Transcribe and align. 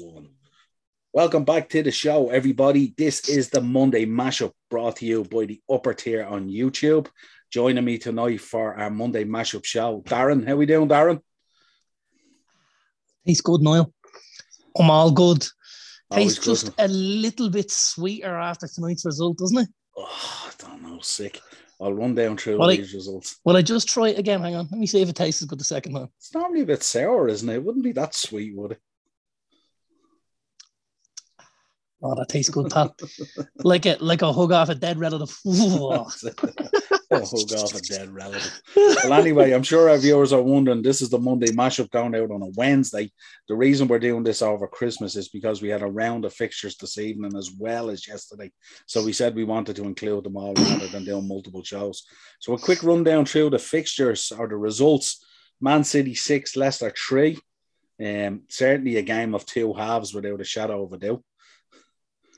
one. 0.00 0.28
Welcome 1.12 1.44
back 1.44 1.68
to 1.70 1.82
the 1.82 1.90
show, 1.90 2.30
everybody. 2.30 2.94
This 2.96 3.28
is 3.28 3.50
the 3.50 3.60
Monday 3.60 4.06
mashup 4.06 4.52
brought 4.70 4.96
to 4.96 5.06
you 5.06 5.24
by 5.24 5.46
the 5.46 5.60
upper 5.68 5.92
tier 5.92 6.24
on 6.24 6.48
YouTube. 6.48 7.08
Joining 7.50 7.84
me 7.84 7.98
tonight 7.98 8.40
for 8.40 8.74
our 8.76 8.90
Monday 8.90 9.24
mashup 9.24 9.64
show, 9.64 10.02
Darren. 10.06 10.46
How 10.46 10.52
are 10.52 10.56
we 10.56 10.66
doing, 10.66 10.88
Darren? 10.88 11.20
He's 13.24 13.40
good, 13.40 13.60
Niall. 13.60 13.92
I'm 14.78 14.90
all 14.90 15.10
good. 15.10 15.44
Always 16.10 16.36
Tastes 16.38 16.44
just 16.44 16.70
a 16.78 16.88
little 16.88 17.50
bit 17.50 17.70
sweeter 17.70 18.34
after 18.36 18.66
tonight's 18.68 19.04
result, 19.04 19.38
doesn't 19.38 19.58
it? 19.58 19.68
Oh, 19.96 20.48
I 20.48 20.50
don't 20.58 20.82
know, 20.82 21.00
sick. 21.00 21.40
I'll 21.80 21.92
run 21.94 22.14
down 22.14 22.36
through 22.36 22.58
Well, 22.58 22.70
I- 22.70 22.76
these 22.76 22.94
results. 22.94 23.40
Well, 23.44 23.56
I 23.56 23.62
just 23.62 23.88
try 23.88 24.08
it 24.08 24.18
again? 24.18 24.40
Hang 24.42 24.54
on. 24.54 24.68
Let 24.70 24.78
me 24.80 24.86
see 24.86 25.02
if 25.02 25.08
it 25.08 25.16
tastes 25.16 25.42
as 25.42 25.48
good 25.48 25.58
the 25.58 25.64
second 25.64 25.94
time. 25.94 26.08
It's 26.18 26.34
normally 26.34 26.60
a 26.60 26.66
bit 26.66 26.82
sour, 26.82 27.28
isn't 27.28 27.48
it? 27.48 27.54
It 27.54 27.64
wouldn't 27.64 27.84
be 27.84 27.92
that 27.92 28.14
sweet, 28.14 28.54
would 28.56 28.72
it? 28.72 28.80
Oh, 32.02 32.14
that 32.14 32.28
tastes 32.28 32.50
good, 32.50 32.70
pal. 32.70 32.96
like 33.58 33.84
a 33.84 33.96
like 34.00 34.22
a 34.22 34.32
hug 34.32 34.52
off 34.52 34.70
a 34.70 34.74
dead 34.74 34.98
relative. 34.98 35.36
Oh, 37.12 37.18
hug 37.18 37.52
off 37.58 37.74
a 37.74 37.80
dead 37.80 38.08
relative. 38.10 38.62
Well, 38.76 39.14
anyway, 39.14 39.50
I'm 39.50 39.64
sure 39.64 39.90
our 39.90 39.98
viewers 39.98 40.32
are 40.32 40.40
wondering 40.40 40.80
this 40.80 41.02
is 41.02 41.10
the 41.10 41.18
Monday 41.18 41.48
mashup 41.48 41.90
going 41.90 42.14
out 42.14 42.30
on 42.30 42.40
a 42.40 42.52
Wednesday. 42.54 43.10
The 43.48 43.56
reason 43.56 43.88
we're 43.88 43.98
doing 43.98 44.22
this 44.22 44.42
over 44.42 44.68
Christmas 44.68 45.16
is 45.16 45.28
because 45.28 45.60
we 45.60 45.70
had 45.70 45.82
a 45.82 45.86
round 45.86 46.24
of 46.24 46.32
fixtures 46.32 46.76
this 46.76 46.98
evening 46.98 47.36
as 47.36 47.50
well 47.50 47.90
as 47.90 48.06
yesterday. 48.06 48.52
So 48.86 49.04
we 49.04 49.12
said 49.12 49.34
we 49.34 49.42
wanted 49.42 49.74
to 49.76 49.82
include 49.82 50.22
them 50.22 50.36
all 50.36 50.54
rather 50.54 50.86
than 50.86 51.04
doing 51.04 51.26
multiple 51.26 51.64
shows. 51.64 52.04
So 52.38 52.52
a 52.52 52.58
quick 52.60 52.84
rundown 52.84 53.24
through 53.24 53.50
the 53.50 53.58
fixtures 53.58 54.30
or 54.38 54.46
the 54.46 54.56
results. 54.56 55.24
Man 55.60 55.82
City 55.82 56.14
six, 56.14 56.54
Leicester 56.54 56.94
three. 56.96 57.38
Um, 58.00 58.42
certainly 58.48 58.96
a 58.96 59.02
game 59.02 59.34
of 59.34 59.44
two 59.44 59.74
halves 59.74 60.14
without 60.14 60.40
a 60.40 60.44
shadow 60.44 60.84
of 60.84 60.92
a 60.92 60.98
doubt. 60.98 61.24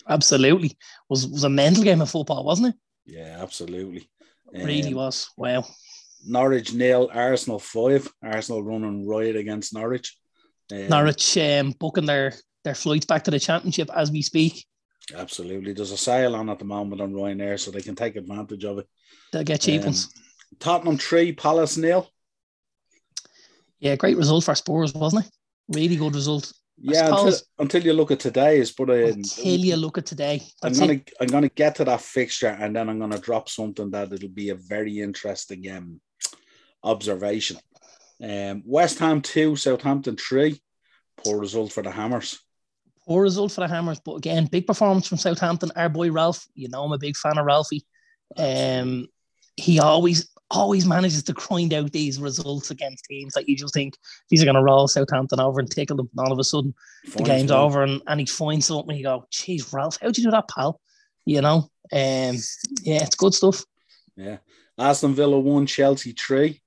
Absolutely. 0.09 0.77
Was 1.09 1.27
was 1.27 1.45
a 1.45 1.49
mental 1.49 1.85
game 1.85 2.01
of 2.01 2.11
football, 2.11 2.45
wasn't 2.45 2.69
it? 2.69 2.75
Yeah, 3.07 3.39
absolutely. 3.41 4.09
really 4.53 4.89
Um, 4.89 4.95
was. 4.95 5.31
Wow. 5.37 5.65
Norwich 6.25 6.73
nil, 6.73 7.11
Arsenal 7.13 7.59
five. 7.59 8.09
Arsenal 8.23 8.63
running 8.63 9.07
riot 9.07 9.37
against 9.37 9.75
Norwich. 9.75 10.17
Um, 10.71 10.89
Norwich 10.89 11.37
um, 11.39 11.73
booking 11.79 12.07
their 12.07 12.35
their 12.65 12.75
flights 12.75 13.07
back 13.07 13.25
to 13.25 13.31
the 13.31 13.41
championship 13.41 13.91
as 13.95 14.11
we 14.11 14.23
speak. 14.23 14.65
Absolutely. 15.15 15.73
There's 15.73 15.91
a 15.91 15.97
sale 15.97 16.37
on 16.37 16.49
at 16.49 16.61
the 16.61 16.65
moment 16.65 17.01
on 17.01 17.13
Ryanair, 17.13 17.59
so 17.59 17.71
they 17.71 17.81
can 17.81 17.97
take 17.97 18.15
advantage 18.17 18.65
of 18.65 18.79
it. 18.79 18.89
They'll 19.33 19.43
get 19.43 19.61
cheap 19.61 19.81
Um, 19.81 19.87
ones. 19.87 20.09
Tottenham 20.61 20.99
three, 20.99 21.33
Palace 21.33 21.77
nil. 21.77 22.09
Yeah, 23.81 23.97
great 23.97 24.17
result 24.17 24.45
for 24.45 24.55
Spurs, 24.55 24.95
wasn't 24.95 25.27
it? 25.27 25.33
Really 25.69 25.97
good 25.97 26.15
result. 26.15 26.53
Yeah, 26.79 27.09
until, 27.09 27.39
until 27.59 27.83
you 27.85 27.93
look 27.93 28.11
at 28.11 28.21
today's, 28.21 28.73
but 28.73 28.91
um, 28.91 28.97
Until 28.97 29.59
you 29.61 29.77
look 29.77 29.99
at 29.99 30.07
today. 30.07 30.43
I'm 30.63 30.73
gonna 30.73 30.95
it. 30.95 31.13
I'm 31.21 31.29
gonna 31.29 31.49
get 31.49 31.77
to 31.77 31.85
that 31.85 32.01
fixture 32.01 32.49
and 32.49 32.75
then 32.75 32.89
I'm 32.89 32.99
gonna 32.99 33.19
drop 33.19 33.49
something 33.49 33.91
that 33.91 34.13
it'll 34.13 34.29
be 34.29 34.51
a 34.51 34.55
very 34.55 35.01
interesting 35.01 35.71
um 35.71 36.01
observation. 36.83 37.59
Um, 38.23 38.63
West 38.65 38.99
Ham 38.99 39.21
two, 39.21 39.57
Southampton 39.57 40.17
three. 40.17 40.61
Poor 41.19 41.39
result 41.39 41.73
for 41.73 41.83
the 41.83 41.91
Hammers. 41.91 42.39
Poor 43.07 43.23
result 43.23 43.53
for 43.53 43.61
the 43.61 43.69
Hammers, 43.69 44.01
but 44.05 44.17
again, 44.17 44.47
big 44.47 44.67
performance 44.67 45.07
from 45.07 45.19
Southampton. 45.19 45.73
Our 45.77 45.89
boy 45.89 46.11
Ralph, 46.11 46.47
you 46.55 46.69
know, 46.69 46.85
I'm 46.85 46.93
a 46.93 46.99
big 46.99 47.17
fan 47.17 47.39
of 47.39 47.45
Ralphie. 47.45 47.85
Um, 48.37 49.09
he 49.57 49.81
always 49.81 50.32
always 50.53 50.87
manages 50.87 51.23
to 51.25 51.33
grind 51.33 51.73
out 51.73 51.91
these 51.93 52.21
results 52.21 52.71
against 52.71 53.05
teams 53.07 53.33
that 53.35 53.49
you 53.49 53.57
just 53.57 53.75
think 53.75 53.95
these 54.29 54.43
are 54.43 54.45
going 54.45 54.55
to 54.55 54.63
roll 54.63 54.87
Southampton 54.87 55.41
over 55.41 55.59
and 55.59 55.71
tickle 55.71 55.97
them. 55.97 56.09
And 56.17 56.27
all 56.27 56.33
of 56.33 56.39
a 56.39 56.45
sudden, 56.45 56.75
the 57.17 57.25
game's 57.25 57.51
one. 57.51 57.61
over 57.61 57.83
and, 57.83 58.03
and 58.07 58.21
he 58.21 58.27
finds 58.27 58.67
something. 58.67 58.97
You 58.97 59.05
go, 59.05 59.27
"Geez, 59.31 59.73
Ralph, 59.73 59.99
how'd 60.01 60.17
you 60.17 60.25
do 60.25 60.31
that, 60.31 60.49
pal?" 60.49 60.81
You 61.25 61.41
know, 61.41 61.71
um, 61.93 62.37
yeah, 62.83 63.03
it's 63.03 63.17
good 63.17 63.35
stuff. 63.35 63.65
Yeah. 64.17 64.39
Aston 64.79 65.15
Villa 65.15 65.39
won, 65.39 65.67
Chelsea 65.67 66.13
three. 66.13 66.63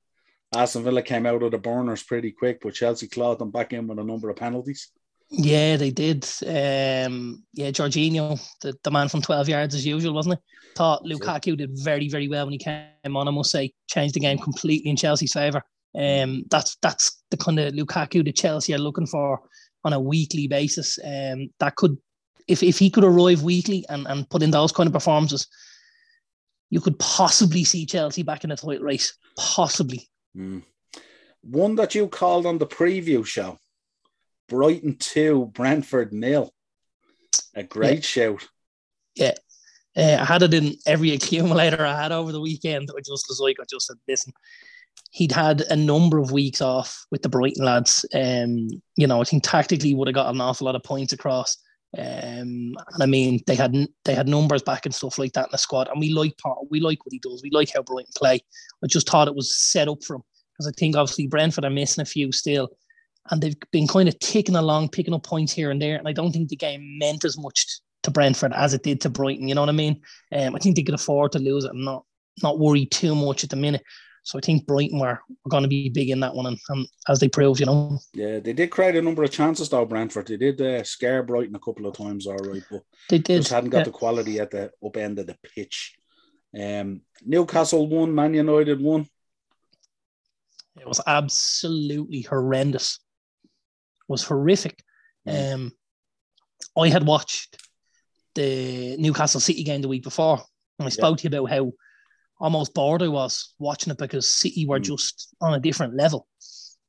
Aston 0.53 0.83
Villa 0.83 1.01
came 1.01 1.25
out 1.25 1.43
of 1.43 1.51
the 1.51 1.57
burners 1.57 2.03
pretty 2.03 2.31
quick, 2.31 2.59
but 2.61 2.73
Chelsea 2.73 3.07
clawed 3.07 3.39
them 3.39 3.51
back 3.51 3.73
in 3.73 3.87
with 3.87 3.99
a 3.99 4.03
number 4.03 4.29
of 4.29 4.37
penalties. 4.37 4.91
Yeah, 5.29 5.75
they 5.77 5.91
did. 5.91 6.23
Um, 6.45 7.43
yeah, 7.53 7.71
Jorginho, 7.71 8.39
the, 8.61 8.75
the 8.83 8.91
man 8.91 9.09
from 9.09 9.21
12 9.21 9.49
yards 9.49 9.75
as 9.75 9.85
usual, 9.85 10.13
wasn't 10.13 10.33
it? 10.33 10.39
Thought. 10.75 11.03
Lukaku 11.03 11.57
did 11.57 11.71
very, 11.73 12.09
very 12.09 12.27
well 12.27 12.45
when 12.45 12.53
he 12.53 12.57
came 12.57 13.15
on, 13.15 13.27
I 13.27 13.31
must 13.31 13.51
say, 13.51 13.73
changed 13.87 14.15
the 14.15 14.19
game 14.19 14.37
completely 14.37 14.89
in 14.89 14.97
Chelsea's 14.97 15.33
favour. 15.33 15.63
Um, 15.97 16.43
that's 16.51 16.75
that's 16.81 17.23
the 17.31 17.37
kind 17.37 17.57
of 17.57 17.73
Lukaku 17.73 18.23
that 18.25 18.35
Chelsea 18.35 18.73
are 18.73 18.79
looking 18.79 19.07
for 19.07 19.39
on 19.85 19.93
a 19.93 19.99
weekly 19.99 20.47
basis. 20.47 20.99
Um, 21.03 21.49
that 21.59 21.75
could, 21.75 21.97
if, 22.47 22.61
if 22.61 22.77
he 22.77 22.89
could 22.89 23.05
arrive 23.05 23.43
weekly 23.43 23.85
and, 23.89 24.05
and 24.07 24.29
put 24.29 24.43
in 24.43 24.51
those 24.51 24.73
kind 24.73 24.87
of 24.87 24.93
performances, 24.93 25.47
you 26.69 26.81
could 26.81 26.99
possibly 26.99 27.63
see 27.63 27.85
Chelsea 27.85 28.23
back 28.23 28.43
in 28.43 28.49
the 28.49 28.57
title 28.57 28.83
race. 28.83 29.17
Possibly. 29.37 30.09
Mm. 30.35 30.63
One 31.41 31.75
that 31.75 31.95
you 31.95 32.07
called 32.07 32.45
on 32.45 32.57
the 32.57 32.67
preview 32.67 33.25
show 33.25 33.57
Brighton 34.47 34.97
2, 34.97 35.51
Brentford 35.53 36.13
nil. 36.13 36.53
A 37.55 37.63
great 37.63 38.03
shout. 38.03 38.47
Uh, 39.97 40.17
I 40.19 40.25
had 40.25 40.43
it 40.43 40.53
in 40.53 40.75
every 40.85 41.11
accumulator 41.13 41.85
I 41.85 42.01
had 42.01 42.11
over 42.11 42.31
the 42.31 42.41
weekend. 42.41 42.89
I 42.91 42.99
just 42.99 43.25
was 43.29 43.39
like, 43.41 43.57
I 43.59 43.63
just 43.69 43.87
said, 43.87 43.97
listen, 44.07 44.33
he'd 45.11 45.31
had 45.31 45.61
a 45.61 45.75
number 45.75 46.19
of 46.19 46.31
weeks 46.31 46.61
off 46.61 47.05
with 47.11 47.21
the 47.21 47.29
Brighton 47.29 47.65
lads. 47.65 48.05
Um, 48.13 48.67
you 48.97 49.07
know, 49.07 49.21
I 49.21 49.23
think 49.23 49.43
tactically 49.43 49.93
would 49.93 50.07
have 50.07 50.15
got 50.15 50.33
an 50.33 50.41
awful 50.41 50.65
lot 50.65 50.75
of 50.75 50.83
points 50.83 51.13
across. 51.13 51.57
Um, 51.97 52.75
and 52.75 53.01
I 53.01 53.05
mean, 53.05 53.41
they 53.47 53.55
had 53.55 53.73
they 54.03 54.13
had 54.13 54.27
numbers 54.27 54.61
back 54.61 54.85
and 54.85 54.93
stuff 54.93 55.17
like 55.17 55.31
that 55.33 55.45
in 55.45 55.51
the 55.51 55.57
squad, 55.57 55.87
and 55.87 55.99
we 55.99 56.09
like 56.09 56.37
part, 56.37 56.57
we 56.69 56.81
like 56.81 57.05
what 57.05 57.13
he 57.13 57.19
does. 57.19 57.41
We 57.41 57.51
like 57.51 57.71
how 57.73 57.83
Brighton 57.83 58.11
play. 58.17 58.41
I 58.83 58.87
just 58.87 59.09
thought 59.09 59.29
it 59.29 59.35
was 59.35 59.57
set 59.57 59.87
up 59.87 60.03
for 60.03 60.17
him 60.17 60.23
because 60.51 60.67
I 60.67 60.71
think 60.77 60.97
obviously 60.97 61.27
Brentford 61.27 61.63
are 61.63 61.69
missing 61.69 62.01
a 62.01 62.05
few 62.05 62.33
still, 62.33 62.69
and 63.31 63.41
they've 63.41 63.57
been 63.71 63.87
kind 63.87 64.07
of 64.07 64.17
ticking 64.19 64.55
along, 64.55 64.89
picking 64.89 65.13
up 65.13 65.23
points 65.23 65.51
here 65.53 65.71
and 65.71 65.81
there. 65.81 65.97
And 65.97 66.07
I 66.07 66.13
don't 66.13 66.31
think 66.31 66.49
the 66.49 66.55
game 66.55 66.97
meant 66.99 67.25
as 67.25 67.37
much 67.37 67.79
to 68.03 68.11
Brentford 68.11 68.53
as 68.53 68.73
it 68.73 68.83
did 68.83 69.01
to 69.01 69.09
Brighton. 69.09 69.47
You 69.47 69.55
know 69.55 69.61
what 69.61 69.69
I 69.69 69.73
mean? 69.73 70.01
Um, 70.31 70.55
I 70.55 70.59
think 70.59 70.75
they 70.75 70.83
could 70.83 70.95
afford 70.95 71.31
to 71.33 71.39
lose 71.39 71.65
it 71.65 71.71
and 71.71 71.85
not 71.85 72.03
not 72.43 72.59
worry 72.59 72.85
too 72.85 73.15
much 73.15 73.43
at 73.43 73.49
the 73.49 73.55
minute. 73.55 73.81
So 74.23 74.39
I 74.39 74.41
think 74.41 74.65
Brighton 74.65 74.99
were, 74.99 75.19
were 75.29 75.49
going 75.49 75.63
to 75.63 75.69
be 75.69 75.89
big 75.89 76.09
in 76.09 76.19
that 76.21 76.33
one, 76.33 76.47
and, 76.47 76.57
and 76.69 76.87
as 77.07 77.19
they 77.19 77.29
proved, 77.29 77.59
you 77.59 77.67
know, 77.67 77.99
Yeah, 78.13 78.39
they 78.39 78.53
did 78.53 78.71
create 78.71 78.95
a 78.95 79.01
number 79.01 79.23
of 79.23 79.29
chances 79.29 79.69
though, 79.69 79.85
Brentford. 79.85 80.27
They 80.27 80.37
did 80.37 80.59
uh, 80.59 80.83
scare 80.83 81.21
Brighton 81.21 81.55
a 81.55 81.59
couple 81.59 81.85
of 81.85 81.95
times, 81.95 82.25
all 82.25 82.35
right, 82.35 82.63
but 82.71 82.81
they 83.07 83.19
did. 83.19 83.41
just 83.41 83.51
hadn't 83.51 83.69
got 83.69 83.79
yeah. 83.79 83.83
the 83.83 83.91
quality 83.91 84.39
at 84.39 84.49
the 84.49 84.71
up 84.83 84.97
end 84.97 85.19
of 85.19 85.27
the 85.27 85.37
pitch. 85.55 85.95
Um, 86.59 87.01
Newcastle 87.23 87.87
won, 87.87 88.15
Man 88.15 88.33
United 88.33 88.81
won. 88.81 89.05
It 90.75 90.87
was 90.87 91.01
absolutely 91.05 92.21
horrendous. 92.21 92.99
Was 94.07 94.23
horrific. 94.23 94.83
Mm. 95.27 95.53
Um, 95.53 95.71
I 96.77 96.89
had 96.89 97.05
watched 97.05 97.57
the 98.35 98.97
Newcastle 98.97 99.39
City 99.39 99.63
game 99.63 99.81
the 99.81 99.87
week 99.87 100.03
before, 100.03 100.41
and 100.79 100.85
I 100.85 100.89
spoke 100.89 101.17
to 101.17 101.23
you 101.23 101.27
about 101.29 101.49
how 101.49 101.71
almost 102.39 102.73
bored 102.73 103.01
I 103.01 103.07
was 103.07 103.53
watching 103.59 103.91
it 103.91 103.97
because 103.97 104.31
City 104.31 104.65
were 104.65 104.79
Mm. 104.79 104.83
just 104.83 105.33
on 105.41 105.53
a 105.53 105.59
different 105.59 105.95
level. 105.95 106.27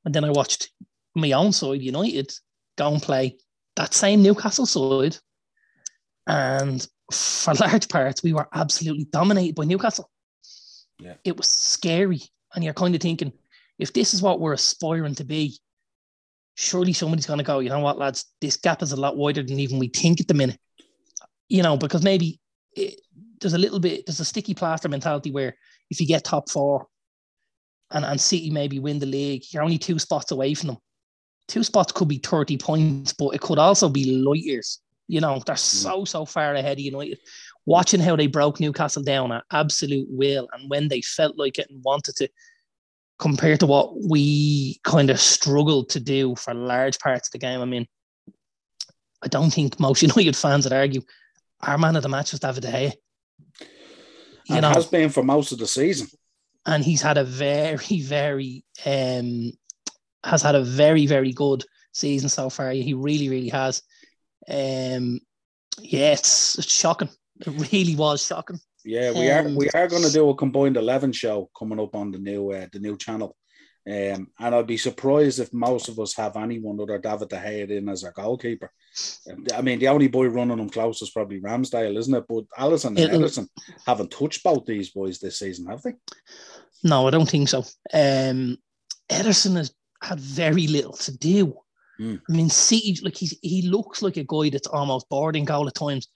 And 0.05 0.15
then 0.15 0.25
I 0.25 0.31
watched 0.31 0.71
my 1.15 1.33
own 1.33 1.53
side, 1.53 1.83
United, 1.83 2.33
go 2.77 2.93
and 2.93 3.03
play 3.03 3.39
that 3.77 3.95
same 3.95 4.23
Newcastle 4.23 4.67
side. 4.67 5.17
And 6.27 6.87
for 7.13 7.55
large 7.61 7.89
parts, 7.89 8.23
we 8.23 8.33
were 8.33 8.49
absolutely 8.53 9.05
dominated 9.05 9.55
by 9.55 9.65
Newcastle. 9.65 10.11
Yeah. 10.99 11.15
It 11.25 11.37
was 11.37 11.49
scary. 11.49 12.23
And 12.55 12.65
you're 12.65 12.75
kind 12.75 12.95
of 12.95 13.01
thinking, 13.01 13.33
if 13.79 13.93
this 13.93 14.15
is 14.15 14.23
what 14.23 14.41
we're 14.41 14.55
aspiring 14.55 15.15
to 15.17 15.25
be, 15.25 15.59
surely 16.57 16.93
somebody's 16.93 17.27
going 17.27 17.39
to 17.39 17.45
go, 17.45 17.61
you 17.61 17.69
know 17.69 17.79
what, 17.79 17.99
lads, 17.99 18.25
this 18.41 18.57
gap 18.57 18.83
is 18.83 18.93
a 18.93 19.01
lot 19.01 19.17
wider 19.17 19.43
than 19.43 19.61
even 19.61 19.79
we 19.79 19.89
think 19.89 20.21
at 20.21 20.27
the 20.27 20.35
minute. 20.35 20.59
You 21.49 21.63
know, 21.63 21.77
because 21.77 22.03
maybe 22.03 22.41
it, 22.73 23.01
there's 23.41 23.55
a 23.55 23.59
little 23.59 23.79
bit, 23.79 24.07
there's 24.07 24.21
a 24.21 24.25
sticky 24.25 24.55
plaster 24.55 24.89
mentality 24.89 25.31
where 25.31 25.55
if 25.91 26.01
you 26.01 26.07
get 26.07 26.25
top 26.25 26.51
four 26.51 26.87
and, 27.91 28.05
and 28.05 28.21
City 28.21 28.51
maybe 28.51 28.79
win 28.79 28.99
the 28.99 29.07
league, 29.07 29.45
you're 29.51 29.63
only 29.63 29.79
two 29.79 29.99
spots 29.99 30.33
away 30.33 30.55
from 30.55 30.69
them. 30.69 30.79
Two 31.47 31.63
spots 31.63 31.93
could 31.93 32.09
be 32.09 32.19
30 32.19 32.57
points, 32.57 33.13
but 33.13 33.35
it 33.35 33.41
could 33.41 33.59
also 33.59 33.89
be 33.89 34.17
light 34.17 34.41
years. 34.41 34.81
You 35.09 35.21
know, 35.21 35.41
they're 35.45 35.55
mm. 35.55 35.59
so, 35.59 36.05
so 36.05 36.25
far 36.25 36.55
ahead 36.55 36.79
of 36.79 36.85
United. 36.85 37.19
Watching 37.67 38.01
how 38.01 38.17
they 38.17 38.27
broke 38.29 38.61
Newcastle 38.61 39.03
down 39.03 39.31
at 39.31 39.45
absolute 39.53 40.09
will 40.09 40.49
and 40.53 40.71
when 40.71 40.89
they 40.89 41.03
felt 41.03 41.37
like 41.37 41.59
it 41.59 41.69
and 41.71 41.85
wanted 41.85 42.17
to, 42.17 42.29
compared 43.19 43.61
to 43.61 43.67
what 43.67 43.95
we 44.03 44.79
kind 44.85 45.11
of 45.11 45.19
struggled 45.21 45.89
to 45.91 46.01
do 46.01 46.35
for 46.37 46.53
large 46.55 46.99
parts 46.99 47.29
of 47.29 47.33
the 47.33 47.39
game. 47.39 47.61
I 47.61 47.65
mean, 47.65 47.87
I 49.23 49.29
don't 49.29 49.51
think 49.53 49.81
most 49.81 50.03
United 50.09 50.37
fans 50.37 50.65
would 50.65 50.73
argue 50.73 51.03
our 51.61 51.79
man 51.79 51.97
of 51.97 52.03
the 52.03 52.09
match 52.09 52.33
was 52.33 52.41
David 52.41 52.63
De 52.63 52.69
Gea. 52.73 52.93
You 54.49 54.57
And 54.57 54.63
know, 54.63 54.69
has 54.71 54.87
been 54.87 55.09
for 55.11 55.23
most 55.23 55.53
of 55.53 55.59
the 55.59 55.67
season. 55.67 56.09
and 56.67 56.85
he's 56.85 57.03
had 57.03 57.19
a 57.19 57.25
very, 57.25 58.01
very 58.03 58.65
um 58.85 59.53
has 60.25 60.43
had 60.43 60.55
a 60.55 60.63
very, 60.63 61.07
very 61.07 61.33
good 61.33 61.65
season 61.93 62.29
so 62.29 62.51
far. 62.51 62.71
He 62.73 62.95
really, 62.95 63.29
really 63.29 63.49
has. 63.49 63.83
Um, 64.49 65.21
yeah, 65.79 66.13
it's, 66.13 66.59
it's 66.59 66.73
shocking. 66.73 67.09
It 67.41 67.71
really 67.73 67.95
was 67.97 68.25
shocking. 68.27 68.59
Yeah, 68.87 69.11
we 69.11 69.31
um, 69.31 69.47
are 69.47 69.59
we 69.59 69.69
are 69.71 69.89
going 69.89 70.05
to 70.05 70.13
do 70.13 70.31
a 70.31 70.35
combined 70.35 70.77
eleven 70.77 71.13
show 71.13 71.51
coming 71.59 71.81
up 71.81 71.95
on 71.95 72.13
the 72.13 72.19
new 72.19 72.53
uh, 72.53 72.67
the 72.73 72.79
new 72.79 72.97
channel. 72.97 73.37
Um, 73.89 74.29
and 74.41 74.55
I'd 74.55 74.67
be 74.67 74.79
surprised 74.79 75.39
if 75.39 75.53
most 75.53 75.89
of 75.89 76.01
us 76.01 76.15
have 76.17 76.37
anyone 76.37 76.81
other 76.81 76.99
than 76.99 77.03
David 77.03 77.29
De 77.29 77.37
Gea 77.37 77.71
in 77.71 77.89
as 77.89 78.03
our 78.03 78.11
goalkeeper. 78.11 78.73
Um, 79.31 79.45
I 79.55 79.61
mean, 79.61 79.79
the 79.79 79.89
only 79.89 80.09
boy 80.09 80.27
running 80.27 80.57
them 80.57 80.71
close 80.71 81.03
is 81.03 81.11
probably 81.11 81.41
Ramsdale, 81.41 81.97
isn't 81.97 82.15
it? 82.15 82.25
But 82.29 82.45
Alisson 82.59 82.99
and 82.99 82.99
Ederson 82.99 83.49
haven't 83.87 84.11
touched 84.11 84.43
both 84.43 84.67
these 84.67 84.91
boys 84.91 85.21
this 85.21 85.39
season, 85.39 85.67
have 85.67 85.83
they? 85.83 85.95
No, 86.83 87.07
I 87.07 87.11
don't 87.11 87.31
think 87.31 87.49
so. 87.49 87.59
Um, 87.95 88.59
Ederson 89.09 89.57
has 89.57 89.73
had 90.03 90.19
very 90.19 90.67
little 90.67 90.95
to 90.95 91.17
do. 91.17 91.57
Mm. 92.01 92.21
I 92.29 92.33
mean, 92.33 92.51
see, 92.51 92.99
like 93.03 93.17
he's 93.17 93.39
he 93.41 93.63
looks 93.63 94.03
like 94.03 94.17
a 94.17 94.25
guy 94.25 94.51
that's 94.51 94.67
almost 94.69 95.09
boarding 95.09 95.45
goal 95.45 95.69
at 95.69 95.75
times. 95.75 96.09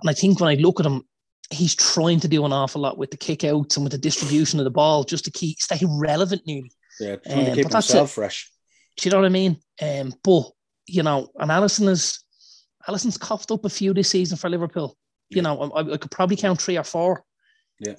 And 0.00 0.10
I 0.10 0.12
think 0.12 0.40
when 0.40 0.50
I 0.50 0.60
look 0.60 0.80
at 0.80 0.86
him, 0.86 1.04
he's 1.50 1.74
trying 1.74 2.20
to 2.20 2.28
do 2.28 2.44
an 2.44 2.52
awful 2.52 2.80
lot 2.80 2.98
with 2.98 3.10
the 3.10 3.16
kickouts 3.16 3.76
and 3.76 3.84
with 3.84 3.92
the 3.92 3.98
distribution 3.98 4.58
of 4.58 4.64
the 4.64 4.70
ball 4.70 5.04
just 5.04 5.24
to 5.24 5.30
keep 5.30 5.58
stay 5.58 5.80
relevant 5.88 6.42
nearly. 6.46 6.72
Yeah, 7.00 7.16
trying 7.16 7.40
um, 7.40 7.44
to 7.46 7.62
keep 7.62 7.72
himself 7.72 8.12
fresh. 8.12 8.50
Do 8.96 9.08
you 9.08 9.12
know 9.12 9.20
what 9.20 9.26
I 9.26 9.30
mean? 9.30 9.58
Um, 9.82 10.12
but 10.24 10.44
you 10.86 11.02
know, 11.02 11.28
and 11.38 11.50
Alisson 11.50 11.88
is 11.88 12.24
Alisson's 12.88 13.18
coughed 13.18 13.50
up 13.50 13.64
a 13.64 13.68
few 13.68 13.92
this 13.92 14.10
season 14.10 14.36
for 14.36 14.48
Liverpool. 14.48 14.96
You 15.28 15.42
know, 15.42 15.60
I, 15.60 15.80
I, 15.80 15.96
could 15.96 16.10
probably 16.10 16.36
count 16.36 16.60
three 16.60 16.78
or 16.78 16.84
four. 16.84 17.24
Yeah. 17.80 17.94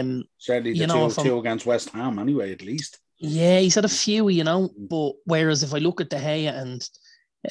Um, 0.00 0.24
certainly 0.38 0.72
the 0.72 0.78
you 0.78 0.86
know, 0.86 1.08
two, 1.08 1.22
two 1.22 1.38
against 1.38 1.64
West 1.64 1.90
Ham 1.90 2.18
anyway, 2.18 2.52
at 2.52 2.62
least. 2.62 2.98
Yeah, 3.18 3.60
he's 3.60 3.76
had 3.76 3.84
a 3.84 3.88
few, 3.88 4.28
you 4.28 4.44
know. 4.44 4.68
Mm. 4.68 4.88
But 4.88 5.12
whereas 5.24 5.62
if 5.62 5.72
I 5.72 5.78
look 5.78 6.00
at 6.00 6.10
De 6.10 6.16
Gea 6.16 6.52
and 6.52 6.82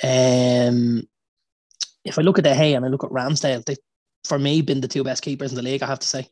um, 0.04 1.04
if 2.04 2.20
I 2.20 2.22
look 2.22 2.38
at 2.38 2.44
De 2.44 2.54
Gea 2.54 2.76
and 2.76 2.86
I 2.86 2.90
look 2.90 3.06
at 3.06 3.10
Ramsdale, 3.10 3.64
they 3.66 3.78
for 4.24 4.40
me 4.40 4.62
been 4.62 4.82
the 4.82 4.88
two 4.88 5.04
best 5.04 5.24
keepers 5.24 5.52
in 5.52 5.56
the 5.56 5.62
league. 5.62 5.84
I 5.84 5.88
have 5.88 6.00
to 6.00 6.08
say 6.08 6.30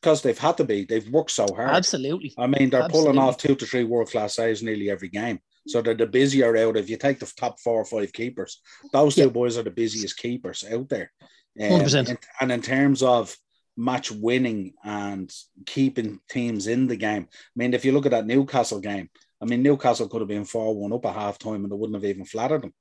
because 0.00 0.22
they've 0.22 0.38
had 0.38 0.56
to 0.56 0.64
be. 0.64 0.84
They've 0.84 1.08
worked 1.10 1.30
so 1.30 1.46
hard. 1.54 1.70
Absolutely. 1.70 2.32
I 2.38 2.46
mean, 2.46 2.70
they're 2.70 2.82
Absolutely. 2.82 3.12
pulling 3.12 3.18
off 3.18 3.36
two 3.36 3.54
to 3.54 3.66
three 3.66 3.84
world 3.84 4.10
class 4.10 4.36
saves 4.36 4.62
nearly 4.62 4.90
every 4.90 5.08
game. 5.08 5.40
So 5.66 5.82
they're 5.82 5.94
the 5.94 6.06
busier 6.06 6.56
out. 6.56 6.76
If 6.76 6.88
you 6.88 6.96
take 6.96 7.18
the 7.20 7.30
top 7.36 7.60
four 7.60 7.82
or 7.82 7.84
five 7.84 8.12
keepers, 8.12 8.60
those 8.92 9.14
two 9.14 9.30
boys 9.30 9.58
are 9.58 9.62
the 9.62 9.70
busiest 9.70 10.16
keepers 10.16 10.64
out 10.70 10.88
there. 10.88 11.12
Um, 11.60 11.80
100%. 11.80 12.16
And 12.40 12.52
in 12.52 12.62
terms 12.62 13.02
of 13.02 13.36
match 13.76 14.10
winning 14.10 14.72
and 14.82 15.30
keeping 15.66 16.20
teams 16.30 16.66
in 16.66 16.86
the 16.86 16.96
game, 16.96 17.28
I 17.30 17.56
mean, 17.56 17.74
if 17.74 17.84
you 17.84 17.92
look 17.92 18.06
at 18.06 18.12
that 18.12 18.26
Newcastle 18.26 18.80
game, 18.80 19.10
I 19.42 19.44
mean, 19.44 19.62
Newcastle 19.62 20.08
could 20.08 20.22
have 20.22 20.28
been 20.28 20.44
4 20.44 20.74
1 20.74 20.92
up 20.92 21.06
at 21.06 21.14
half 21.14 21.38
time 21.38 21.62
and 21.62 21.70
they 21.70 21.76
wouldn't 21.76 21.96
have 21.96 22.08
even 22.08 22.24
flattered 22.24 22.62
them. 22.62 22.74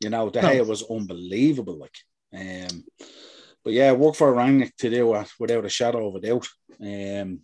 You 0.00 0.10
know, 0.10 0.28
De 0.28 0.40
Gea 0.40 0.58
no. 0.58 0.64
was 0.64 0.82
unbelievable. 0.90 1.78
Like, 1.78 1.96
um, 2.34 2.84
but 3.64 3.72
yeah, 3.72 3.92
work 3.92 4.14
for 4.14 4.32
Rangnick 4.32 4.74
to 4.78 4.90
do 4.90 5.14
it 5.14 5.30
without 5.38 5.64
a 5.64 5.68
shadow 5.68 6.08
of 6.08 6.16
a 6.16 6.20
doubt. 6.20 6.48
Um, 6.80 7.40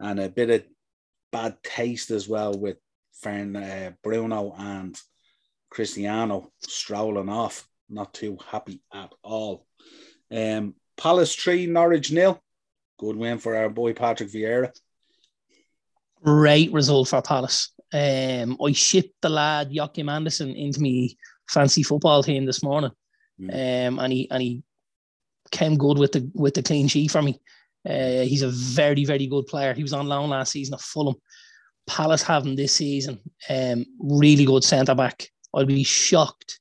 and 0.00 0.18
a 0.18 0.28
bit 0.28 0.50
of 0.50 0.64
bad 1.30 1.56
taste 1.62 2.10
as 2.10 2.28
well 2.28 2.54
with 2.58 2.78
Fern, 3.20 3.54
uh, 3.54 3.92
Bruno 4.02 4.54
and 4.56 4.98
Cristiano 5.70 6.50
strolling 6.60 7.28
off. 7.28 7.68
Not 7.88 8.14
too 8.14 8.38
happy 8.50 8.82
at 8.92 9.12
all. 9.22 9.66
Um, 10.30 10.74
Palace 10.96 11.34
3, 11.34 11.66
Norwich 11.66 12.12
nil. 12.12 12.40
Good 12.98 13.16
win 13.16 13.38
for 13.38 13.56
our 13.56 13.68
boy 13.68 13.94
Patrick 13.94 14.30
Vieira. 14.30 14.72
Great 16.22 16.72
result 16.72 17.08
for 17.08 17.22
Palace. 17.22 17.72
Um, 17.92 18.56
I 18.64 18.72
shipped 18.72 19.14
the 19.20 19.28
lad 19.28 19.72
Joachim 19.72 20.08
Andersen 20.08 20.50
into 20.50 20.80
me 20.80 21.16
fancy 21.48 21.82
football 21.82 22.22
team 22.22 22.44
this 22.44 22.62
morning. 22.62 22.92
Mm. 23.40 23.88
Um, 23.88 23.98
and 23.98 24.12
he 24.12 24.30
and 24.30 24.42
he 24.42 24.62
came 25.50 25.76
good 25.76 25.98
with 25.98 26.12
the 26.12 26.30
with 26.34 26.54
the 26.54 26.62
clean 26.62 26.88
sheet 26.88 27.10
for 27.10 27.22
me. 27.22 27.40
Uh, 27.88 28.22
he's 28.22 28.42
a 28.42 28.50
very 28.50 29.04
very 29.04 29.26
good 29.26 29.46
player. 29.46 29.74
He 29.74 29.82
was 29.82 29.92
on 29.92 30.06
loan 30.06 30.30
last 30.30 30.52
season 30.52 30.74
at 30.74 30.80
Fulham. 30.80 31.16
Palace 31.86 32.22
have 32.22 32.46
him 32.46 32.56
this 32.56 32.74
season. 32.74 33.18
Um, 33.48 33.84
really 33.98 34.44
good 34.44 34.64
centre 34.64 34.94
back. 34.94 35.28
I'd 35.54 35.66
be 35.66 35.82
shocked 35.82 36.60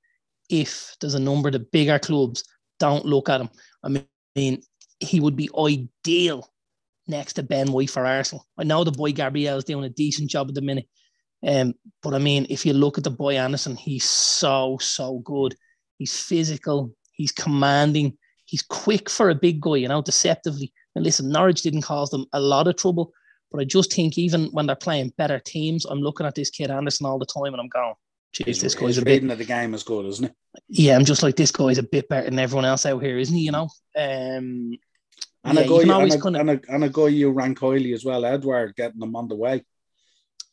if 0.50 0.95
there's 1.00 1.13
a 1.13 1.19
number 1.19 1.50
of 1.50 1.53
the 1.53 1.59
bigger 1.59 2.00
clubs 2.00 2.44
don't 2.80 3.06
look 3.06 3.30
at 3.30 3.41
him. 3.41 3.50
I 3.83 4.03
mean, 4.36 4.62
he 5.00 5.19
would 5.19 5.36
be 5.36 5.50
ideal 5.57 6.50
next 7.07 7.33
to 7.33 7.44
Ben 7.44 7.71
White 7.71 7.89
for 7.89 8.06
Arsenal. 8.06 8.45
I 8.57 8.63
know 8.63 8.83
the 8.83 8.91
boy 8.91 9.12
Gabriel 9.12 9.57
is 9.57 9.63
doing 9.63 9.86
a 9.86 9.89
decent 9.89 10.30
job 10.30 10.50
at 10.50 10.56
the 10.56 10.62
minute. 10.62 10.88
Um, 11.45 11.74
but 12.03 12.13
I 12.13 12.19
mean, 12.19 12.47
if 12.50 12.65
you 12.65 12.74
look 12.74 12.97
at 12.97 13.03
the 13.03 13.12
boy 13.12 13.38
Andersen, 13.38 13.75
he's 13.75 14.06
so, 14.06 14.77
so 14.81 15.19
good. 15.19 15.56
He's 15.97 16.19
physical, 16.19 16.95
he's 17.12 17.31
commanding, 17.31 18.18
he's 18.50 18.63
quick 18.63 19.10
for 19.10 19.30
a 19.30 19.36
big 19.36 19.62
guy, 19.62 19.75
you 19.75 19.88
know, 19.88 20.01
deceptively. 20.01 20.74
And 20.96 21.06
listen, 21.06 21.30
Norwich 21.30 21.62
didn't 21.62 21.84
cause 21.84 22.10
them 22.10 22.25
a 22.34 22.40
lot 22.40 22.68
of 22.68 22.75
trouble, 22.75 23.13
but 23.51 23.62
I 23.62 23.63
just 23.63 23.94
think 23.94 24.18
even 24.18 24.46
when 24.48 24.66
they're 24.66 24.75
playing 24.75 25.13
better 25.18 25.40
teams, 25.40 25.86
I'm 25.86 26.00
looking 26.00 26.25
at 26.25 26.36
this 26.36 26.50
kid 26.50 26.72
Andersen 26.72 27.06
all 27.06 27.19
the 27.19 27.25
time 27.25 27.54
and 27.54 27.62
I'm 27.62 27.69
going, 27.69 27.94
Jeez, 28.34 28.62
this 28.62 28.75
guy's 28.75 28.98
a 28.98 29.06
bit. 29.06 29.24
of 29.24 29.38
the 29.38 29.46
game 29.46 29.74
is 29.74 29.84
good, 29.84 30.06
isn't 30.06 30.25
it? 30.25 30.34
Yeah, 30.68 30.96
I'm 30.96 31.06
just 31.06 31.24
like 31.24 31.36
this 31.36 31.51
guy's 31.51 31.80
a 31.80 31.84
bit 31.84 32.07
better 32.10 32.30
than 32.30 32.38
everyone 32.38 32.66
else 32.66 32.86
out 32.86 33.01
here, 33.01 33.18
isn't 33.18 33.36
he? 33.36 33.44
You 33.44 33.51
know, 33.51 33.69
um, 33.98 34.78
and, 35.44 35.57
yeah, 35.57 35.62
a 35.62 35.68
guy, 35.68 35.81
and, 35.81 36.13
a, 36.13 36.22
kinda, 36.22 36.40
and, 36.40 36.50
a, 36.50 36.62
and 36.69 36.84
a 36.84 36.90
guy 36.90 37.07
you 37.07 37.31
rank 37.31 37.60
highly 37.60 37.94
as 37.94 38.06
well, 38.06 38.25
Edward, 38.25 38.75
getting 38.75 39.00
them 39.00 39.16
on 39.16 39.28
the 39.28 39.36
way. 39.36 39.63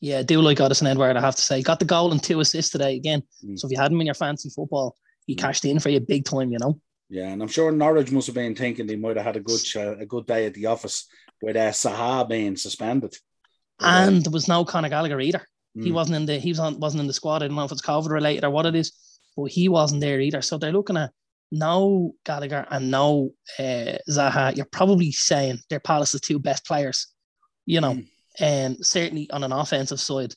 Yeah, 0.01 0.23
do 0.23 0.41
like 0.41 0.59
Odsonne 0.59 0.89
Edouard, 0.91 1.17
I 1.17 1.21
have 1.21 1.37
to 1.37 1.43
say. 1.43 1.63
Got 1.63 1.79
the 1.79 1.85
goal 1.85 2.13
and 2.13 2.23
two 2.23 2.41
assists 2.41 2.71
today 2.71 2.97
again. 2.97 3.23
Mm. 3.45 3.59
So 3.59 3.67
if 3.67 3.73
you 3.73 3.79
had 3.79 3.93
him 3.93 4.01
in 4.01 4.07
your 4.07 4.15
fancy 4.15 4.51
football, 4.51 4.95
he 5.27 5.35
mm. 5.35 5.39
cashed 5.39 5.65
in 5.65 5.79
for 5.79 5.89
you 5.89 6.01
big 6.01 6.25
time, 6.25 6.53
you 6.53 6.59
know. 6.59 6.81
Yeah, 7.08 7.29
and 7.29 7.41
I'm 7.41 7.49
sure 7.49 7.70
Norwich 7.70 8.11
must 8.11 8.26
have 8.26 8.35
been 8.35 8.55
thinking 8.55 8.87
they 8.87 8.97
might 8.97 9.17
have 9.17 9.26
had 9.26 9.37
a 9.37 9.41
good 9.41 9.61
a 9.76 10.06
good 10.06 10.26
day 10.26 10.47
at 10.47 10.55
the 10.55 10.67
office 10.67 11.06
with 11.41 11.56
uh, 11.56 11.70
Zaha 11.70 12.29
being 12.29 12.56
suspended. 12.56 13.14
And 13.81 14.25
there 14.25 14.32
was 14.32 14.49
no 14.49 14.64
Conor 14.64 14.88
Gallagher 14.88 15.20
either. 15.20 15.47
Mm. 15.76 15.85
He 15.85 15.93
wasn't 15.93 16.17
in 16.17 16.26
the 16.26 16.38
he 16.38 16.50
was 16.50 16.58
on, 16.58 16.81
wasn't 16.81 17.03
in 17.03 17.06
the 17.06 17.12
squad. 17.12 17.43
I 17.43 17.47
don't 17.47 17.56
know 17.56 17.64
if 17.64 17.73
it's 17.73 17.82
COVID 17.82 18.11
related 18.11 18.44
or 18.44 18.50
what 18.50 18.67
it 18.67 18.75
is, 18.75 18.93
but 19.37 19.50
he 19.50 19.69
wasn't 19.69 20.00
there 20.00 20.20
either. 20.20 20.43
So 20.43 20.58
they're 20.58 20.73
looking 20.73 20.97
at 20.97 21.11
no 21.53 22.14
Gallagher 22.25 22.67
and 22.70 22.91
no 22.91 23.31
uh, 23.59 23.99
Zaha. 24.11 24.56
You're 24.56 24.67
probably 24.67 25.12
saying 25.12 25.59
they're 25.69 25.81
Palace's 25.81 26.20
two 26.20 26.38
best 26.38 26.67
players, 26.67 27.09
you 27.67 27.81
know, 27.81 27.94
mm. 27.94 28.09
and 28.41 28.85
certainly 28.85 29.31
on 29.31 29.44
an 29.44 29.52
offensive 29.52 30.00
side. 30.00 30.35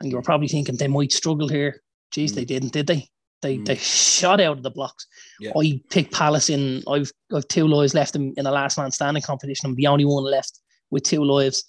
And 0.00 0.10
you 0.10 0.16
were 0.16 0.22
probably 0.22 0.48
thinking 0.48 0.76
they 0.76 0.88
might 0.88 1.12
struggle 1.12 1.48
here. 1.48 1.82
Geez, 2.10 2.32
mm. 2.32 2.36
they 2.36 2.44
didn't, 2.44 2.72
did 2.72 2.86
they? 2.86 3.08
They 3.42 3.58
mm. 3.58 3.66
they 3.66 3.76
shot 3.76 4.40
out 4.40 4.56
of 4.56 4.62
the 4.62 4.70
blocks. 4.70 5.06
Yeah. 5.40 5.52
I 5.56 5.80
picked 5.90 6.12
Palace 6.12 6.50
in. 6.50 6.82
I've 6.88 7.10
I've 7.34 7.48
two 7.48 7.66
lives 7.66 7.94
left 7.94 8.16
in, 8.16 8.34
in 8.36 8.44
the 8.44 8.50
last 8.50 8.78
man 8.78 8.90
standing 8.90 9.22
competition. 9.22 9.70
I'm 9.70 9.76
the 9.76 9.86
only 9.86 10.04
one 10.04 10.24
left 10.24 10.60
with 10.90 11.02
two 11.02 11.24
lives. 11.24 11.64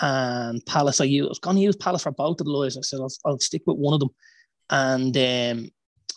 And 0.00 0.64
Palace, 0.64 1.00
I, 1.00 1.04
use, 1.04 1.26
I 1.26 1.28
was 1.28 1.38
going 1.40 1.56
to 1.56 1.62
use 1.62 1.74
Palace 1.74 2.04
for 2.04 2.12
both 2.12 2.40
of 2.40 2.46
the 2.46 2.52
lives. 2.52 2.76
I 2.76 2.82
said 2.82 3.00
I'll, 3.00 3.12
I'll 3.24 3.40
stick 3.40 3.62
with 3.66 3.78
one 3.78 3.94
of 3.94 4.00
them. 4.00 4.10
And 4.70 5.16
um, 5.16 5.70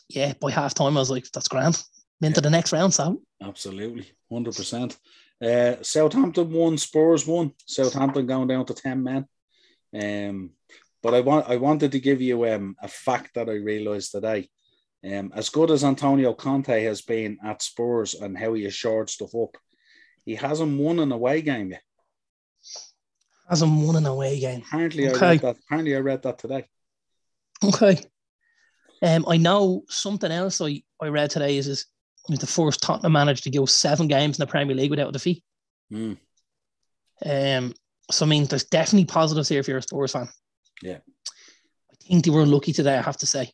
yeah, 0.08 0.34
by 0.40 0.52
half 0.52 0.76
time, 0.76 0.96
I 0.98 1.00
was 1.00 1.10
like, 1.10 1.26
that's 1.32 1.48
grand. 1.48 1.82
Into 2.22 2.40
yeah. 2.40 2.42
the 2.42 2.50
next 2.52 2.72
round, 2.72 2.94
so 2.94 3.20
absolutely, 3.42 4.12
hundred 4.32 4.56
percent. 4.56 5.00
uh. 5.44 5.82
Southampton 5.82 6.52
won, 6.52 6.78
Spurs 6.78 7.26
won. 7.26 7.54
Southampton 7.66 8.28
going 8.28 8.48
down 8.48 8.66
to 8.68 8.76
ten 8.76 9.02
men. 9.02 9.26
Um, 10.00 10.52
but 11.02 11.16
I 11.16 11.22
want 11.22 11.50
I 11.50 11.58
wanted 11.58 11.92
to 11.94 12.00
give 12.00 12.22
you 12.22 12.48
um, 12.48 12.76
a 12.80 12.88
fact 12.88 13.34
that 13.34 13.50
I 13.50 13.54
realised 13.54 14.12
today. 14.12 14.50
Um, 15.04 15.32
as 15.36 15.50
good 15.50 15.72
as 15.72 15.84
Antonio 15.84 16.34
Conte 16.34 16.84
has 16.84 17.02
been 17.02 17.40
at 17.44 17.62
Spurs 17.62 18.14
and 18.14 18.38
how 18.38 18.54
he 18.54 18.64
has 18.66 18.74
shored 18.74 19.10
stuff 19.10 19.34
up, 19.34 19.58
he 20.26 20.36
hasn't 20.36 20.80
won 20.80 21.00
an 21.00 21.12
away 21.12 21.42
game 21.42 21.72
yet. 21.72 21.82
Hasn't 23.50 23.82
won 23.82 23.96
an 23.96 24.06
away 24.06 24.40
game. 24.40 24.62
Apparently, 24.66 25.10
okay. 25.10 25.26
I 25.26 25.30
read 25.32 25.42
that. 25.42 25.58
Apparently, 25.66 25.96
I 25.96 26.00
read 26.00 26.22
that 26.24 26.38
today. 26.38 26.66
Okay. 27.64 28.00
Um, 29.02 29.26
I 29.28 29.38
know 29.38 29.84
something 29.90 30.32
else 30.32 30.62
I, 30.62 30.84
I 31.02 31.08
read 31.08 31.32
today 31.32 31.58
is, 31.58 31.68
is 31.68 31.88
the 32.30 32.46
first 32.46 32.82
Tottenham 32.82 33.14
manager 33.14 33.42
to 33.42 33.50
go 33.50 33.66
seven 33.66 34.08
games 34.08 34.38
in 34.38 34.44
the 34.44 34.52
Premier 34.52 34.76
League 34.76 34.92
without 34.92 35.10
a 35.10 35.12
defeat. 35.12 35.44
Mm. 35.92 36.18
Um, 37.26 37.74
so 38.12 38.26
I 38.26 38.30
mean, 38.30 38.46
there's 38.46 38.66
definitely 38.66 39.06
positives 39.06 39.50
here 39.50 39.60
if 39.60 39.68
you're 39.68 39.78
a 39.78 39.82
Spurs 39.82 40.12
fan. 40.12 40.30
Yeah. 40.84 41.00
I 41.92 41.96
think 42.08 42.26
they 42.26 42.32
were 42.32 42.46
lucky 42.46 42.74
today, 42.74 42.98
I 42.98 43.02
have 43.02 43.18
to 43.18 43.26
say. 43.26 43.52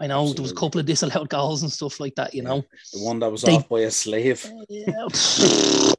I 0.00 0.06
know 0.06 0.22
Absolutely. 0.22 0.34
there 0.34 0.42
was 0.42 0.52
a 0.52 0.54
couple 0.54 0.80
of 0.80 0.86
disallowed 0.86 1.28
goals 1.28 1.62
and 1.62 1.70
stuff 1.70 2.00
like 2.00 2.14
that, 2.14 2.34
you 2.34 2.42
know. 2.42 2.64
The 2.92 3.02
one 3.02 3.18
that 3.18 3.30
was 3.30 3.42
they, 3.42 3.56
off 3.56 3.68
by 3.68 3.80
a 3.80 3.90
slave. 3.90 4.50
Yeah, 4.68 5.08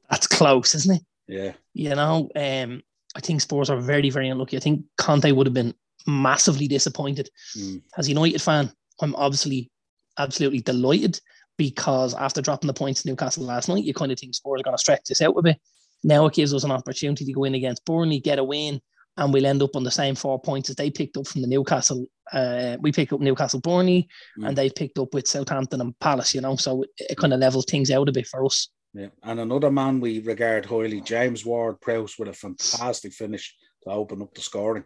that's 0.10 0.28
close, 0.28 0.74
isn't 0.74 0.96
it? 0.96 1.04
Yeah. 1.28 1.54
You 1.74 1.96
know, 1.96 2.30
um, 2.36 2.82
I 3.16 3.20
think 3.20 3.42
Spurs 3.42 3.70
are 3.70 3.80
very, 3.80 4.10
very 4.10 4.30
unlucky. 4.30 4.58
I 4.58 4.60
think 4.60 4.84
Conte 4.98 5.32
would 5.32 5.46
have 5.46 5.54
been 5.54 5.76
massively 6.08 6.68
disappointed. 6.68 7.30
Mm. 7.56 7.82
As 7.98 8.08
a 8.08 8.10
United 8.10 8.42
fan, 8.42 8.72
I'm 9.02 9.16
obviously 9.16 9.70
absolutely 10.18 10.62
delighted 10.62 11.20
because 11.58 12.16
after 12.16 12.42
dropping 12.42 12.68
the 12.68 12.74
points 12.74 13.04
to 13.04 13.10
Newcastle 13.10 13.46
last 13.46 13.70
night, 13.70 13.84
you 13.84 13.94
kind 13.94 14.12
of 14.12 14.20
think 14.20 14.34
Spurs 14.34 14.62
are 14.62 14.64
going 14.64 14.76
to 14.76 14.82
stretch 14.82 15.04
this 15.08 15.22
out 15.22 15.38
a 15.38 15.42
bit. 15.42 15.60
Now 16.04 16.26
it 16.26 16.34
gives 16.34 16.54
us 16.54 16.64
an 16.64 16.72
opportunity 16.72 17.26
to 17.26 17.34
go 17.34 17.44
in 17.44 17.54
against 17.54 17.86
Burnley, 17.86 18.20
get 18.20 18.40
a 18.40 18.44
win, 18.44 18.82
and 19.18 19.34
we'll 19.34 19.46
end 19.46 19.62
up 19.62 19.76
on 19.76 19.84
the 19.84 19.92
same 19.92 20.16
four 20.16 20.40
points 20.40 20.70
as 20.70 20.76
they 20.76 20.90
picked 20.90 21.18
up 21.18 21.28
from 21.28 21.42
the 21.42 21.48
Newcastle. 21.48 22.06
Uh, 22.32 22.78
we 22.80 22.92
picked 22.92 23.12
up 23.12 23.20
Newcastle 23.20 23.60
Burnley, 23.60 24.08
mm. 24.40 24.48
and 24.48 24.58
they've 24.58 24.74
picked 24.74 24.98
up 24.98 25.14
with 25.14 25.28
Southampton 25.28 25.82
and 25.82 25.98
Palace. 26.00 26.34
You 26.34 26.42
know, 26.42 26.56
so 26.56 26.84
it, 26.84 26.90
it 26.98 27.18
kind 27.18 27.34
of 27.34 27.40
levels 27.40 27.66
things 27.66 27.92
out 27.92 28.10
a 28.10 28.12
bit 28.12 28.28
for 28.28 28.46
us. 28.46 28.70
Yeah, 28.94 29.08
and 29.24 29.40
another 29.40 29.72
man 29.72 30.00
we 30.00 30.20
regard 30.20 30.66
highly, 30.66 31.02
James 31.02 31.46
Ward-Prowse, 31.46 32.18
with 32.18 32.28
a 32.28 32.34
fantastic 32.34 33.14
finish 33.14 33.56
to 33.84 33.90
open 33.90 34.22
up 34.22 34.34
the 34.34 34.42
scoring. 34.42 34.84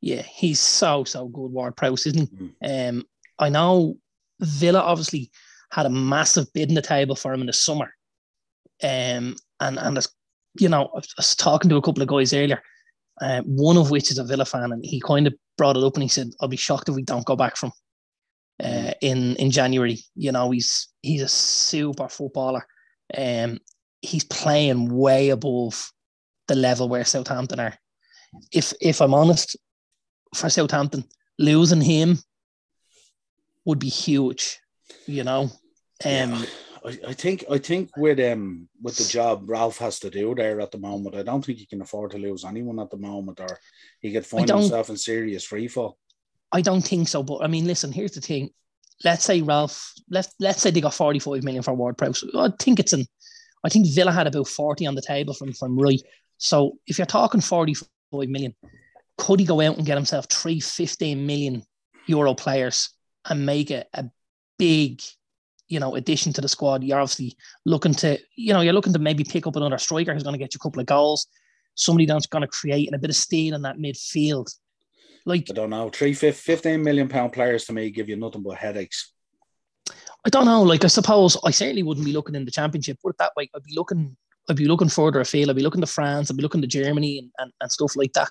Yeah, 0.00 0.22
he's 0.22 0.60
so 0.60 1.04
so 1.04 1.28
good, 1.28 1.52
Ward-Prowse, 1.52 2.06
isn't 2.06 2.30
he? 2.30 2.50
Mm. 2.62 2.88
Um, 2.88 3.04
I 3.38 3.48
know 3.48 3.96
Villa 4.40 4.80
obviously 4.80 5.30
had 5.70 5.86
a 5.86 5.90
massive 5.90 6.52
bid 6.52 6.68
in 6.68 6.74
the 6.74 6.82
table 6.82 7.16
for 7.16 7.32
him 7.32 7.40
in 7.40 7.46
the 7.46 7.52
summer, 7.52 7.94
um, 8.82 9.36
and 9.60 9.78
and 9.78 9.98
as 9.98 10.08
you 10.58 10.68
know, 10.68 10.86
I 10.86 11.00
was 11.16 11.36
talking 11.36 11.68
to 11.70 11.76
a 11.76 11.82
couple 11.82 12.02
of 12.02 12.08
guys 12.08 12.32
earlier 12.32 12.62
uh, 13.20 13.42
one 13.42 13.76
of 13.76 13.90
which 13.90 14.10
is 14.10 14.18
a 14.18 14.24
Villa 14.24 14.44
fan, 14.44 14.72
and 14.72 14.84
he 14.84 15.00
kind 15.00 15.26
of 15.26 15.34
brought 15.58 15.76
it 15.76 15.84
up 15.84 15.94
and 15.94 16.02
he 16.02 16.08
said, 16.08 16.30
"I'll 16.40 16.48
be 16.48 16.56
shocked 16.56 16.88
if 16.88 16.94
we 16.94 17.02
don't 17.02 17.26
go 17.26 17.36
back 17.36 17.56
from 17.56 17.72
uh, 18.62 18.92
in 19.00 19.36
in 19.36 19.50
January." 19.50 19.98
You 20.14 20.32
know, 20.32 20.50
he's 20.50 20.88
he's 21.02 21.22
a 21.22 21.28
super 21.28 22.08
footballer. 22.08 22.66
Um, 23.16 23.58
he's 24.00 24.24
playing 24.24 24.94
way 24.96 25.30
above 25.30 25.92
the 26.48 26.54
level 26.54 26.88
where 26.88 27.04
Southampton 27.04 27.60
are. 27.60 27.74
If 28.52 28.72
if 28.80 29.00
I'm 29.00 29.14
honest, 29.14 29.56
for 30.34 30.48
Southampton, 30.48 31.04
losing 31.38 31.82
him 31.82 32.18
would 33.64 33.78
be 33.78 33.88
huge. 33.88 34.58
You 35.06 35.24
know, 35.24 35.42
um, 35.42 35.50
yeah. 36.04 36.44
I, 36.84 36.98
I 37.08 37.12
think 37.12 37.44
I 37.50 37.58
think 37.58 37.90
with 37.96 38.18
um 38.20 38.68
with 38.80 38.96
the 38.96 39.04
job 39.04 39.48
Ralph 39.48 39.78
has 39.78 39.98
to 40.00 40.10
do 40.10 40.34
there 40.34 40.60
at 40.60 40.70
the 40.70 40.78
moment, 40.78 41.16
I 41.16 41.22
don't 41.22 41.44
think 41.44 41.58
he 41.58 41.66
can 41.66 41.82
afford 41.82 42.10
to 42.12 42.18
lose 42.18 42.44
anyone 42.44 42.80
at 42.80 42.90
the 42.90 42.96
moment, 42.96 43.40
or 43.40 43.58
he 44.00 44.12
could 44.12 44.26
find 44.26 44.48
himself 44.48 44.90
in 44.90 44.96
serious 44.96 45.46
freefall. 45.46 45.94
I 46.50 46.60
don't 46.60 46.82
think 46.82 47.08
so, 47.08 47.22
but 47.22 47.42
I 47.42 47.46
mean, 47.46 47.66
listen. 47.66 47.92
Here's 47.92 48.12
the 48.12 48.20
thing. 48.20 48.50
Let's 49.04 49.24
say 49.24 49.42
Ralph. 49.42 49.92
Let's 50.10 50.34
let's 50.40 50.60
say 50.60 50.70
they 50.70 50.80
got 50.80 50.94
45 50.94 51.42
million 51.44 51.62
for 51.62 51.74
Ward 51.74 51.96
Prowse. 51.96 52.24
I 52.36 52.50
think 52.58 52.78
it's 52.78 52.92
an. 52.92 53.06
I 53.64 53.68
think 53.68 53.86
Villa 53.94 54.10
had 54.10 54.26
about 54.26 54.48
40 54.48 54.86
on 54.86 54.94
the 54.94 55.02
table 55.02 55.34
from 55.34 55.52
from 55.52 55.78
right. 55.78 56.02
So 56.38 56.78
if 56.86 56.98
you're 56.98 57.06
talking 57.06 57.40
45 57.40 57.88
million, 58.28 58.54
could 59.16 59.38
he 59.38 59.46
go 59.46 59.60
out 59.60 59.76
and 59.76 59.86
get 59.86 59.96
himself 59.96 60.26
three 60.28 60.58
15 60.58 61.24
million 61.24 61.62
euro 62.06 62.34
players 62.34 62.90
and 63.24 63.46
make 63.46 63.70
it 63.70 63.88
a 63.94 64.06
big 64.58 65.00
you 65.72 65.80
know, 65.80 65.94
addition 65.94 66.34
to 66.34 66.42
the 66.42 66.48
squad. 66.48 66.84
You're 66.84 67.00
obviously 67.00 67.34
looking 67.64 67.94
to, 67.94 68.18
you 68.36 68.52
know, 68.52 68.60
you're 68.60 68.74
looking 68.74 68.92
to 68.92 68.98
maybe 68.98 69.24
pick 69.24 69.46
up 69.46 69.56
another 69.56 69.78
striker 69.78 70.12
who's 70.12 70.22
going 70.22 70.34
to 70.34 70.38
get 70.38 70.52
you 70.52 70.58
a 70.60 70.62
couple 70.62 70.80
of 70.80 70.86
goals, 70.86 71.26
somebody 71.76 72.04
that's 72.04 72.26
going 72.26 72.42
to 72.42 72.48
create 72.48 72.88
and 72.88 72.94
a 72.94 72.98
bit 72.98 73.08
of 73.08 73.16
steel 73.16 73.54
in 73.54 73.62
that 73.62 73.78
midfield. 73.78 74.54
Like 75.24 75.46
I 75.48 75.54
don't 75.54 75.70
know, 75.70 75.88
three 75.88 76.12
15 76.12 76.82
million 76.82 77.08
pound 77.08 77.32
players 77.32 77.64
to 77.66 77.72
me 77.72 77.90
give 77.90 78.10
you 78.10 78.16
nothing 78.16 78.42
but 78.42 78.58
headaches. 78.58 79.14
I 80.26 80.28
don't 80.28 80.44
know. 80.44 80.62
Like 80.62 80.84
I 80.84 80.88
suppose 80.88 81.38
I 81.42 81.50
certainly 81.50 81.82
wouldn't 81.82 82.04
be 82.04 82.12
looking 82.12 82.34
in 82.34 82.44
the 82.44 82.50
championship. 82.50 82.98
Put 83.00 83.14
it 83.14 83.18
that 83.18 83.32
way, 83.34 83.48
I'd 83.56 83.62
be 83.62 83.74
looking. 83.74 84.14
I'd 84.50 84.56
be 84.56 84.66
looking 84.66 84.88
further 84.88 85.20
afield. 85.20 85.50
I'd 85.50 85.56
be 85.56 85.62
looking 85.62 85.80
to 85.80 85.86
France. 85.86 86.28
I'd 86.28 86.36
be 86.36 86.42
looking 86.42 86.60
to 86.60 86.66
Germany 86.66 87.18
and, 87.20 87.30
and, 87.38 87.52
and 87.60 87.72
stuff 87.72 87.94
like 87.96 88.12
that 88.14 88.28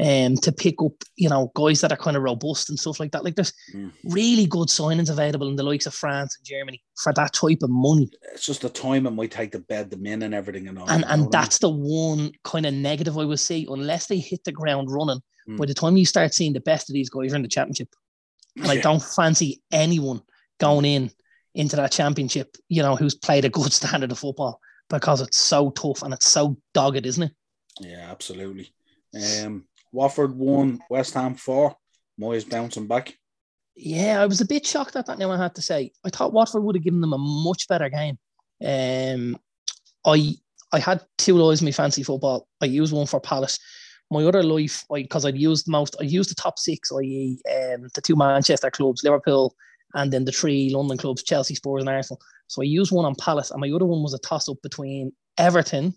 um, 0.00 0.36
to 0.36 0.50
pick 0.50 0.76
up, 0.82 0.92
you 1.16 1.28
know, 1.28 1.52
guys 1.54 1.82
that 1.82 1.92
are 1.92 1.96
kind 1.96 2.16
of 2.16 2.22
robust 2.22 2.70
and 2.70 2.78
stuff 2.78 2.98
like 2.98 3.12
that. 3.12 3.24
Like 3.24 3.34
there's 3.34 3.52
mm. 3.74 3.92
really 4.04 4.46
good 4.46 4.68
signings 4.68 5.10
available 5.10 5.48
in 5.48 5.56
the 5.56 5.62
likes 5.62 5.86
of 5.86 5.94
France 5.94 6.36
and 6.38 6.46
Germany 6.46 6.82
for 6.96 7.12
that 7.12 7.34
type 7.34 7.58
of 7.62 7.70
money. 7.70 8.10
It's 8.32 8.46
just 8.46 8.62
the 8.62 8.70
time 8.70 9.06
it 9.06 9.10
might 9.10 9.30
take 9.30 9.52
to 9.52 9.58
bed 9.58 9.90
them 9.90 10.06
in 10.06 10.22
and 10.22 10.34
everything 10.34 10.68
and 10.68 10.78
all. 10.78 10.88
And 10.88 11.04
and 11.06 11.30
that's 11.30 11.58
the 11.58 11.68
one 11.68 12.32
kind 12.44 12.64
of 12.64 12.72
negative 12.72 13.18
I 13.18 13.24
would 13.24 13.40
say, 13.40 13.66
unless 13.68 14.06
they 14.06 14.18
hit 14.18 14.44
the 14.44 14.52
ground 14.52 14.90
running. 14.90 15.20
Mm. 15.48 15.58
By 15.58 15.66
the 15.66 15.74
time 15.74 15.96
you 15.96 16.06
start 16.06 16.32
seeing 16.32 16.54
the 16.54 16.60
best 16.60 16.88
of 16.88 16.94
these 16.94 17.10
guys 17.10 17.32
are 17.32 17.36
in 17.36 17.42
the 17.42 17.48
championship, 17.48 17.94
and 18.56 18.66
yeah. 18.66 18.72
I 18.72 18.76
don't 18.78 19.02
fancy 19.02 19.62
anyone 19.70 20.22
going 20.58 20.86
in 20.86 21.10
into 21.54 21.76
that 21.76 21.92
championship, 21.92 22.56
you 22.68 22.82
know, 22.82 22.96
who's 22.96 23.14
played 23.14 23.44
a 23.44 23.50
good 23.50 23.72
standard 23.72 24.12
of 24.12 24.18
football 24.18 24.60
because 24.88 25.20
it's 25.20 25.38
so 25.38 25.70
tough 25.70 26.02
and 26.02 26.14
it's 26.14 26.30
so 26.30 26.56
dogged, 26.72 27.04
isn't 27.04 27.24
it? 27.24 27.32
Yeah, 27.80 28.08
absolutely. 28.10 28.72
Um, 29.14 29.64
Watford 29.92 30.36
won, 30.36 30.80
West 30.88 31.14
Ham 31.14 31.34
four. 31.34 31.76
Moyes 32.20 32.48
bouncing 32.48 32.86
back. 32.86 33.16
Yeah, 33.74 34.20
I 34.20 34.26
was 34.26 34.40
a 34.40 34.46
bit 34.46 34.66
shocked 34.66 34.96
at 34.96 35.06
that. 35.06 35.18
Now 35.18 35.30
I 35.30 35.38
had 35.38 35.54
to 35.54 35.62
say, 35.62 35.92
I 36.04 36.10
thought 36.10 36.34
Watford 36.34 36.62
would 36.62 36.76
have 36.76 36.84
given 36.84 37.00
them 37.00 37.14
a 37.14 37.18
much 37.18 37.66
better 37.66 37.88
game. 37.88 38.18
Um, 38.62 39.38
I 40.04 40.34
I 40.72 40.78
had 40.78 41.02
two 41.18 41.36
lows 41.36 41.60
in 41.60 41.64
my 41.64 41.72
fancy 41.72 42.02
football. 42.02 42.46
I 42.60 42.66
used 42.66 42.92
one 42.92 43.06
for 43.06 43.20
Palace. 43.20 43.58
My 44.10 44.24
other 44.24 44.42
life, 44.42 44.84
because 44.92 45.24
I'd 45.24 45.38
used 45.38 45.68
most, 45.68 45.96
I 46.00 46.04
used 46.04 46.30
the 46.30 46.34
top 46.34 46.58
six, 46.58 46.90
i.e., 46.92 47.40
um, 47.48 47.86
the 47.94 48.00
two 48.02 48.16
Manchester 48.16 48.70
clubs, 48.70 49.04
Liverpool, 49.04 49.54
and 49.94 50.12
then 50.12 50.24
the 50.24 50.32
three 50.32 50.70
London 50.70 50.98
clubs, 50.98 51.22
Chelsea, 51.22 51.54
Spurs, 51.54 51.82
and 51.82 51.88
Arsenal. 51.88 52.20
So 52.48 52.62
I 52.62 52.64
used 52.64 52.92
one 52.92 53.04
on 53.04 53.14
Palace, 53.14 53.50
and 53.50 53.60
my 53.60 53.70
other 53.70 53.86
one 53.86 54.02
was 54.02 54.14
a 54.14 54.18
toss 54.18 54.48
up 54.48 54.58
between 54.62 55.12
Everton 55.38 55.94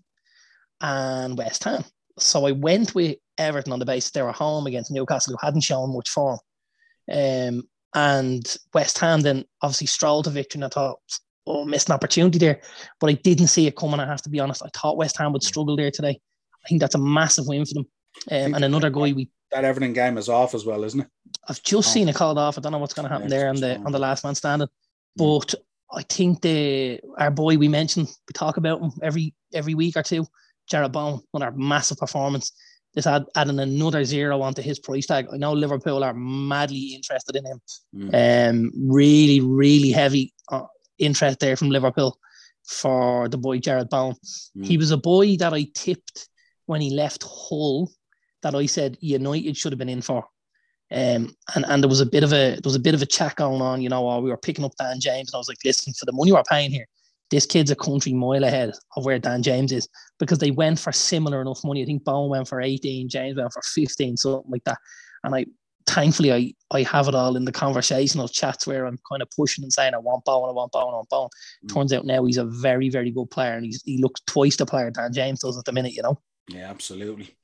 and 0.79 1.37
West 1.37 1.63
Ham. 1.63 1.83
So 2.19 2.45
I 2.45 2.51
went 2.51 2.93
with 2.93 3.17
Everton 3.37 3.73
on 3.73 3.79
the 3.79 3.85
basis 3.85 4.11
they 4.11 4.21
were 4.21 4.31
home 4.31 4.67
against 4.67 4.91
Newcastle, 4.91 5.33
who 5.33 5.45
hadn't 5.45 5.61
shown 5.61 5.93
much 5.93 6.09
form. 6.09 6.39
Um, 7.11 7.63
and 7.95 8.57
West 8.73 8.97
Ham 8.99 9.21
then 9.21 9.45
obviously 9.61 9.87
strolled 9.87 10.25
to 10.25 10.31
victory, 10.31 10.59
and 10.59 10.65
I 10.65 10.69
thought, 10.69 10.99
oh, 11.45 11.65
missed 11.65 11.89
an 11.89 11.95
opportunity 11.95 12.37
there. 12.37 12.61
But 12.99 13.09
I 13.09 13.13
didn't 13.13 13.47
see 13.47 13.67
it 13.67 13.75
coming, 13.75 13.99
I 13.99 14.05
have 14.05 14.21
to 14.23 14.29
be 14.29 14.39
honest. 14.39 14.63
I 14.63 14.69
thought 14.75 14.97
West 14.97 15.17
Ham 15.17 15.33
would 15.33 15.43
struggle 15.43 15.75
there 15.75 15.91
today. 15.91 16.19
I 16.63 16.67
think 16.67 16.81
that's 16.81 16.95
a 16.95 16.99
massive 16.99 17.47
win 17.47 17.65
for 17.65 17.73
them. 17.73 17.85
Um, 18.31 18.53
and 18.55 18.63
another 18.63 18.89
guy 18.89 19.11
we 19.11 19.29
that 19.51 19.65
Everton 19.65 19.93
game 19.93 20.17
is 20.17 20.29
off 20.29 20.55
as 20.55 20.65
well, 20.65 20.83
isn't 20.83 21.01
it? 21.01 21.07
I've 21.47 21.61
just 21.63 21.89
oh. 21.89 21.91
seen 21.91 22.09
it 22.09 22.15
called 22.15 22.37
off. 22.37 22.57
I 22.57 22.61
don't 22.61 22.71
know 22.71 22.79
what's 22.79 22.93
going 22.93 23.07
to 23.07 23.13
happen 23.13 23.29
yeah, 23.29 23.37
there 23.37 23.49
on 23.49 23.55
the 23.55 23.77
on 23.77 23.91
the 23.91 23.99
last 23.99 24.23
man 24.23 24.35
standing. 24.35 24.67
But 25.15 25.53
I 25.91 26.01
think 26.03 26.41
the 26.41 26.99
our 27.17 27.31
boy 27.31 27.57
we 27.57 27.67
mentioned, 27.67 28.07
we 28.07 28.33
talk 28.33 28.57
about 28.57 28.81
him 28.81 28.91
every 29.01 29.33
every 29.53 29.75
week 29.75 29.95
or 29.95 30.03
two. 30.03 30.25
Jarrod 30.71 30.91
Bowen, 30.91 31.21
our 31.33 31.51
massive 31.51 31.97
performance. 31.97 32.51
Just 32.95 33.07
add, 33.07 33.25
adding 33.35 33.59
another 33.59 34.05
zero 34.05 34.41
onto 34.41 34.61
his 34.61 34.79
price 34.79 35.07
tag. 35.07 35.27
I 35.33 35.37
know 35.37 35.53
Liverpool 35.53 36.03
are 36.03 36.13
madly 36.13 36.93
interested 36.93 37.35
in 37.35 37.45
him. 37.45 37.61
Mm. 37.95 38.49
Um, 38.49 38.71
really, 38.75 39.41
really 39.41 39.89
heavy 39.89 40.31
uh, 40.51 40.65
interest 40.99 41.39
there 41.39 41.55
from 41.55 41.71
Liverpool 41.71 42.17
for 42.65 43.27
the 43.29 43.37
boy 43.37 43.59
Jarrod 43.59 43.89
Bowen. 43.89 44.15
Mm. 44.55 44.65
He 44.65 44.77
was 44.77 44.91
a 44.91 44.97
boy 44.97 45.37
that 45.37 45.53
I 45.53 45.67
tipped 45.73 46.29
when 46.67 46.81
he 46.81 46.91
left 46.91 47.23
Hull 47.25 47.91
that 48.43 48.55
I 48.55 48.67
said 48.67 48.97
United 48.99 49.57
should 49.57 49.71
have 49.71 49.79
been 49.79 49.89
in 49.89 50.01
for. 50.01 50.25
Um, 50.91 51.35
and, 51.55 51.65
and 51.67 51.81
there 51.81 51.89
was 51.89 52.01
a 52.01 52.05
bit 52.05 52.23
of 52.23 52.31
a 52.33 52.51
there 52.51 52.61
was 52.63 52.75
a 52.75 52.79
bit 52.79 52.93
of 52.93 53.01
a 53.01 53.07
chat 53.07 53.35
going 53.35 53.61
on, 53.61 53.81
you 53.81 53.89
know, 53.89 54.01
while 54.03 54.21
we 54.21 54.29
were 54.29 54.37
picking 54.37 54.63
up 54.63 54.73
Dan 54.77 54.99
James, 54.99 55.29
and 55.29 55.35
I 55.35 55.39
was 55.39 55.47
like, 55.47 55.57
listen, 55.65 55.93
for 55.93 56.05
the 56.05 56.11
money 56.11 56.31
we're 56.31 56.43
paying 56.43 56.69
here, 56.69 56.85
this 57.33 57.47
kid's 57.47 57.71
a 57.71 57.75
country 57.75 58.13
mile 58.13 58.43
ahead 58.43 58.71
of 58.95 59.05
where 59.05 59.17
Dan 59.17 59.41
James 59.41 59.71
is 59.71 59.89
because 60.19 60.37
they 60.37 60.51
went 60.51 60.79
for 60.79 60.91
similar 60.91 61.41
enough 61.41 61.63
money. 61.63 61.81
I 61.81 61.85
think 61.85 62.03
Bowen 62.03 62.29
went 62.29 62.47
for 62.47 62.61
18, 62.61 63.09
James 63.09 63.35
went 63.35 63.51
for 63.51 63.61
15, 63.73 64.17
something 64.17 64.51
like 64.51 64.63
that. 64.65 64.77
And 65.23 65.33
I 65.33 65.47
thankfully 65.87 66.31
I 66.31 66.53
I 66.69 66.83
have 66.83 67.07
it 67.07 67.15
all 67.15 67.35
in 67.35 67.43
the 67.43 67.51
conversational 67.51 68.27
chats 68.27 68.67
where 68.67 68.85
I'm 68.85 68.99
kind 69.09 69.23
of 69.23 69.29
pushing 69.35 69.63
and 69.63 69.73
saying 69.73 69.95
I 69.95 69.97
want 69.97 70.25
Bowen, 70.25 70.47
I 70.47 70.53
want 70.53 70.73
Bowen, 70.73 70.93
I 70.93 70.97
want 70.97 71.09
Bowen. 71.09 71.29
Mm. 71.65 71.73
Turns 71.73 71.91
out 71.91 72.05
now 72.05 72.23
he's 72.23 72.37
a 72.37 72.45
very, 72.45 72.89
very 72.89 73.09
good 73.09 73.31
player 73.31 73.53
and 73.53 73.65
he's 73.65 73.81
he 73.83 73.97
looks 73.97 74.21
twice 74.27 74.55
the 74.55 74.67
player 74.67 74.91
Dan 74.91 75.11
James 75.11 75.39
does 75.39 75.57
at 75.57 75.65
the 75.65 75.71
minute, 75.71 75.93
you 75.93 76.03
know. 76.03 76.21
Yeah, 76.47 76.69
absolutely. 76.69 77.35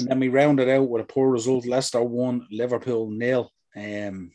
And 0.00 0.08
then 0.08 0.18
we 0.18 0.28
rounded 0.28 0.68
out 0.68 0.88
with 0.88 1.02
a 1.02 1.06
poor 1.06 1.30
result. 1.30 1.66
Leicester 1.66 2.02
won, 2.02 2.48
Liverpool 2.50 3.12
nil. 3.12 3.52
Um 3.76 4.32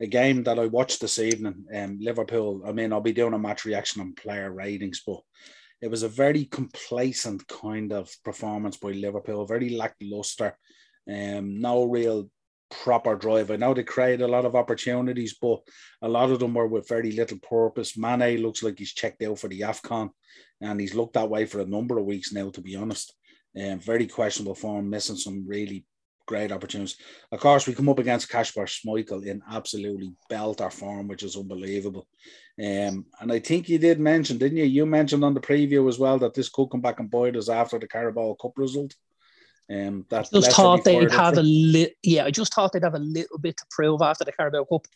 a 0.00 0.06
game 0.06 0.42
that 0.44 0.58
I 0.58 0.66
watched 0.66 1.00
this 1.00 1.18
evening, 1.18 1.64
um, 1.74 1.98
Liverpool. 2.00 2.62
I 2.66 2.72
mean, 2.72 2.92
I'll 2.92 3.00
be 3.00 3.12
doing 3.12 3.34
a 3.34 3.38
match 3.38 3.64
reaction 3.64 4.02
on 4.02 4.14
player 4.14 4.52
ratings, 4.52 5.02
but 5.06 5.20
it 5.80 5.90
was 5.90 6.02
a 6.02 6.08
very 6.08 6.44
complacent 6.44 7.46
kind 7.48 7.92
of 7.92 8.10
performance 8.24 8.76
by 8.76 8.90
Liverpool, 8.90 9.46
very 9.46 9.70
lackluster. 9.70 10.56
Um, 11.08 11.60
no 11.60 11.84
real 11.84 12.28
proper 12.70 13.14
drive. 13.14 13.50
I 13.50 13.56
know 13.56 13.74
they 13.74 13.84
created 13.84 14.22
a 14.22 14.28
lot 14.28 14.44
of 14.44 14.56
opportunities, 14.56 15.36
but 15.40 15.60
a 16.02 16.08
lot 16.08 16.30
of 16.30 16.40
them 16.40 16.54
were 16.54 16.66
with 16.66 16.88
very 16.88 17.12
little 17.12 17.38
purpose. 17.38 17.96
Mane 17.96 18.42
looks 18.42 18.62
like 18.62 18.78
he's 18.78 18.92
checked 18.92 19.22
out 19.22 19.38
for 19.38 19.48
the 19.48 19.60
AFCON, 19.60 20.10
and 20.60 20.80
he's 20.80 20.94
looked 20.94 21.14
that 21.14 21.30
way 21.30 21.46
for 21.46 21.60
a 21.60 21.66
number 21.66 21.98
of 21.98 22.04
weeks 22.04 22.32
now, 22.32 22.50
to 22.50 22.60
be 22.60 22.76
honest. 22.76 23.14
Um, 23.58 23.78
very 23.78 24.06
questionable 24.06 24.54
form, 24.54 24.90
missing 24.90 25.16
some 25.16 25.46
really 25.46 25.86
great 26.26 26.52
opportunities. 26.52 26.96
Of 27.32 27.40
course, 27.40 27.66
we 27.66 27.74
come 27.74 27.88
up 27.88 27.98
against 27.98 28.28
Kasper 28.28 28.66
Schmeichel 28.66 29.24
in 29.24 29.42
absolutely 29.50 30.12
belter 30.30 30.72
form, 30.72 31.08
which 31.08 31.22
is 31.22 31.36
unbelievable. 31.36 32.06
Um, 32.58 33.06
and 33.20 33.32
I 33.32 33.38
think 33.38 33.68
you 33.68 33.78
did 33.78 34.00
mention, 34.00 34.38
didn't 34.38 34.58
you? 34.58 34.64
You 34.64 34.86
mentioned 34.86 35.24
on 35.24 35.34
the 35.34 35.40
preview 35.40 35.88
as 35.88 35.98
well 35.98 36.18
that 36.18 36.34
this 36.34 36.48
could 36.48 36.68
come 36.68 36.80
back 36.80 37.00
and 37.00 37.10
bite 37.10 37.36
us 37.36 37.48
after 37.48 37.78
the 37.78 37.88
Carabao 37.88 38.36
Cup 38.40 38.52
result. 38.56 38.94
Um, 39.70 40.04
that 40.10 40.30
just 40.32 40.52
thought 40.52 40.84
they'd 40.84 41.10
have 41.10 41.38
a 41.38 41.42
little, 41.42 41.92
yeah. 42.02 42.24
I 42.24 42.30
just 42.30 42.54
thought 42.54 42.72
they'd 42.72 42.84
have 42.84 42.94
a 42.94 43.00
little 43.00 43.38
bit 43.38 43.56
to 43.56 43.64
prove 43.70 44.00
after 44.02 44.24
the 44.24 44.32
Carabao 44.32 44.64
Cup. 44.64 44.86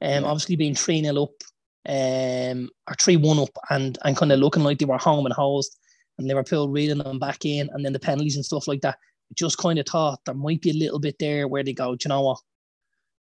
Um, 0.00 0.10
yeah. 0.10 0.22
obviously 0.22 0.56
being 0.56 0.74
three 0.74 1.02
0 1.02 1.22
up, 1.22 1.30
um, 1.88 2.68
or 2.88 2.94
three 3.00 3.16
one 3.16 3.38
up, 3.38 3.56
and 3.70 3.98
and 4.04 4.16
kind 4.16 4.32
of 4.32 4.38
looking 4.38 4.62
like 4.62 4.78
they 4.78 4.84
were 4.84 4.98
home 4.98 5.24
and 5.24 5.34
hosed, 5.34 5.76
and 6.18 6.28
Liverpool 6.28 6.68
reeling 6.68 6.98
them 6.98 7.18
back 7.18 7.44
in, 7.46 7.70
and 7.72 7.84
then 7.84 7.94
the 7.94 7.98
penalties 7.98 8.36
and 8.36 8.44
stuff 8.44 8.68
like 8.68 8.82
that 8.82 8.98
just 9.34 9.58
kind 9.58 9.78
of 9.78 9.86
thought 9.86 10.20
there 10.24 10.34
might 10.34 10.60
be 10.60 10.70
a 10.70 10.74
little 10.74 10.98
bit 10.98 11.16
there 11.18 11.46
where 11.46 11.62
they 11.62 11.72
go, 11.72 11.94
do 11.94 12.04
you 12.04 12.08
know 12.08 12.22
what? 12.22 12.38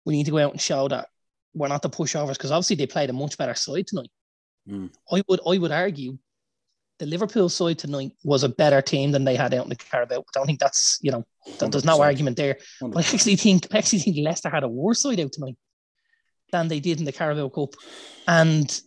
We 0.04 0.16
need 0.16 0.24
to 0.24 0.32
go 0.32 0.38
out 0.38 0.52
and 0.52 0.60
show 0.60 0.88
that 0.88 1.08
we're 1.54 1.68
not 1.68 1.82
the 1.82 1.90
pushovers 1.90 2.34
because 2.34 2.50
obviously 2.50 2.76
they 2.76 2.86
played 2.86 3.10
a 3.10 3.14
much 3.14 3.38
better 3.38 3.54
side 3.54 3.86
tonight. 3.86 4.10
Mm. 4.68 4.90
I 5.10 5.22
would 5.28 5.40
I 5.46 5.58
would 5.58 5.72
argue 5.72 6.18
the 6.98 7.06
Liverpool 7.06 7.48
side 7.48 7.78
tonight 7.78 8.12
was 8.22 8.44
a 8.44 8.48
better 8.48 8.80
team 8.80 9.12
than 9.12 9.24
they 9.24 9.36
had 9.36 9.52
out 9.54 9.64
in 9.64 9.68
the 9.68 9.76
Carabao. 9.76 10.20
I 10.20 10.32
don't 10.32 10.46
think 10.46 10.60
that's 10.60 10.98
you 11.02 11.10
know 11.10 11.24
that, 11.58 11.70
there's 11.70 11.84
no 11.84 11.98
100%. 11.98 12.00
argument 12.00 12.36
there. 12.36 12.58
But 12.80 12.96
I 12.96 13.00
actually 13.14 13.36
think 13.36 13.66
I 13.72 13.78
actually 13.78 14.00
think 14.00 14.16
Leicester 14.18 14.50
had 14.50 14.62
a 14.62 14.68
worse 14.68 15.02
side 15.02 15.20
out 15.20 15.32
tonight 15.32 15.56
than 16.52 16.68
they 16.68 16.80
did 16.80 16.98
in 16.98 17.04
the 17.04 17.12
Carabao 17.12 17.48
Cup, 17.48 17.74
and 18.28 18.80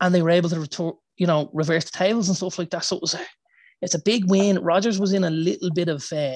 and 0.00 0.14
they 0.14 0.22
were 0.22 0.30
able 0.30 0.50
to 0.50 0.56
retor- 0.56 0.98
you 1.16 1.26
know 1.26 1.50
reverse 1.52 1.84
the 1.84 1.96
tables 1.96 2.28
and 2.28 2.36
stuff 2.36 2.58
like 2.58 2.70
that. 2.70 2.84
So 2.84 2.96
it 2.96 3.02
was 3.02 3.14
a, 3.14 3.20
it's 3.82 3.94
a 3.94 4.02
big 4.02 4.28
win. 4.30 4.58
Rodgers 4.58 4.98
was 4.98 5.12
in 5.12 5.24
a 5.24 5.30
little 5.30 5.70
bit 5.70 5.88
of 5.88 6.04
uh, 6.12 6.34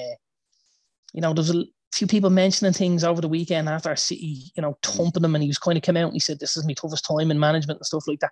you 1.13 1.21
know 1.21 1.33
there's 1.33 1.53
a 1.53 1.65
few 1.93 2.07
people 2.07 2.29
mentioning 2.29 2.73
things 2.73 3.03
over 3.03 3.21
the 3.21 3.27
weekend 3.27 3.69
after 3.69 3.95
City 3.95 4.51
you 4.55 4.61
know 4.61 4.77
thumping 4.83 5.21
them, 5.21 5.35
and 5.35 5.43
he 5.43 5.49
was 5.49 5.57
kind 5.59 5.77
of 5.77 5.83
come 5.83 5.97
out 5.97 6.05
and 6.05 6.13
he 6.13 6.19
said 6.19 6.39
this 6.39 6.57
is 6.57 6.65
my 6.65 6.73
toughest 6.73 7.05
time 7.05 7.31
in 7.31 7.39
management 7.39 7.79
and 7.79 7.85
stuff 7.85 8.07
like 8.07 8.19
that. 8.19 8.31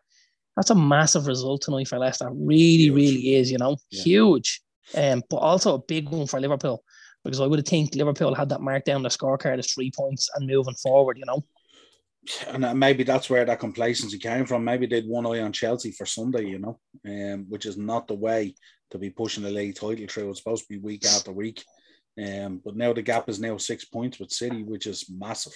That's 0.56 0.70
a 0.70 0.76
massive 0.76 1.28
result 1.28 1.62
tonight 1.62 1.88
for 1.88 1.98
Leicester. 1.98 2.30
Really, 2.32 2.78
Huge. 2.90 2.94
really 2.96 3.36
is. 3.36 3.52
You 3.52 3.58
know, 3.58 3.78
Yeah. 3.90 4.04
huge. 4.04 4.62
Um, 4.96 5.24
but 5.30 5.38
also 5.38 5.76
a 5.76 5.82
big 5.82 6.10
one 6.10 6.28
for 6.28 6.42
Liverpool 6.42 6.84
because 7.24 7.40
I 7.40 7.46
would 7.48 7.60
have 7.60 7.68
think 7.68 7.96
Liverpool 7.96 8.36
had 8.36 8.50
that 8.50 8.60
marked 8.62 8.88
down 8.88 9.04
the 9.04 9.10
scorecard 9.10 9.60
as 9.60 9.72
three 9.72 9.92
points 9.96 10.30
and 10.36 10.48
moving 10.48 10.76
forward. 10.76 11.18
You 11.18 11.26
know, 11.26 11.46
and 12.48 12.66
uh, 12.66 12.74
maybe 12.74 13.04
that's 13.04 13.30
where 13.30 13.46
that 13.46 13.60
complacency 13.60 14.18
came 14.18 14.46
from. 14.46 14.64
Maybe 14.66 14.88
they'd 14.88 15.08
one 15.08 15.26
eye 15.26 15.40
on 15.40 15.54
Chelsea 15.54 15.92
for 15.92 16.06
Sunday, 16.06 16.46
you 16.48 16.60
know, 16.60 16.80
um, 17.08 17.46
which 17.48 17.66
is 17.66 17.78
not 17.78 18.08
the 18.08 18.16
way 18.16 18.56
to 18.92 18.98
be 18.98 19.10
pushing 19.10 19.44
the 19.44 19.50
league 19.52 19.76
title 19.76 20.06
through. 20.08 20.30
It's 20.30 20.40
supposed 20.40 20.64
to 20.64 20.70
be 20.70 20.78
week 20.80 21.06
after 21.06 21.32
week. 21.32 21.64
Um, 22.22 22.62
but 22.64 22.76
now 22.76 22.94
the 22.94 23.02
gap 23.02 23.30
is 23.30 23.40
now 23.40 23.58
six 23.58 23.86
points 23.86 24.20
with 24.20 24.32
City, 24.32 24.64
which 24.64 24.86
is 24.86 25.10
massive. 25.10 25.54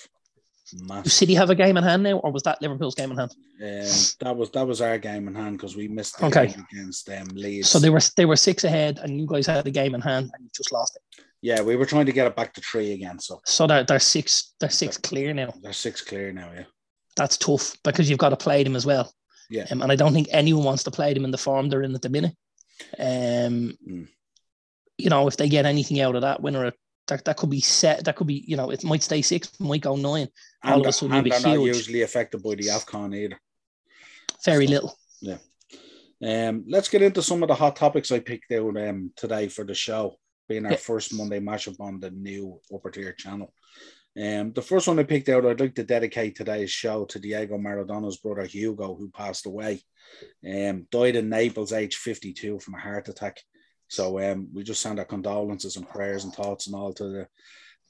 Massive. 0.82 1.12
City 1.12 1.36
have 1.36 1.52
a 1.52 1.56
game 1.56 1.78
in 1.78 1.84
hand 1.84 2.02
now, 2.02 2.18
or 2.20 2.32
was 2.32 2.42
that 2.44 2.60
Liverpool's 2.62 2.96
game 2.96 3.12
in 3.12 3.18
hand? 3.18 3.32
Um, 3.62 4.00
that 4.22 4.36
was 4.36 4.50
that 4.52 4.66
was 4.66 4.82
our 4.82 4.98
game 4.98 5.28
in 5.28 5.36
hand 5.36 5.58
because 5.58 5.76
we 5.76 5.88
missed 5.88 6.18
the 6.18 6.26
Okay. 6.26 6.48
game 6.48 6.66
against 6.72 7.08
um, 7.12 7.28
Leeds. 7.34 7.70
So 7.70 7.78
they 7.78 7.92
were 7.92 8.00
they 8.18 8.26
were 8.26 8.36
six 8.36 8.64
ahead, 8.64 8.98
and 9.04 9.20
you 9.20 9.28
guys 9.28 9.46
had 9.46 9.64
the 9.64 9.70
game 9.72 9.94
in 9.94 10.02
hand, 10.02 10.32
and 10.34 10.44
you 10.44 10.50
just 10.56 10.72
lost 10.72 10.98
it. 10.98 11.24
yeah, 11.42 11.62
we 11.62 11.76
were 11.76 11.86
trying 11.86 12.08
to 12.08 12.12
get 12.12 12.26
it 12.26 12.36
back 12.36 12.52
to 12.56 12.62
three 12.62 12.94
again. 12.94 13.20
So 13.20 13.40
So 13.46 13.68
they're, 13.68 13.84
they're 13.84 14.00
six 14.00 14.54
they're 14.60 14.72
six 14.72 14.98
clear 14.98 15.36
now. 15.36 15.54
they're 15.62 15.72
six 15.72 16.02
clear 16.02 16.32
now. 16.34 16.50
Yeah, 16.56 16.64
That's 17.16 17.38
tough 17.38 17.76
because 17.84 18.10
you've 18.10 18.18
got 18.20 18.30
to 18.30 18.38
play 18.38 18.64
them 18.64 18.76
as 18.76 18.88
well. 18.88 19.14
Yeah. 19.52 19.66
Um, 19.70 19.84
and 19.84 19.92
I 19.92 19.96
don't 19.96 20.14
think 20.14 20.30
anyone 20.32 20.64
wants 20.64 20.84
to 20.86 20.92
play 20.92 21.14
them 21.14 21.26
in 21.26 21.32
the 21.32 21.38
form 21.38 21.70
they're 21.70 21.84
in 21.84 21.94
at 21.94 22.02
the 22.02 22.10
minute. 22.10 22.34
Um, 23.00 23.78
Mm. 23.88 24.08
you 24.98 25.10
know, 25.10 25.28
if 25.28 25.38
they 25.38 25.50
get 25.50 25.66
anything 25.66 26.00
out 26.02 26.16
of 26.16 26.22
that 26.22 26.42
winner, 26.42 26.72
that, 27.08 27.26
that 27.26 27.38
could 27.38 27.50
be 27.50 27.62
set. 27.62 28.06
That 28.06 28.16
could 28.16 28.28
be, 28.28 28.44
you 28.48 28.58
know, 28.58 28.72
it 28.72 28.84
might 28.84 29.04
stay 29.04 29.22
six, 29.22 29.52
might 29.60 29.82
go 29.82 29.96
nine. 29.96 30.28
All 30.64 30.74
and, 30.74 30.82
of 30.82 30.88
a 30.88 30.92
sudden 30.94 31.16
and 31.18 31.26
they're 31.32 31.40
be 31.40 31.44
not 31.58 31.60
usually 31.66 32.02
affected 32.02 32.42
by 32.42 32.56
the 32.56 32.68
Afcon 32.68 33.16
either. 33.16 33.40
Very 34.44 34.66
So- 34.68 34.72
little. 34.74 35.00
Yeah. 35.22 35.38
Um, 36.24 36.64
let's 36.68 36.90
get 36.90 37.02
into 37.02 37.22
some 37.22 37.44
of 37.44 37.50
the 37.50 37.56
hot 37.56 37.76
topics 37.76 38.12
I 38.12 38.20
picked 38.20 38.52
out 38.54 38.78
um, 38.78 39.12
today 39.16 39.48
for 39.50 39.66
the 39.66 39.76
show, 39.76 40.16
being 40.48 40.66
our 40.66 40.72
Yeah. 40.72 40.78
first 40.78 41.14
Monday 41.14 41.40
mashup 41.40 41.80
on 41.80 42.00
the 42.00 42.10
new 42.10 42.60
upper 42.74 42.90
tier 42.90 43.14
channel. 43.14 43.54
Um, 44.18 44.54
the 44.54 44.62
first 44.62 44.88
one 44.88 44.98
I 45.00 45.04
picked 45.04 45.28
out, 45.28 45.46
I'd 45.46 45.60
like 45.60 45.76
to 45.76 45.84
dedicate 45.84 46.36
today's 46.36 46.72
show 46.72 47.06
to 47.06 47.20
Diego 47.20 47.58
Maradona's 47.58 48.18
brother 48.18 48.46
Hugo, 48.46 48.96
who 48.96 49.10
passed 49.10 49.46
away. 49.46 49.82
Um, 50.46 50.88
died 50.90 51.18
in 51.18 51.30
Naples, 51.30 51.74
age 51.74 51.98
52, 51.98 52.60
from 52.60 52.76
a 52.76 52.80
heart 52.80 53.10
attack. 53.10 53.42
So 53.90 54.20
um, 54.20 54.48
we 54.54 54.64
just 54.64 54.82
send 54.82 55.00
our 55.00 55.06
condolences 55.06 55.76
and 55.76 55.88
prayers 55.88 56.24
and 56.24 56.34
thoughts 56.34 56.68
and 56.68 56.76
all 56.76 56.94
to 56.94 57.04
the 57.04 57.28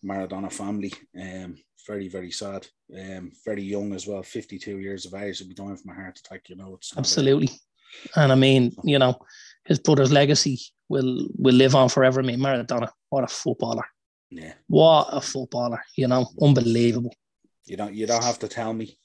Maradona 0.03 0.51
family. 0.51 0.93
Um, 1.19 1.57
very, 1.87 2.07
very 2.07 2.31
sad. 2.31 2.67
Um, 2.97 3.31
very 3.45 3.63
young 3.63 3.93
as 3.93 4.07
well, 4.07 4.23
52 4.23 4.79
years 4.79 5.05
of 5.05 5.13
age. 5.13 5.37
To 5.39 5.45
be 5.45 5.53
dying 5.53 5.77
from 5.77 5.91
a 5.91 5.95
heart 5.95 6.19
attack, 6.19 6.49
you 6.49 6.55
know, 6.55 6.73
it's 6.75 6.97
Absolutely. 6.97 7.49
And 8.15 8.31
I 8.31 8.35
mean, 8.35 8.75
you 8.83 8.97
know, 8.97 9.19
his 9.65 9.79
brother's 9.79 10.11
legacy 10.11 10.59
will 10.89 11.27
will 11.37 11.55
live 11.55 11.75
on 11.75 11.89
forever. 11.89 12.19
I 12.19 12.23
mean, 12.23 12.39
Maradona, 12.39 12.89
what 13.09 13.23
a 13.23 13.27
footballer. 13.27 13.85
Yeah. 14.35 14.53
What 14.67 15.07
a 15.11 15.21
footballer, 15.21 15.81
you 15.95 16.07
know, 16.07 16.27
unbelievable. 16.41 17.13
You 17.65 17.77
don't 17.77 17.93
you 17.95 18.05
don't 18.05 18.23
have 18.23 18.39
to 18.39 18.47
tell 18.47 18.73
me. 18.73 18.97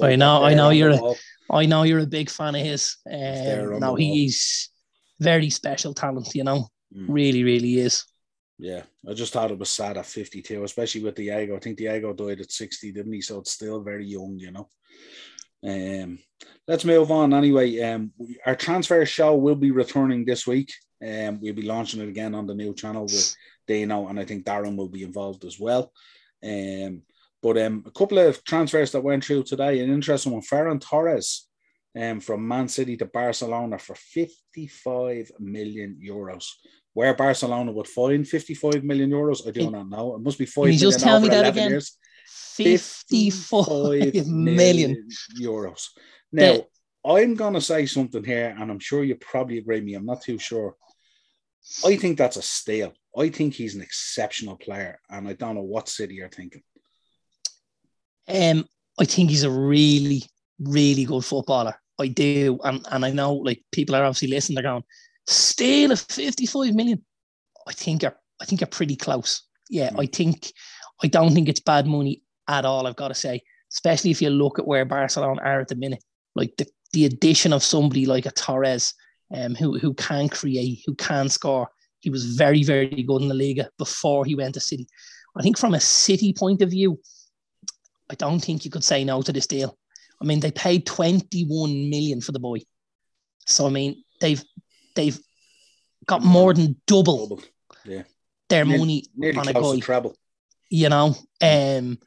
I 0.00 0.14
know- 0.16 0.42
I 0.44 0.54
know 0.54 0.70
you're 0.70 0.90
a-. 0.90 1.14
I 1.50 1.66
know 1.66 1.82
you're 1.82 1.98
a 2.00 2.06
big 2.18 2.30
fan 2.30 2.54
of 2.54 2.62
his. 2.64 2.96
Um, 3.10 3.80
no, 3.80 3.94
he's 3.96 4.70
very 5.20 5.50
special 5.50 5.92
talent, 5.94 6.34
you 6.34 6.44
know, 6.44 6.68
Mm. 6.94 7.06
really, 7.08 7.42
really 7.42 7.74
is. 7.78 8.04
Yeah. 8.58 8.82
I 9.08 9.14
just 9.14 9.32
thought 9.32 9.50
it 9.50 9.58
was 9.58 9.70
sad 9.70 9.96
at 9.96 10.06
52, 10.06 10.62
especially 10.64 11.02
with 11.02 11.14
Diego. 11.16 11.56
I 11.56 11.60
think 11.60 11.78
Diego 11.78 12.12
died 12.12 12.40
at 12.40 12.52
60, 12.52 12.92
didn't 12.92 13.12
he? 13.14 13.22
So 13.22 13.38
it's 13.40 13.52
still 13.52 13.80
very 13.82 14.06
young, 14.06 14.38
you 14.38 14.50
know. 14.52 14.68
Um 15.64 16.18
let's 16.68 16.84
move 16.84 17.10
on 17.10 17.32
anyway. 17.32 17.68
Um 17.80 18.12
our 18.46 18.56
transfer 18.56 19.04
show 19.06 19.34
will 19.36 19.54
be 19.66 19.70
returning 19.70 20.24
this 20.24 20.46
week. 20.46 20.70
Um 21.10 21.40
we'll 21.40 21.54
be 21.62 21.62
launching 21.74 22.00
it 22.02 22.08
again 22.08 22.34
on 22.34 22.46
the 22.46 22.54
new 22.54 22.74
channel 22.74 23.04
with 23.04 23.34
Dino 23.66 24.08
and 24.08 24.18
I 24.18 24.24
think 24.24 24.44
Darren 24.44 24.76
will 24.76 24.88
be 24.88 25.02
involved 25.02 25.44
as 25.44 25.58
well. 25.58 25.92
Um 26.44 27.02
but 27.42 27.58
um 27.58 27.84
a 27.86 27.90
couple 27.90 28.18
of 28.18 28.42
transfers 28.44 28.92
that 28.92 29.02
went 29.02 29.24
through 29.24 29.44
today, 29.44 29.80
an 29.80 29.90
interesting 29.92 30.32
one. 30.32 30.42
Ferran 30.42 30.80
Torres 30.80 31.48
um, 32.00 32.20
from 32.20 32.46
Man 32.48 32.68
City 32.68 32.96
to 32.96 33.04
Barcelona 33.06 33.78
for 33.78 33.94
55 33.94 35.32
million 35.40 35.98
euros. 36.02 36.46
Where 36.94 37.14
Barcelona 37.14 37.72
would 37.72 37.88
find 37.88 38.26
55 38.26 38.84
million 38.84 39.10
euros, 39.10 39.46
I 39.46 39.50
do 39.50 39.60
Can- 39.64 39.72
not 39.72 39.88
know. 39.88 40.14
It 40.16 40.22
must 40.22 40.38
be 40.38 40.44
Can 40.46 40.52
five 40.52 40.72
you 40.72 40.78
just 40.78 41.04
million 41.04 41.08
tell 41.08 41.20
me 41.20 41.28
that 41.28 41.44
11 41.44 41.58
again? 41.58 41.70
years. 41.70 41.98
55 42.26 44.26
million. 44.26 45.08
euros. 45.40 45.88
Now, 46.32 46.52
The- 46.52 46.66
I'm 47.04 47.34
going 47.34 47.54
to 47.54 47.60
say 47.60 47.86
something 47.86 48.22
here, 48.24 48.54
and 48.58 48.70
I'm 48.70 48.78
sure 48.78 49.02
you 49.02 49.16
probably 49.16 49.58
agree 49.58 49.76
with 49.76 49.84
me. 49.84 49.94
I'm 49.94 50.06
not 50.06 50.22
too 50.22 50.38
sure. 50.38 50.76
I 51.84 51.96
think 51.96 52.18
that's 52.18 52.36
a 52.36 52.42
steal. 52.42 52.92
I 53.16 53.28
think 53.28 53.54
he's 53.54 53.74
an 53.74 53.82
exceptional 53.82 54.56
player, 54.56 54.98
and 55.10 55.28
I 55.28 55.34
don't 55.34 55.54
know 55.54 55.62
what 55.62 55.88
City 55.88 56.14
you're 56.14 56.28
thinking. 56.28 56.62
Um, 58.28 58.66
I 58.98 59.04
think 59.04 59.30
he's 59.30 59.44
a 59.44 59.50
really, 59.50 60.22
really 60.58 61.04
good 61.04 61.24
footballer. 61.24 61.74
I 62.00 62.08
do. 62.08 62.58
And, 62.64 62.86
and 62.90 63.04
I 63.04 63.10
know 63.10 63.34
like 63.34 63.62
people 63.70 63.94
are 63.94 64.04
obviously 64.04 64.28
listening, 64.28 64.56
they're 64.56 64.64
going, 64.64 64.84
still 65.26 65.92
a 65.92 65.96
55 65.96 66.74
million. 66.74 67.04
I 67.66 67.72
think 67.72 68.02
you're 68.02 68.16
I 68.40 68.44
think 68.44 68.60
you're 68.60 68.68
pretty 68.68 68.96
close. 68.96 69.42
Yeah, 69.70 69.90
Mm. 69.90 70.02
I 70.02 70.06
think 70.06 70.52
I 71.02 71.06
don't 71.06 71.32
think 71.32 71.48
it's 71.48 71.60
bad 71.60 71.86
money 71.86 72.22
at 72.48 72.64
all, 72.64 72.86
I've 72.86 72.96
got 72.96 73.08
to 73.08 73.14
say. 73.14 73.40
Especially 73.72 74.10
if 74.10 74.20
you 74.20 74.30
look 74.30 74.58
at 74.58 74.66
where 74.66 74.84
Barcelona 74.84 75.40
are 75.42 75.60
at 75.60 75.68
the 75.68 75.76
minute. 75.76 76.02
Like 76.34 76.54
the, 76.56 76.66
the 76.92 77.06
addition 77.06 77.52
of 77.52 77.62
somebody 77.62 78.04
like 78.06 78.26
a 78.26 78.30
Torres, 78.30 78.94
um, 79.34 79.54
who 79.54 79.78
who 79.78 79.94
can 79.94 80.28
create, 80.28 80.82
who 80.86 80.94
can 80.94 81.28
score. 81.28 81.68
He 82.02 82.10
was 82.10 82.24
very, 82.36 82.62
very 82.62 82.88
good 83.02 83.22
in 83.22 83.28
the 83.28 83.34
Liga 83.34 83.70
before 83.78 84.24
he 84.26 84.34
went 84.34 84.54
to 84.54 84.60
City. 84.60 84.86
I 85.36 85.42
think 85.42 85.56
from 85.56 85.72
a 85.72 85.80
City 85.80 86.32
point 86.34 86.60
of 86.60 86.68
view, 86.70 87.00
I 88.10 88.14
don't 88.16 88.40
think 88.40 88.64
you 88.64 88.70
could 88.70 88.84
say 88.84 89.02
no 89.04 89.22
to 89.22 89.32
this 89.32 89.46
deal. 89.46 89.78
I 90.20 90.24
mean, 90.26 90.40
they 90.40 90.50
paid 90.50 90.84
21 90.84 91.88
million 91.88 92.20
for 92.20 92.32
the 92.32 92.38
boy. 92.40 92.58
So 93.46 93.66
I 93.66 93.70
mean, 93.70 94.02
they've 94.20 94.42
they've 94.94 95.18
got 96.06 96.22
more 96.22 96.52
than 96.52 96.76
double 96.86 97.40
yeah. 97.84 98.02
their 98.48 98.64
Nearly- 98.64 98.78
money 98.78 99.04
Nearly 99.16 99.38
on 99.38 99.48
a 99.48 99.52
guy, 99.52 99.74
to 99.76 99.80
treble. 99.80 100.16
you 100.68 100.88
know. 100.88 101.14
Um, 101.40 101.98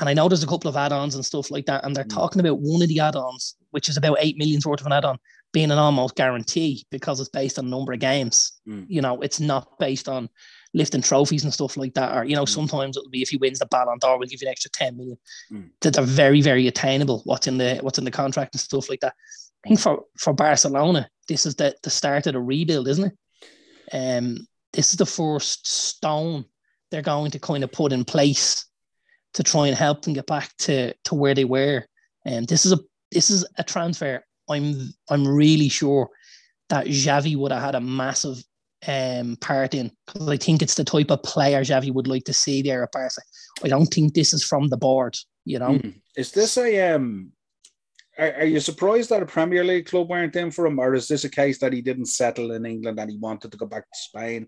and 0.00 0.08
I 0.08 0.14
know 0.14 0.28
there's 0.28 0.44
a 0.44 0.46
couple 0.48 0.68
of 0.68 0.76
add-ons 0.76 1.14
and 1.16 1.24
stuff 1.24 1.50
like 1.50 1.66
that, 1.66 1.84
and 1.84 1.94
they're 1.96 2.04
Mm. 2.04 2.14
talking 2.14 2.40
about 2.40 2.60
one 2.60 2.82
of 2.82 2.88
the 2.88 3.00
add-ons, 3.00 3.56
which 3.70 3.88
is 3.88 3.96
about 3.96 4.18
eight 4.20 4.36
million's 4.36 4.64
worth 4.66 4.80
of 4.80 4.86
an 4.86 4.92
add-on, 4.92 5.18
being 5.52 5.70
an 5.70 5.78
almost 5.78 6.14
guarantee 6.14 6.84
because 6.90 7.20
it's 7.20 7.30
based 7.30 7.58
on 7.58 7.66
a 7.66 7.68
number 7.68 7.92
of 7.92 8.00
games. 8.00 8.60
Mm. 8.68 8.86
You 8.88 9.00
know, 9.00 9.20
it's 9.22 9.40
not 9.40 9.78
based 9.78 10.08
on 10.08 10.28
lifting 10.74 11.00
trophies 11.00 11.44
and 11.44 11.52
stuff 11.52 11.76
like 11.76 11.94
that. 11.94 12.16
Or 12.16 12.24
you 12.24 12.36
know, 12.36 12.44
Mm. 12.44 12.48
sometimes 12.48 12.96
it'll 12.96 13.10
be 13.10 13.22
if 13.22 13.30
he 13.30 13.38
wins 13.38 13.58
the 13.58 13.66
Ballon 13.66 13.98
d'Or, 13.98 14.18
we'll 14.18 14.28
give 14.28 14.42
you 14.42 14.48
an 14.48 14.52
extra 14.52 14.70
ten 14.70 14.96
million. 14.96 15.18
Mm. 15.50 15.70
That 15.80 15.94
they're 15.94 16.04
very, 16.04 16.42
very 16.42 16.66
attainable. 16.66 17.22
What's 17.24 17.46
in 17.46 17.58
the 17.58 17.78
what's 17.80 17.98
in 17.98 18.04
the 18.04 18.10
contract 18.10 18.54
and 18.54 18.60
stuff 18.60 18.90
like 18.90 19.00
that. 19.00 19.14
I 19.64 19.68
think 19.68 19.80
for 19.80 20.04
for 20.18 20.32
Barcelona, 20.32 21.08
this 21.26 21.46
is 21.46 21.54
the 21.56 21.74
the 21.82 21.90
start 21.90 22.26
of 22.26 22.34
the 22.34 22.40
rebuild, 22.40 22.88
isn't 22.88 23.12
it? 23.12 23.16
Um, 23.92 24.46
this 24.72 24.92
is 24.92 24.98
the 24.98 25.06
first 25.06 25.66
stone 25.66 26.44
they're 26.90 27.02
going 27.02 27.30
to 27.30 27.38
kind 27.38 27.64
of 27.64 27.72
put 27.72 27.92
in 27.92 28.04
place 28.04 28.66
to 29.34 29.42
try 29.42 29.66
and 29.68 29.76
help 29.76 30.02
them 30.02 30.14
get 30.14 30.26
back 30.26 30.54
to 30.58 30.92
to 31.04 31.14
where 31.14 31.34
they 31.34 31.44
were. 31.44 31.84
And 32.24 32.46
this 32.46 32.66
is 32.66 32.72
a 32.72 32.78
this 33.10 33.30
is 33.30 33.46
a 33.56 33.64
transfer. 33.64 34.22
I'm 34.50 34.92
I'm 35.10 35.26
really 35.26 35.68
sure 35.68 36.08
that 36.68 36.86
Xavi 36.86 37.36
would 37.36 37.52
have 37.52 37.62
had 37.62 37.74
a 37.74 37.80
massive 37.80 38.42
um, 38.86 39.36
part 39.40 39.74
in 39.74 39.90
because 40.06 40.28
I 40.28 40.36
think 40.36 40.62
it's 40.62 40.74
the 40.74 40.84
type 40.84 41.10
of 41.10 41.22
player 41.22 41.62
Xavi 41.62 41.92
would 41.92 42.06
like 42.06 42.24
to 42.24 42.32
see 42.32 42.62
there 42.62 42.82
at 42.82 42.92
Barca. 42.92 43.22
I 43.64 43.68
don't 43.68 43.86
think 43.86 44.14
this 44.14 44.32
is 44.32 44.44
from 44.44 44.68
the 44.68 44.76
board, 44.76 45.16
you 45.44 45.58
know. 45.58 45.70
Mhm. 45.70 46.00
Is 46.16 46.32
this 46.32 46.56
a 46.56 46.94
um? 46.94 47.32
Are, 48.18 48.32
are 48.34 48.46
you 48.46 48.60
surprised 48.60 49.10
that 49.10 49.22
a 49.22 49.26
Premier 49.26 49.64
League 49.64 49.86
club 49.86 50.08
weren't 50.08 50.36
in 50.36 50.50
for 50.50 50.66
him, 50.66 50.78
or 50.78 50.94
is 50.94 51.08
this 51.08 51.24
a 51.24 51.30
case 51.30 51.58
that 51.60 51.72
he 51.72 51.80
didn't 51.80 52.06
settle 52.06 52.52
in 52.52 52.66
England 52.66 52.98
and 52.98 53.10
he 53.10 53.16
wanted 53.16 53.52
to 53.52 53.58
go 53.58 53.66
back 53.66 53.84
to 53.84 53.98
Spain? 53.98 54.46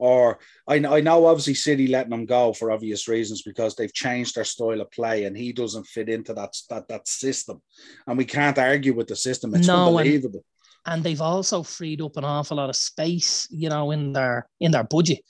Or 0.00 0.38
I, 0.66 0.76
I 0.76 1.00
know 1.00 1.26
obviously 1.26 1.54
City 1.54 1.86
letting 1.86 2.12
him 2.12 2.24
go 2.24 2.54
for 2.54 2.72
obvious 2.72 3.06
reasons 3.06 3.42
because 3.42 3.76
they've 3.76 3.92
changed 3.92 4.34
their 4.34 4.44
style 4.44 4.80
of 4.80 4.90
play 4.90 5.24
and 5.24 5.36
he 5.36 5.52
doesn't 5.52 5.86
fit 5.86 6.08
into 6.08 6.32
that 6.34 6.56
that 6.70 6.88
that 6.88 7.06
system, 7.06 7.60
and 8.06 8.16
we 8.16 8.24
can't 8.24 8.58
argue 8.58 8.94
with 8.94 9.08
the 9.08 9.16
system. 9.16 9.54
It's 9.54 9.66
no, 9.66 9.88
unbelievable. 9.88 10.42
And, 10.86 10.94
and 10.94 11.04
they've 11.04 11.20
also 11.20 11.62
freed 11.62 12.00
up 12.00 12.16
an 12.16 12.24
awful 12.24 12.56
lot 12.56 12.70
of 12.70 12.76
space, 12.76 13.46
you 13.50 13.68
know, 13.68 13.90
in 13.90 14.14
their 14.14 14.48
in 14.58 14.72
their 14.72 14.84
budget 14.84 15.20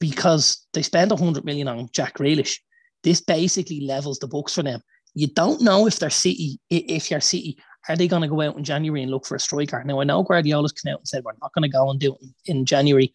because 0.00 0.66
they 0.72 0.82
spent 0.82 1.12
hundred 1.12 1.44
million 1.44 1.68
on 1.68 1.88
Jack 1.92 2.16
Grealish. 2.16 2.60
This 3.02 3.20
basically 3.20 3.82
levels 3.82 4.18
the 4.18 4.26
books 4.26 4.54
for 4.54 4.62
them. 4.62 4.80
You 5.12 5.26
don't 5.26 5.60
know 5.60 5.86
if 5.86 5.98
they're 5.98 6.10
City, 6.10 6.58
if 6.70 7.10
you're 7.10 7.20
City, 7.20 7.58
are 7.88 7.96
they 7.96 8.08
going 8.08 8.22
to 8.22 8.28
go 8.28 8.40
out 8.40 8.56
in 8.56 8.64
January 8.64 9.02
and 9.02 9.10
look 9.10 9.26
for 9.26 9.34
a 9.34 9.40
striker? 9.40 9.84
Now 9.84 10.00
I 10.00 10.04
know 10.04 10.22
Guardiola's 10.22 10.72
come 10.72 10.92
out 10.92 11.00
and 11.00 11.08
said 11.08 11.22
we're 11.24 11.32
not 11.42 11.52
going 11.52 11.62
to 11.62 11.68
go 11.68 11.90
and 11.90 12.00
do 12.00 12.14
it 12.14 12.28
in 12.46 12.64
January 12.64 13.12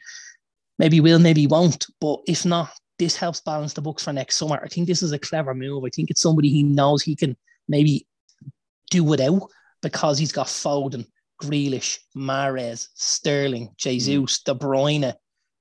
maybe 0.80 1.00
will, 1.00 1.20
maybe 1.20 1.46
won't. 1.46 1.86
But 2.02 2.22
if 2.28 2.46
not, 2.46 2.72
this 2.98 3.16
helps 3.16 3.42
balance 3.42 3.74
the 3.74 3.82
books 3.82 4.04
for 4.04 4.14
next 4.14 4.38
summer. 4.38 4.60
I 4.64 4.68
think 4.68 4.88
this 4.88 5.04
is 5.04 5.12
a 5.12 5.20
clever 5.20 5.54
move. 5.54 5.84
I 5.86 5.90
think 5.90 6.10
it's 6.10 6.22
somebody 6.22 6.50
he 6.50 6.64
knows 6.64 7.04
he 7.04 7.16
can 7.16 7.38
maybe 7.68 8.08
do 8.90 9.04
without 9.04 9.42
because 9.82 10.18
he's 10.18 10.32
got 10.32 10.48
Foden, 10.48 11.06
Grealish, 11.42 12.00
Mahrez, 12.16 12.88
Sterling, 12.96 13.70
Jesus, 13.78 14.40
mm. 14.40 14.44
De 14.44 14.56
Bruyne, 14.56 15.14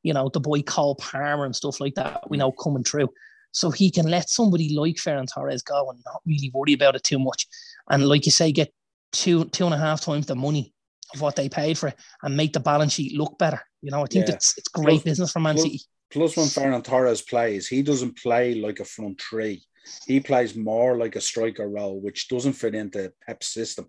you 0.03 0.13
know, 0.15 0.31
the 0.33 0.41
boy 0.41 0.63
Cole 0.63 0.97
Palmer 0.97 1.45
and 1.45 1.55
stuff 1.55 1.81
like 1.81 1.95
that, 1.95 2.29
we 2.31 2.37
know 2.37 2.53
coming 2.53 2.85
through. 2.85 3.09
So 3.53 3.71
he 3.71 3.91
can 3.91 4.07
let 4.07 4.29
somebody 4.29 4.75
like 4.77 4.97
Ferran 4.97 5.27
Torres 5.33 5.63
go 5.63 5.91
and 5.91 6.01
not 6.05 6.23
really 6.27 6.51
worry 6.53 6.73
about 6.73 6.97
it 6.97 7.05
too 7.05 7.19
much. 7.19 7.47
And 7.91 8.07
like 8.07 8.27
you 8.27 8.33
say, 8.33 8.53
get 8.53 8.73
two 9.13 9.47
two 9.47 9.65
and 9.65 9.75
a 9.75 9.79
half 9.79 10.03
times 10.03 10.27
the 10.27 10.37
money 10.37 10.75
of 11.15 11.21
what 11.21 11.37
they 11.37 11.49
paid 11.49 11.79
for 11.79 11.89
it 11.89 11.97
and 12.23 12.37
make 12.37 12.53
the 12.53 12.61
balance 12.61 12.93
sheet 12.93 13.17
look 13.17 13.39
better. 13.39 13.61
You 13.83 13.91
know, 13.91 14.03
I 14.03 14.07
think 14.07 14.29
yeah. 14.29 14.35
it's 14.35 14.57
it's 14.59 14.69
great 14.69 15.03
plus, 15.03 15.03
business 15.03 15.33
for 15.33 15.41
Man 15.41 15.55
plus, 15.55 15.65
City. 15.65 15.81
Plus, 16.11 16.37
when 16.37 16.47
Ferran 16.47 16.85
Torres 16.85 17.23
plays, 17.23 17.69
he 17.69 17.83
doesn't 17.83 18.19
play 18.19 18.55
like 18.55 18.81
a 18.81 18.85
front 18.85 19.21
three. 19.21 19.63
He 20.07 20.21
plays 20.21 20.57
more 20.57 20.97
like 20.97 21.17
a 21.17 21.21
striker 21.21 21.69
role, 21.69 22.01
which 22.01 22.29
doesn't 22.29 22.55
fit 22.55 22.75
into 22.75 23.13
Pep's 23.27 23.49
system. 23.49 23.89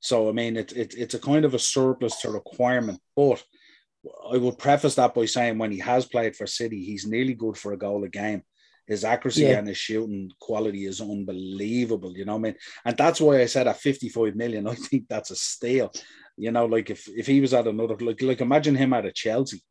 So, 0.00 0.28
I 0.28 0.32
mean, 0.32 0.56
it's 0.56 0.72
it, 0.72 0.94
it's 0.96 1.14
a 1.14 1.18
kind 1.18 1.44
of 1.44 1.54
a 1.54 1.58
surplus 1.58 2.20
to 2.20 2.30
requirement. 2.30 3.00
But 3.14 3.42
I 4.32 4.36
would 4.36 4.58
preface 4.58 4.96
that 4.96 5.14
by 5.14 5.26
saying 5.26 5.58
when 5.58 5.70
he 5.70 5.78
has 5.78 6.06
played 6.06 6.36
for 6.36 6.46
City, 6.46 6.84
he's 6.84 7.06
nearly 7.06 7.34
good 7.34 7.56
for 7.56 7.72
a 7.72 7.78
goal 7.78 8.04
a 8.04 8.08
game. 8.08 8.42
His 8.86 9.04
accuracy 9.04 9.42
yeah. 9.42 9.58
and 9.58 9.68
his 9.68 9.76
shooting 9.76 10.30
quality 10.40 10.86
is 10.86 11.00
unbelievable. 11.00 12.16
You 12.16 12.24
know 12.24 12.32
what 12.32 12.40
I 12.40 12.42
mean? 12.42 12.54
And 12.84 12.96
that's 12.96 13.20
why 13.20 13.40
I 13.40 13.46
said 13.46 13.68
at 13.68 13.78
55 13.78 14.34
million, 14.34 14.66
I 14.66 14.74
think 14.74 15.04
that's 15.08 15.30
a 15.30 15.36
steal. 15.36 15.92
You 16.36 16.50
know, 16.50 16.66
like 16.66 16.90
if, 16.90 17.08
if 17.08 17.26
he 17.26 17.40
was 17.40 17.54
at 17.54 17.66
another, 17.66 17.96
like, 17.96 18.22
like 18.22 18.40
imagine 18.40 18.74
him 18.74 18.92
at 18.92 19.06
a 19.06 19.12
Chelsea. 19.12 19.62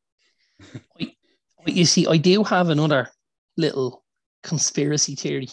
you 1.65 1.86
see, 1.86 2.08
I 2.08 2.17
do 2.17 2.43
have 2.43 2.69
another 2.69 3.10
little 3.58 4.04
conspiracy 4.43 5.15
theory. 5.15 5.50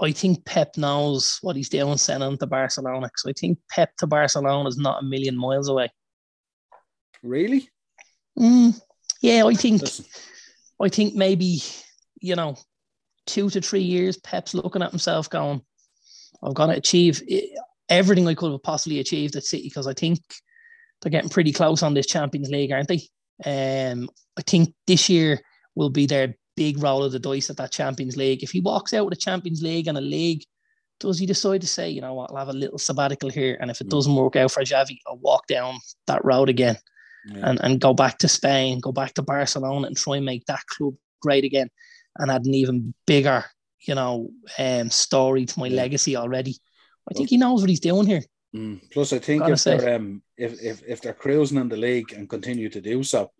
I 0.00 0.12
think 0.12 0.44
Pep 0.44 0.76
knows 0.76 1.38
what 1.42 1.56
he's 1.56 1.68
doing 1.68 1.96
sending 1.96 2.28
him 2.28 2.38
to 2.38 2.46
Barcelona. 2.46 3.10
So 3.16 3.30
I 3.30 3.32
think 3.32 3.58
Pep 3.70 3.96
to 3.96 4.06
Barcelona 4.06 4.68
is 4.68 4.78
not 4.78 5.02
a 5.02 5.06
million 5.06 5.36
miles 5.36 5.68
away. 5.68 5.90
Really? 7.22 7.68
Mm, 8.38 8.80
yeah, 9.20 9.44
I 9.44 9.54
think 9.54 9.82
Listen. 9.82 10.04
I 10.80 10.88
think 10.88 11.14
maybe, 11.14 11.60
you 12.20 12.36
know, 12.36 12.56
two 13.26 13.50
to 13.50 13.60
three 13.60 13.82
years, 13.82 14.16
Pep's 14.18 14.54
looking 14.54 14.82
at 14.82 14.90
himself 14.90 15.28
going, 15.28 15.60
I've 16.42 16.54
got 16.54 16.66
to 16.66 16.72
achieve 16.72 17.20
everything 17.88 18.26
I 18.26 18.34
could 18.34 18.52
have 18.52 18.62
possibly 18.62 19.00
achieved 19.00 19.36
at 19.36 19.44
City 19.44 19.64
because 19.64 19.86
I 19.86 19.94
think 19.94 20.20
they're 21.00 21.10
getting 21.10 21.30
pretty 21.30 21.52
close 21.52 21.82
on 21.82 21.94
this 21.94 22.06
Champions 22.06 22.50
League, 22.50 22.72
aren't 22.72 22.88
they? 22.88 23.02
Um, 23.44 24.08
I 24.36 24.42
think 24.42 24.74
this 24.86 25.08
year 25.08 25.40
will 25.74 25.90
be 25.90 26.06
their 26.06 26.34
big 26.56 26.82
roll 26.82 27.04
of 27.04 27.12
the 27.12 27.20
dice 27.20 27.50
at 27.50 27.56
that 27.58 27.70
Champions 27.70 28.16
League. 28.16 28.42
If 28.42 28.50
he 28.50 28.60
walks 28.60 28.92
out 28.92 29.04
with 29.04 29.14
a 29.14 29.20
Champions 29.20 29.62
League 29.62 29.86
and 29.86 29.96
a 29.96 30.02
league, 30.02 30.42
does 31.00 31.18
he 31.18 31.26
decide 31.26 31.60
to 31.60 31.66
say, 31.68 31.88
you 31.88 32.00
know 32.00 32.14
what, 32.14 32.30
I'll 32.30 32.36
have 32.38 32.48
a 32.48 32.52
little 32.52 32.78
sabbatical 32.78 33.30
here, 33.30 33.56
and 33.60 33.70
if 33.70 33.80
it 33.80 33.86
mm. 33.86 33.90
doesn't 33.90 34.14
work 34.14 34.34
out 34.34 34.50
for 34.50 34.62
Xavi, 34.62 34.98
I'll 35.06 35.18
walk 35.18 35.46
down 35.46 35.78
that 36.08 36.24
road 36.24 36.48
again 36.48 36.76
yeah. 37.26 37.50
and, 37.50 37.60
and 37.62 37.80
go 37.80 37.94
back 37.94 38.18
to 38.18 38.28
Spain, 38.28 38.80
go 38.80 38.92
back 38.92 39.14
to 39.14 39.22
Barcelona 39.22 39.86
and 39.86 39.96
try 39.96 40.16
and 40.16 40.26
make 40.26 40.44
that 40.46 40.66
club 40.66 40.94
great 41.22 41.44
again 41.44 41.68
and 42.16 42.30
add 42.30 42.46
an 42.46 42.54
even 42.54 42.94
bigger, 43.06 43.44
you 43.86 43.94
know, 43.94 44.30
um, 44.58 44.90
story 44.90 45.46
to 45.46 45.60
my 45.60 45.68
yeah. 45.68 45.76
legacy 45.76 46.16
already. 46.16 46.56
I 47.10 47.14
think 47.14 47.30
he 47.30 47.36
knows 47.36 47.60
what 47.60 47.70
he's 47.70 47.80
doing 47.80 48.06
here. 48.06 48.22
Mm. 48.54 48.80
Plus, 48.90 49.12
I 49.12 49.18
think 49.18 49.46
if 49.48 49.62
they're, 49.64 49.96
um, 49.96 50.22
if, 50.36 50.62
if, 50.62 50.82
if 50.86 51.00
they're 51.00 51.12
cruising 51.12 51.58
in 51.58 51.68
the 51.68 51.76
league 51.76 52.12
and 52.12 52.28
continue 52.28 52.68
to 52.70 52.80
do 52.80 53.02
so, 53.02 53.30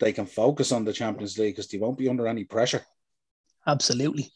they 0.00 0.12
can 0.12 0.26
focus 0.26 0.72
on 0.72 0.84
the 0.84 0.92
Champions 0.92 1.38
League 1.38 1.54
because 1.54 1.68
they 1.68 1.78
won't 1.78 1.98
be 1.98 2.08
under 2.08 2.26
any 2.26 2.44
pressure. 2.44 2.82
Absolutely. 3.66 4.30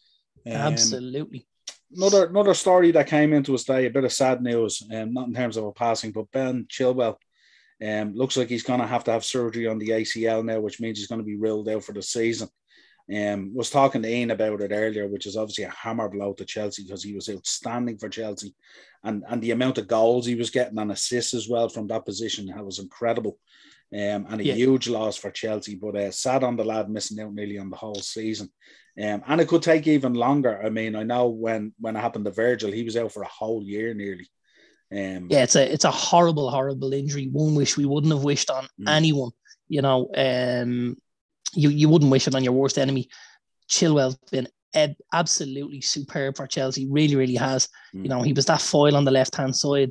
Um, 0.46 0.52
Absolutely. 0.52 1.46
Another 1.92 2.26
another 2.26 2.54
story 2.54 2.92
that 2.92 3.08
came 3.08 3.32
into 3.32 3.54
us 3.54 3.64
today, 3.64 3.86
a 3.86 3.90
bit 3.90 4.04
of 4.04 4.12
sad 4.12 4.40
news, 4.42 4.82
um, 4.94 5.12
not 5.12 5.26
in 5.26 5.34
terms 5.34 5.56
of 5.56 5.64
a 5.64 5.72
passing, 5.72 6.12
but 6.12 6.30
Ben 6.30 6.66
Chilwell 6.70 7.16
um, 7.84 8.14
looks 8.14 8.36
like 8.36 8.48
he's 8.48 8.62
going 8.62 8.80
to 8.80 8.86
have 8.86 9.02
to 9.04 9.12
have 9.12 9.24
surgery 9.24 9.66
on 9.66 9.78
the 9.78 9.88
ACL 9.88 10.44
now, 10.44 10.60
which 10.60 10.80
means 10.80 10.98
he's 10.98 11.08
going 11.08 11.20
to 11.20 11.24
be 11.24 11.36
ruled 11.36 11.68
out 11.68 11.82
for 11.82 11.92
the 11.92 12.02
season. 12.02 12.48
Um, 13.14 13.52
was 13.54 13.70
talking 13.70 14.02
to 14.02 14.08
Ian 14.08 14.30
about 14.30 14.60
it 14.60 14.70
earlier, 14.72 15.08
which 15.08 15.26
is 15.26 15.36
obviously 15.36 15.64
a 15.64 15.70
hammer 15.70 16.08
blow 16.08 16.32
to 16.34 16.44
Chelsea 16.44 16.84
because 16.84 17.02
he 17.02 17.14
was 17.14 17.28
outstanding 17.28 17.98
for 17.98 18.08
Chelsea, 18.08 18.54
and 19.02 19.24
and 19.28 19.42
the 19.42 19.50
amount 19.50 19.78
of 19.78 19.88
goals 19.88 20.26
he 20.26 20.36
was 20.36 20.50
getting 20.50 20.78
and 20.78 20.92
assists 20.92 21.34
as 21.34 21.48
well 21.48 21.68
from 21.68 21.88
that 21.88 22.04
position 22.06 22.46
that 22.46 22.64
was 22.64 22.78
incredible, 22.78 23.38
um, 23.92 24.26
and 24.28 24.40
a 24.40 24.44
yeah. 24.44 24.54
huge 24.54 24.88
loss 24.88 25.16
for 25.16 25.30
Chelsea. 25.30 25.74
But 25.74 25.96
uh, 25.96 26.10
sad 26.12 26.44
on 26.44 26.56
the 26.56 26.64
lad 26.64 26.88
missing 26.88 27.20
out 27.20 27.34
nearly 27.34 27.58
on 27.58 27.70
the 27.70 27.76
whole 27.76 27.96
season, 27.96 28.48
um, 29.00 29.22
and 29.26 29.40
it 29.40 29.48
could 29.48 29.62
take 29.62 29.86
even 29.86 30.14
longer. 30.14 30.62
I 30.64 30.70
mean, 30.70 30.94
I 30.94 31.02
know 31.02 31.28
when 31.28 31.72
when 31.80 31.96
it 31.96 32.00
happened 32.00 32.26
to 32.26 32.30
Virgil, 32.30 32.70
he 32.70 32.84
was 32.84 32.96
out 32.96 33.12
for 33.12 33.22
a 33.22 33.28
whole 33.28 33.62
year 33.62 33.92
nearly. 33.92 34.28
Um, 34.92 35.28
yeah, 35.30 35.44
it's 35.44 35.56
a 35.56 35.72
it's 35.72 35.84
a 35.84 35.90
horrible, 35.90 36.50
horrible 36.50 36.92
injury. 36.92 37.28
One 37.30 37.54
wish 37.54 37.76
we 37.76 37.86
wouldn't 37.86 38.12
have 38.12 38.24
wished 38.24 38.50
on 38.50 38.64
mm. 38.80 38.88
anyone. 38.88 39.30
You 39.68 39.82
know, 39.82 40.10
um, 40.16 40.96
you 41.52 41.70
you 41.70 41.88
wouldn't 41.88 42.10
wish 42.10 42.26
it 42.26 42.34
on 42.34 42.44
your 42.44 42.52
worst 42.52 42.78
enemy. 42.78 43.08
Chilwell's 43.68 44.16
been 44.30 44.48
absolutely 45.12 45.80
superb 45.80 46.36
for 46.36 46.46
Chelsea. 46.46 46.86
Really, 46.90 47.16
really 47.16 47.36
has. 47.36 47.68
Mm. 47.94 48.02
You 48.02 48.08
know, 48.08 48.22
he 48.22 48.32
was 48.32 48.46
that 48.46 48.60
foil 48.60 48.96
on 48.96 49.04
the 49.04 49.10
left 49.10 49.34
hand 49.34 49.54
side, 49.54 49.90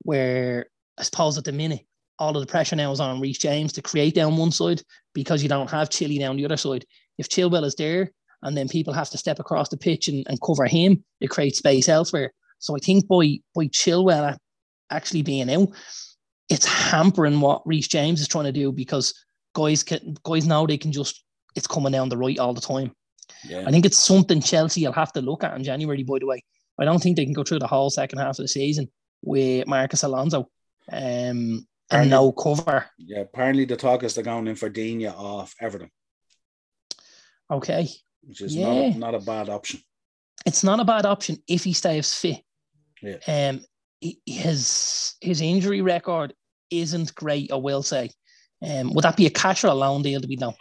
where 0.00 0.66
I 0.98 1.02
suppose 1.02 1.36
at 1.38 1.44
the 1.44 1.52
minute 1.52 1.80
all 2.18 2.34
of 2.36 2.40
the 2.40 2.50
pressure 2.50 2.76
now 2.76 2.92
is 2.92 3.00
on 3.00 3.20
Reece 3.20 3.38
James 3.38 3.72
to 3.74 3.82
create 3.82 4.14
down 4.14 4.36
one 4.36 4.50
side 4.50 4.82
because 5.12 5.42
you 5.42 5.48
don't 5.48 5.70
have 5.70 5.90
Chile 5.90 6.18
down 6.18 6.36
the 6.36 6.44
other 6.44 6.56
side. 6.56 6.84
If 7.18 7.28
Chilwell 7.28 7.64
is 7.64 7.74
there, 7.74 8.10
and 8.42 8.56
then 8.56 8.68
people 8.68 8.92
have 8.92 9.10
to 9.10 9.18
step 9.18 9.38
across 9.38 9.68
the 9.68 9.76
pitch 9.76 10.08
and, 10.08 10.26
and 10.28 10.40
cover 10.40 10.66
him, 10.66 11.04
it 11.20 11.30
creates 11.30 11.58
space 11.58 11.88
elsewhere. 11.88 12.32
So 12.58 12.74
I 12.76 12.78
think 12.78 13.06
by 13.08 13.38
by 13.54 13.66
Chilwell 13.66 14.36
actually 14.90 15.22
being 15.22 15.50
out, 15.50 15.68
it's 16.48 16.66
hampering 16.66 17.40
what 17.40 17.66
Reece 17.66 17.88
James 17.88 18.20
is 18.20 18.28
trying 18.28 18.44
to 18.44 18.52
do 18.52 18.72
because 18.72 19.14
guys 19.56 19.82
can 19.82 20.14
guys 20.22 20.46
now 20.46 20.66
they 20.66 20.76
can 20.76 20.92
just 20.92 21.24
it's 21.54 21.66
coming 21.66 21.92
down 21.92 22.10
the 22.10 22.16
right 22.16 22.38
all 22.38 22.52
the 22.52 22.60
time. 22.60 22.92
Yeah. 23.48 23.64
I 23.66 23.70
think 23.70 23.86
it's 23.86 23.98
something 23.98 24.42
Chelsea 24.42 24.84
will 24.84 24.92
have 24.92 25.12
to 25.14 25.22
look 25.22 25.42
at 25.42 25.56
in 25.56 25.64
January. 25.64 26.02
By 26.02 26.18
the 26.18 26.26
way, 26.26 26.44
I 26.78 26.84
don't 26.84 27.02
think 27.02 27.16
they 27.16 27.24
can 27.24 27.32
go 27.32 27.42
through 27.42 27.60
the 27.60 27.66
whole 27.66 27.90
second 27.90 28.18
half 28.18 28.38
of 28.38 28.44
the 28.44 28.48
season 28.48 28.88
with 29.22 29.66
Marcos 29.66 30.02
Alonso 30.02 30.50
um, 30.92 31.66
and 31.90 32.10
no 32.10 32.32
cover. 32.32 32.84
Yeah, 32.98 33.20
apparently 33.20 33.64
the 33.64 33.76
talk 33.76 34.02
is 34.02 34.14
they're 34.14 34.24
going 34.24 34.46
in 34.46 34.56
for 34.56 34.68
Digne 34.68 35.06
off 35.06 35.54
Everton. 35.60 35.90
Okay. 37.50 37.88
Which 38.22 38.42
is 38.42 38.54
yeah. 38.54 38.90
not, 38.90 38.98
not 38.98 39.14
a 39.14 39.24
bad 39.24 39.48
option. 39.48 39.80
It's 40.44 40.62
not 40.62 40.80
a 40.80 40.84
bad 40.84 41.06
option 41.06 41.38
if 41.48 41.64
he 41.64 41.72
stays 41.72 42.12
fit. 42.12 42.42
Yeah. 43.02 43.18
Um, 43.26 43.60
his 44.26 45.14
his 45.20 45.40
injury 45.40 45.80
record 45.80 46.34
isn't 46.70 47.14
great. 47.14 47.50
I 47.50 47.56
will 47.56 47.82
say. 47.82 48.10
Um, 48.62 48.92
would 48.94 49.04
that 49.04 49.16
be 49.16 49.26
a 49.26 49.30
cash 49.30 49.64
or 49.64 49.68
a 49.68 49.74
loan 49.74 50.02
deal 50.02 50.20
to 50.20 50.26
be 50.26 50.36
done? 50.36 50.54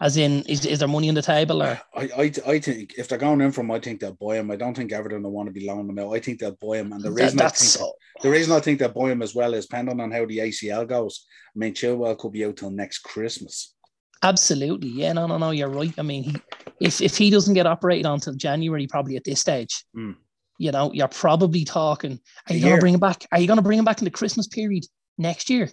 As 0.00 0.16
in, 0.16 0.42
is, 0.42 0.66
is 0.66 0.80
there 0.80 0.88
money 0.88 1.08
on 1.08 1.14
the 1.14 1.22
table 1.22 1.62
or? 1.62 1.80
I, 1.94 2.10
I, 2.16 2.32
I 2.46 2.58
think 2.58 2.94
if 2.98 3.08
they're 3.08 3.18
going 3.18 3.40
in 3.40 3.52
from, 3.52 3.70
I 3.70 3.78
think 3.78 4.00
they'll 4.00 4.12
buy 4.20 4.38
him. 4.38 4.50
I 4.50 4.56
don't 4.56 4.76
think 4.76 4.92
Everton 4.92 5.22
will 5.22 5.30
want 5.30 5.46
to 5.46 5.52
be 5.52 5.66
loaning 5.66 5.88
him 5.88 5.98
out. 5.98 6.14
I 6.14 6.20
think 6.20 6.40
they'll 6.40 6.58
buy 6.60 6.78
him, 6.78 6.92
and 6.92 7.02
the 7.02 7.12
reason 7.12 7.38
that, 7.38 7.46
I 7.46 7.48
think 7.50 7.70
so. 7.70 7.92
the 8.20 8.30
reason 8.30 8.52
I 8.52 8.60
think 8.60 8.78
they'll 8.80 8.88
buy 8.88 9.12
him 9.12 9.22
as 9.22 9.34
well 9.34 9.54
is 9.54 9.66
depending 9.66 10.00
on 10.00 10.10
how 10.10 10.26
the 10.26 10.38
ACL 10.38 10.86
goes. 10.86 11.26
I 11.54 11.58
mean, 11.58 11.74
Chilwell 11.74 12.18
could 12.18 12.32
be 12.32 12.44
out 12.44 12.56
till 12.56 12.70
next 12.70 12.98
Christmas. 12.98 13.74
Absolutely, 14.22 14.88
yeah, 14.88 15.12
no, 15.12 15.26
no, 15.26 15.38
no, 15.38 15.52
you're 15.52 15.68
right. 15.68 15.94
I 15.96 16.02
mean, 16.02 16.24
he, 16.24 16.36
if 16.80 17.00
if 17.00 17.16
he 17.16 17.30
doesn't 17.30 17.54
get 17.54 17.66
operated 17.66 18.06
on 18.06 18.14
until 18.14 18.34
January, 18.34 18.86
probably 18.86 19.16
at 19.16 19.24
this 19.24 19.40
stage, 19.40 19.84
mm 19.96 20.16
you 20.58 20.70
know, 20.72 20.92
you're 20.92 21.08
probably 21.08 21.64
talking, 21.64 22.20
are 22.48 22.54
you 22.54 22.60
going 22.60 22.76
to 22.76 22.80
bring 22.80 22.94
him 22.94 23.00
back? 23.00 23.26
Are 23.32 23.40
you 23.40 23.46
going 23.46 23.56
to 23.58 23.62
bring 23.62 23.78
him 23.78 23.84
back 23.84 24.00
in 24.00 24.04
the 24.04 24.10
Christmas 24.10 24.46
period 24.46 24.84
next 25.18 25.50
year? 25.50 25.68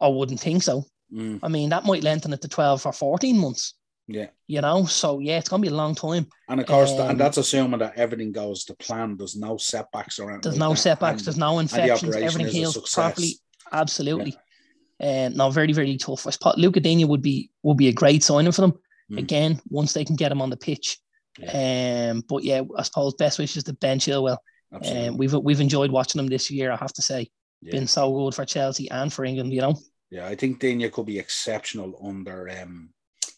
I 0.00 0.08
wouldn't 0.08 0.40
think 0.40 0.62
so. 0.62 0.84
Mm. 1.12 1.40
I 1.42 1.48
mean, 1.48 1.70
that 1.70 1.84
might 1.84 2.02
lengthen 2.02 2.32
it 2.32 2.42
to 2.42 2.48
12 2.48 2.86
or 2.86 2.92
14 2.92 3.38
months. 3.38 3.74
Yeah. 4.06 4.26
You 4.46 4.60
know, 4.60 4.84
so 4.84 5.18
yeah, 5.20 5.38
it's 5.38 5.48
going 5.48 5.62
to 5.62 5.68
be 5.68 5.72
a 5.72 5.76
long 5.76 5.94
time. 5.94 6.26
And 6.48 6.60
of 6.60 6.66
course, 6.66 6.92
um, 6.92 7.10
and 7.10 7.20
that's 7.20 7.38
assuming 7.38 7.80
that 7.80 7.96
everything 7.96 8.32
goes 8.32 8.64
to 8.64 8.74
plan. 8.74 9.16
There's 9.16 9.36
no 9.36 9.56
setbacks 9.56 10.18
around. 10.18 10.42
There's 10.42 10.56
like 10.56 10.68
no 10.68 10.74
that. 10.74 10.80
setbacks. 10.80 11.18
And, 11.20 11.26
there's 11.26 11.38
no 11.38 11.58
infections. 11.58 12.14
Everything 12.14 12.52
heals 12.52 12.92
properly. 12.92 13.38
Absolutely. 13.72 14.36
And 15.00 15.36
now 15.36 15.50
very, 15.50 15.72
very 15.72 15.96
tough. 15.96 16.26
I 16.26 16.30
suppose 16.30 16.54
Luca 16.58 16.80
Digne 16.80 17.04
would 17.04 17.22
be 17.22 17.50
would 17.62 17.76
be 17.76 17.88
a 17.88 17.92
great 17.92 18.22
signing 18.22 18.52
for 18.52 18.60
them. 18.60 18.74
Mm. 19.10 19.18
Again, 19.18 19.60
once 19.68 19.92
they 19.92 20.04
can 20.04 20.16
get 20.16 20.32
him 20.32 20.42
on 20.42 20.50
the 20.50 20.56
pitch. 20.56 20.98
Um, 21.52 22.22
but 22.28 22.44
yeah, 22.44 22.62
I 22.76 22.82
suppose 22.82 23.14
best 23.14 23.38
wishes 23.38 23.64
to 23.64 23.72
Ben 23.72 23.98
Chilwell. 23.98 24.38
Absolutely. 24.72 25.08
Um, 25.08 25.16
we've 25.16 25.34
we've 25.34 25.60
enjoyed 25.60 25.90
watching 25.90 26.20
him 26.20 26.28
this 26.28 26.50
year. 26.50 26.70
I 26.70 26.76
have 26.76 26.92
to 26.94 27.02
say, 27.02 27.28
yeah. 27.64 27.72
been 27.72 27.86
so 27.86 28.12
good 28.12 28.34
for 28.34 28.44
Chelsea 28.44 28.90
and 28.90 29.12
for 29.12 29.24
England. 29.24 29.52
You 29.52 29.60
know. 29.62 29.76
yeah, 30.10 30.26
I 30.26 30.34
think 30.36 30.60
Digne 30.60 30.88
could 30.90 31.06
be 31.06 31.18
exceptional 31.18 31.98
under 32.04 32.48
um, 32.62 32.90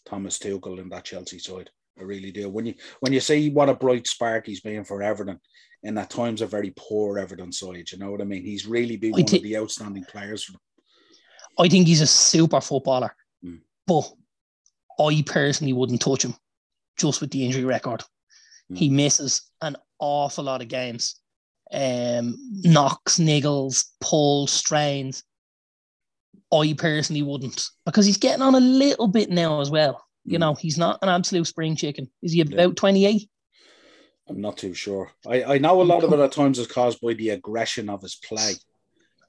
Thomas 0.05 0.37
Tuchel 0.39 0.79
in 0.79 0.89
that 0.89 1.05
Chelsea 1.05 1.39
side. 1.39 1.69
I 1.99 2.03
really 2.03 2.31
do. 2.31 2.49
When 2.49 2.65
you 2.67 2.75
when 2.99 3.13
you 3.13 3.19
see 3.19 3.49
what 3.49 3.69
a 3.69 3.73
bright 3.73 4.05
spark 4.07 4.45
he's 4.45 4.61
been 4.61 4.83
for 4.83 5.01
Everton, 5.01 5.39
and 5.83 5.97
at 5.97 6.09
times 6.11 6.41
a 6.41 6.47
very 6.47 6.71
poor 6.75 7.17
Everton 7.17 7.51
side, 7.51 7.91
you 7.91 7.97
know 7.97 8.11
what 8.11 8.21
I 8.21 8.25
mean? 8.25 8.43
He's 8.43 8.67
really 8.67 8.97
been 8.97 9.13
I 9.15 9.17
one 9.17 9.25
thi- 9.25 9.37
of 9.37 9.43
the 9.43 9.57
outstanding 9.57 10.03
players 10.05 10.43
for 10.43 10.51
them. 10.53 10.61
I 11.59 11.67
think 11.67 11.87
he's 11.87 12.01
a 12.01 12.07
super 12.07 12.61
footballer, 12.61 13.15
Mm. 13.43 13.61
but 13.87 14.11
I 14.99 15.23
personally 15.25 15.73
wouldn't 15.73 16.01
touch 16.01 16.23
him 16.25 16.35
just 16.97 17.19
with 17.21 17.31
the 17.31 17.43
injury 17.45 17.63
record. 17.63 18.03
Mm. 18.71 18.77
He 18.77 18.89
misses 18.89 19.49
an 19.61 19.75
awful 19.99 20.43
lot 20.43 20.61
of 20.61 20.67
games. 20.67 21.15
Um, 21.71 22.37
knocks, 22.63 23.17
niggles, 23.19 23.85
pulls, 23.99 24.51
strains. 24.51 25.23
I 26.51 26.73
personally 26.77 27.23
wouldn't 27.23 27.67
because 27.85 28.05
he's 28.05 28.17
getting 28.17 28.41
on 28.41 28.55
a 28.55 28.59
little 28.59 29.07
bit 29.07 29.29
now 29.29 29.59
as 29.59 29.69
well. 29.69 30.05
You 30.23 30.37
Mm. 30.37 30.41
know, 30.41 30.53
he's 30.55 30.77
not 30.77 30.99
an 31.01 31.09
absolute 31.09 31.45
spring 31.47 31.75
chicken. 31.75 32.09
Is 32.21 32.31
he 32.31 32.39
Yeah. 32.39 32.45
about 32.53 32.77
28? 32.77 33.29
I'm 34.29 34.41
not 34.41 34.57
too 34.57 34.73
sure. 34.73 35.11
I, 35.25 35.43
I 35.43 35.57
know 35.57 35.81
a 35.81 35.83
lot 35.83 36.03
of 36.03 36.11
it 36.13 36.19
at 36.19 36.31
times 36.31 36.59
is 36.59 36.67
caused 36.67 36.99
by 37.01 37.13
the 37.13 37.29
aggression 37.29 37.89
of 37.89 38.01
his 38.01 38.15
play. 38.15 38.55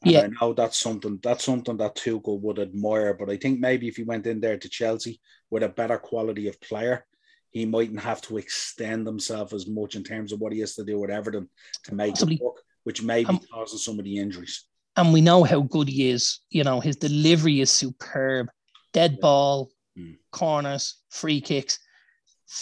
And 0.03 0.12
Yeah. 0.12 0.20
I 0.22 0.27
know 0.29 0.53
that's 0.53 0.79
something 0.79 1.18
that's 1.22 1.44
something 1.44 1.77
that 1.79 1.96
Tuchel 1.96 2.40
would 2.40 2.59
admire. 2.61 3.14
But 3.14 3.31
I 3.31 3.37
think 3.37 3.59
maybe 3.59 3.88
if 3.88 3.96
he 3.96 4.05
went 4.05 4.27
in 4.27 4.40
there 4.40 4.59
to 4.59 4.68
Chelsea 4.68 5.20
with 5.51 5.64
a 5.64 5.68
better 5.68 5.98
quality 5.98 6.46
of 6.46 6.61
player, 6.61 7.05
he 7.51 7.65
mightn't 7.67 8.01
have 8.01 8.21
to 8.23 8.37
extend 8.39 9.07
himself 9.07 9.53
as 9.53 9.67
much 9.67 9.95
in 9.97 10.05
terms 10.05 10.33
of 10.33 10.41
what 10.41 10.53
he 10.53 10.61
has 10.61 10.75
to 10.75 10.85
do 10.85 10.99
with 11.01 11.11
Everton 11.11 11.49
to 11.85 11.95
make 11.95 12.11
Possibly. 12.15 12.37
it 12.37 12.43
work, 12.43 12.57
which 12.85 13.03
may 13.03 13.23
be 13.23 13.29
Um, 13.31 13.41
causing 13.53 13.79
some 13.79 13.99
of 13.99 14.05
the 14.05 14.17
injuries. 14.19 14.65
and 14.97 15.13
we 15.13 15.21
know 15.21 15.45
how 15.45 15.61
good 15.61 15.89
he 15.89 16.11
is. 16.11 16.41
You 16.51 16.65
know, 16.65 16.81
his 16.81 16.97
delivery 16.97 17.61
is 17.61 17.71
superb. 17.71 18.49
Dead 18.93 19.13
Yeah. 19.13 19.19
ball, 19.21 19.71
Mm. 19.99 20.17
corners, 20.33 20.97
free 21.11 21.41
kicks, 21.41 21.79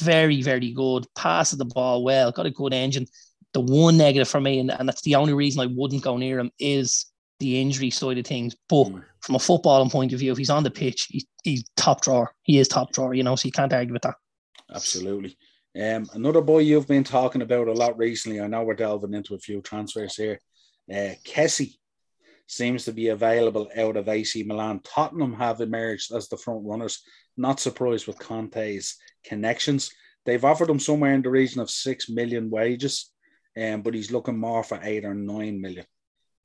very, 0.01 0.43
very 0.43 0.73
good. 0.73 1.07
Passes 1.15 1.59
the 1.59 1.65
ball 1.65 2.03
well, 2.05 2.33
got 2.33 2.47
a 2.47 2.51
good 2.51 2.75
engine. 2.75 3.07
The 3.55 3.61
one 3.61 3.97
negative 3.97 4.29
for 4.29 4.41
me, 4.41 4.59
and, 4.59 4.71
and 4.71 4.89
that's 4.89 5.03
the 5.03 5.15
only 5.15 5.33
reason 5.33 5.61
I 5.63 5.67
wouldn't 5.67 6.03
go 6.03 6.17
near 6.17 6.39
him, 6.39 6.51
is 6.59 7.07
the 7.39 7.61
injury 7.61 7.91
side 7.91 8.19
of 8.19 8.27
things. 8.27 8.55
But 8.69 8.89
Mm. 8.89 9.05
from 9.21 9.35
a 9.35 9.39
footballing 9.39 9.91
point 9.91 10.13
of 10.13 10.19
view, 10.19 10.33
if 10.33 10.39
he's 10.39 10.51
on 10.51 10.63
the 10.63 10.71
pitch, 10.71 11.07
he's, 11.11 11.25
he's 11.43 11.65
top 11.77 12.03
drawer. 12.03 12.33
He 12.43 12.59
is 12.59 12.69
top 12.69 12.93
drawer, 12.93 13.15
you 13.15 13.23
know, 13.23 13.37
so 13.37 13.47
you 13.47 13.53
can't 13.53 13.73
argue 13.73 13.93
with 13.93 14.03
that. 14.03 14.17
Absolutely. 14.73 15.37
Um, 15.81 16.09
another 16.15 16.41
boy 16.41 16.61
you've 16.61 16.89
been 16.89 17.05
talking 17.05 17.43
about 17.43 17.69
a 17.69 17.73
lot 17.73 17.99
recently. 17.99 18.41
I 18.41 18.47
know 18.47 18.63
we're 18.63 18.75
delving 18.75 19.15
into 19.15 19.35
a 19.35 19.39
few 19.39 19.61
transfers 19.61 20.17
here. 20.17 20.41
Uh, 20.91 21.15
Kessie 21.25 21.75
seems 22.47 22.85
to 22.85 22.93
be 22.93 23.09
available 23.09 23.69
out 23.77 23.97
of 23.97 24.09
AC 24.09 24.43
Milan. 24.45 24.81
Tottenham 24.85 25.35
have 25.35 25.61
emerged 25.61 26.13
as 26.15 26.29
the 26.29 26.37
front 26.37 26.65
runners. 26.65 27.03
Not 27.37 27.61
surprised 27.61 28.07
with 28.07 28.19
Conte's 28.19 28.97
connections. 29.25 29.91
They've 30.25 30.45
offered 30.45 30.71
him 30.71 30.81
somewhere 30.81 31.13
in 31.13 31.23
the 31.23 31.31
region 31.31 31.61
of 31.61 31.71
six 31.71 32.09
million 32.09 32.51
wages, 32.51 33.13
um, 33.61 33.83
but 33.83 33.95
he's 33.95 34.11
looking 34.11 34.39
more 34.39 34.65
for 34.65 34.81
eight 34.83 35.05
or 35.05 35.15
nine 35.15 35.61
million. 35.61 35.85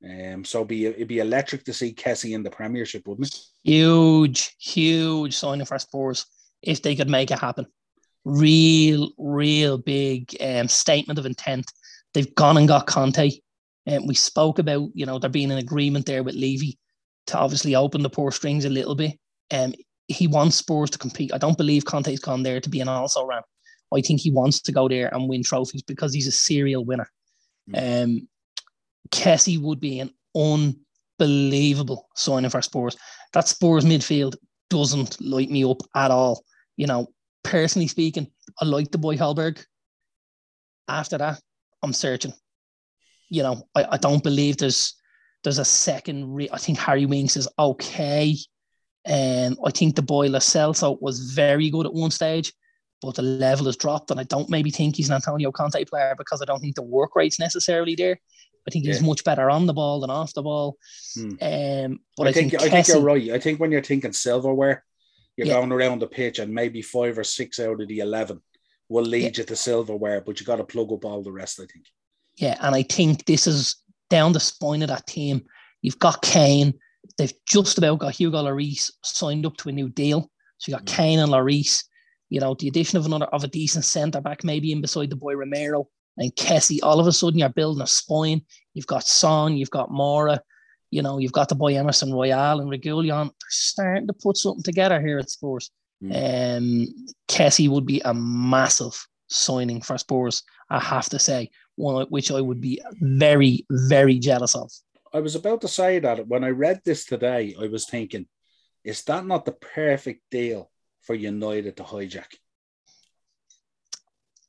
Um, 0.04 0.44
so 0.44 0.64
be 0.64 0.86
it'd 0.86 1.08
be 1.08 1.20
electric 1.20 1.64
to 1.64 1.72
see 1.72 1.94
Kessie 1.94 2.34
in 2.34 2.42
the 2.42 2.50
Premiership, 2.50 3.06
wouldn't 3.06 3.28
it? 3.28 3.40
Huge, 3.62 4.56
huge 4.58 5.34
signing 5.34 5.64
for 5.64 5.78
Spurs 5.78 6.26
if 6.60 6.82
they 6.82 6.96
could 6.96 7.08
make 7.08 7.30
it 7.30 7.38
happen. 7.38 7.66
Real, 8.24 9.10
real 9.18 9.78
big 9.78 10.36
um, 10.40 10.68
statement 10.68 11.18
of 11.18 11.26
intent. 11.26 11.72
They've 12.14 12.34
gone 12.34 12.56
and 12.56 12.68
got 12.68 12.86
Conte. 12.86 13.30
And 13.86 14.06
we 14.06 14.14
spoke 14.14 14.58
about, 14.58 14.90
you 14.94 15.06
know, 15.06 15.18
there 15.18 15.30
being 15.30 15.50
an 15.50 15.58
agreement 15.58 16.06
there 16.06 16.22
with 16.22 16.36
Levy 16.36 16.78
to 17.26 17.38
obviously 17.38 17.74
open 17.74 18.02
the 18.02 18.10
poor 18.10 18.30
strings 18.30 18.64
a 18.64 18.70
little 18.70 18.94
bit. 18.94 19.18
Um, 19.50 19.74
he 20.08 20.26
wants 20.26 20.56
Spurs 20.56 20.90
to 20.90 20.98
compete. 20.98 21.32
I 21.34 21.38
don't 21.38 21.58
believe 21.58 21.84
Conte's 21.84 22.20
gone 22.20 22.42
there 22.42 22.60
to 22.60 22.68
be 22.68 22.80
an 22.80 22.88
also 22.88 23.26
ran. 23.26 23.42
I 23.94 24.00
think 24.00 24.20
he 24.20 24.30
wants 24.30 24.60
to 24.62 24.72
go 24.72 24.88
there 24.88 25.12
and 25.14 25.28
win 25.28 25.42
trophies 25.42 25.82
because 25.82 26.14
he's 26.14 26.26
a 26.26 26.32
serial 26.32 26.84
winner. 26.84 27.08
Um, 27.74 28.28
Kessie 29.10 29.60
would 29.60 29.80
be 29.80 30.00
an 30.00 30.10
unbelievable 30.34 32.08
signing 32.14 32.50
for 32.50 32.62
Spurs. 32.62 32.96
That 33.32 33.48
Spurs 33.48 33.84
midfield 33.84 34.36
doesn't 34.70 35.20
light 35.20 35.50
me 35.50 35.64
up 35.64 35.78
at 35.94 36.10
all. 36.10 36.44
You 36.76 36.86
know, 36.86 37.08
personally 37.42 37.88
speaking, 37.88 38.28
I 38.60 38.64
like 38.64 38.90
the 38.90 38.98
boy 38.98 39.16
Højbjerg. 39.16 39.64
After 40.88 41.18
that, 41.18 41.40
I'm 41.82 41.92
searching. 41.92 42.32
You 43.28 43.42
know, 43.42 43.68
I, 43.74 43.86
I 43.92 43.96
don't 43.96 44.22
believe 44.22 44.56
there's 44.58 44.94
there's 45.42 45.58
a 45.58 45.64
second. 45.64 46.34
Re- 46.34 46.50
I 46.52 46.58
think 46.58 46.78
Harry 46.78 47.06
Winks 47.06 47.36
is 47.36 47.48
okay. 47.58 48.36
And 49.04 49.56
I 49.64 49.70
think 49.70 49.96
the 49.96 50.02
boy 50.02 50.28
Celso 50.28 51.00
was 51.00 51.32
very 51.32 51.70
good 51.70 51.86
at 51.86 51.94
one 51.94 52.12
stage, 52.12 52.52
but 53.00 53.16
the 53.16 53.22
level 53.22 53.66
has 53.66 53.76
dropped. 53.76 54.10
And 54.10 54.20
I 54.20 54.24
don't 54.24 54.48
maybe 54.48 54.70
think 54.70 54.96
he's 54.96 55.08
an 55.08 55.16
Antonio 55.16 55.50
Conte 55.50 55.84
player 55.86 56.14
because 56.16 56.40
I 56.40 56.44
don't 56.44 56.60
think 56.60 56.76
the 56.76 56.82
work 56.82 57.16
rate's 57.16 57.40
necessarily 57.40 57.96
there. 57.96 58.20
I 58.66 58.70
think 58.70 58.84
he's 58.84 59.00
Yeah. 59.00 59.06
much 59.08 59.24
better 59.24 59.50
on 59.50 59.66
the 59.66 59.72
ball 59.72 60.00
than 60.00 60.10
off 60.10 60.34
the 60.34 60.42
ball. 60.42 60.76
Hmm. 61.14 61.30
Um, 61.42 62.00
but 62.16 62.26
I, 62.26 62.30
I, 62.30 62.32
think, 62.32 62.50
think, 62.52 62.62
I 62.62 62.68
think 62.68 62.88
you're 62.88 63.00
right. 63.00 63.30
I 63.30 63.40
think 63.40 63.58
when 63.58 63.72
you're 63.72 63.82
thinking 63.82 64.12
silverware, 64.12 64.84
you're 65.36 65.46
Yeah. 65.46 65.54
going 65.54 65.72
around 65.72 66.00
the 66.00 66.06
pitch 66.06 66.38
and 66.38 66.52
maybe 66.52 66.82
five 66.82 67.18
or 67.18 67.24
six 67.24 67.58
out 67.58 67.80
of 67.80 67.88
the 67.88 68.00
eleven 68.00 68.40
will 68.88 69.04
lead 69.04 69.38
you 69.38 69.44
to 69.44 69.56
silverware, 69.56 70.20
but 70.20 70.38
you 70.38 70.46
got 70.46 70.56
to 70.56 70.64
plug 70.64 70.92
up 70.92 71.04
all 71.04 71.22
the 71.22 71.32
rest. 71.32 71.58
I 71.60 71.66
think. 71.66 71.86
Yeah, 72.36 72.58
and 72.60 72.74
I 72.74 72.82
think 72.82 73.24
this 73.24 73.46
is 73.46 73.76
down 74.10 74.32
the 74.32 74.40
spine 74.40 74.82
of 74.82 74.88
that 74.88 75.06
team. 75.06 75.44
You've 75.80 75.98
got 75.98 76.22
Kane. 76.22 76.74
They've 77.18 77.32
just 77.48 77.78
about 77.78 77.98
got 78.00 78.14
Hugo 78.14 78.42
Lloris 78.44 78.90
signed 79.02 79.46
up 79.46 79.56
to 79.58 79.68
a 79.68 79.72
new 79.72 79.88
deal. 79.88 80.30
So 80.58 80.70
you 80.70 80.76
got 80.76 80.84
Mm. 80.86 80.94
Kane 80.96 81.18
and 81.18 81.32
Lloris. 81.32 81.84
You 82.28 82.40
know, 82.40 82.54
the 82.58 82.68
addition 82.68 82.98
of 82.98 83.04
another 83.06 83.26
of 83.26 83.44
a 83.44 83.48
decent 83.48 83.84
centre 83.84 84.20
back, 84.20 84.44
maybe 84.44 84.72
in 84.72 84.80
beside 84.80 85.10
the 85.10 85.16
boy 85.16 85.34
Romero 85.34 85.88
and 86.16 86.34
Kessie. 86.36 86.78
All 86.82 87.00
of 87.00 87.06
a 87.06 87.12
sudden, 87.12 87.38
you're 87.38 87.48
building 87.48 87.82
a 87.82 87.86
spine. 87.86 88.42
You've 88.74 88.86
got 88.86 89.06
Son, 89.06 89.56
you've 89.56 89.70
got 89.70 89.90
Moura. 89.90 90.38
You 90.92 91.00
know, 91.00 91.18
you've 91.18 91.32
got 91.32 91.48
the 91.48 91.54
boy 91.54 91.76
Emerson 91.76 92.12
Royal 92.12 92.60
and 92.60 92.70
Reguilón. 92.70 93.24
They're 93.24 93.48
starting 93.48 94.06
to 94.06 94.12
put 94.12 94.36
something 94.36 94.62
together 94.62 95.00
here 95.00 95.18
at 95.18 95.30
Spurs. 95.30 95.70
Mm. 96.04 96.58
Um, 96.58 97.08
Kessie 97.26 97.68
would 97.68 97.86
be 97.86 98.02
a 98.04 98.12
massive 98.12 98.94
signing 99.28 99.80
for 99.80 99.96
Spurs, 99.96 100.42
I 100.68 100.78
have 100.78 101.08
to 101.08 101.18
say, 101.18 101.50
one 101.76 102.06
which 102.10 102.30
I 102.30 102.42
would 102.42 102.60
be 102.60 102.82
very, 103.00 103.64
very 103.70 104.18
jealous 104.18 104.54
of. 104.54 104.70
I 105.14 105.20
was 105.20 105.34
about 105.34 105.62
to 105.62 105.68
say 105.68 105.98
that 105.98 106.28
when 106.28 106.44
I 106.44 106.50
read 106.50 106.82
this 106.84 107.06
today, 107.06 107.54
I 107.58 107.68
was 107.68 107.86
thinking, 107.86 108.26
is 108.84 109.02
that 109.04 109.24
not 109.24 109.46
the 109.46 109.52
perfect 109.52 110.22
deal 110.30 110.70
for 111.00 111.14
United 111.14 111.76
to 111.78 111.84
hijack? 111.84 112.36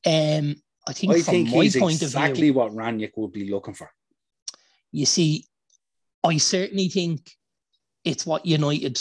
Um, 0.06 0.56
I 0.86 0.92
think 0.92 1.14
I 1.14 1.22
from 1.22 1.34
think 1.34 1.50
my 1.52 1.64
he's 1.64 1.78
point 1.78 2.02
exactly 2.02 2.50
of 2.50 2.54
view, 2.54 2.54
what 2.54 2.74
Rangnick 2.74 3.12
would 3.16 3.32
be 3.32 3.50
looking 3.50 3.74
for. 3.74 3.90
you 4.92 5.06
see, 5.06 5.46
I 6.24 6.38
certainly 6.38 6.90
think 6.90 7.32
it's 8.06 8.26
what 8.26 8.46
United 8.46 9.00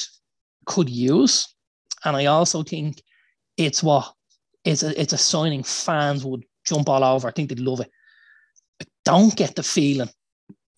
could 0.67 0.89
use, 0.89 1.55
and 2.05 2.17
I 2.17 2.27
also 2.27 2.63
think 2.63 3.03
it's 3.57 3.83
what 3.83 4.13
it's 4.65 4.83
a 4.83 5.01
it's 5.01 5.13
a 5.13 5.19
signing 5.19 5.63
fans 5.63 6.25
would 6.25 6.45
jump 6.65 6.89
all 6.89 7.05
over. 7.05 7.29
I 7.29 7.33
think 7.33 7.49
they'd 7.49 7.61
love 7.61 7.81
it. 7.81 7.91
I 8.81 8.87
don't 9.05 9.35
get 9.37 9.55
the 9.55 9.63
feeling 9.63 10.11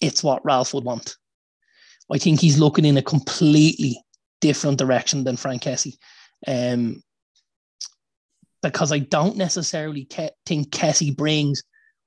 it's 0.01 0.23
what 0.23 0.45
Ralph 0.45 0.75
would 0.75 0.85
want. 0.85 1.17
I 2.13 2.19
think 2.19 2.41
he's 2.41 2.59
looking 2.59 2.85
in 2.85 2.99
a 2.99 3.03
completely 3.03 3.99
different 4.41 4.79
direction 4.79 5.25
than 5.25 5.37
Franck 5.37 5.63
Kessie. 5.63 5.97
Um, 6.47 7.03
because 8.63 8.93
I 8.93 8.99
don't 8.99 9.37
necessarily 9.37 10.05
ke- 10.05 10.35
think 10.47 10.71
Kessie 10.71 11.17
brings 11.17 11.63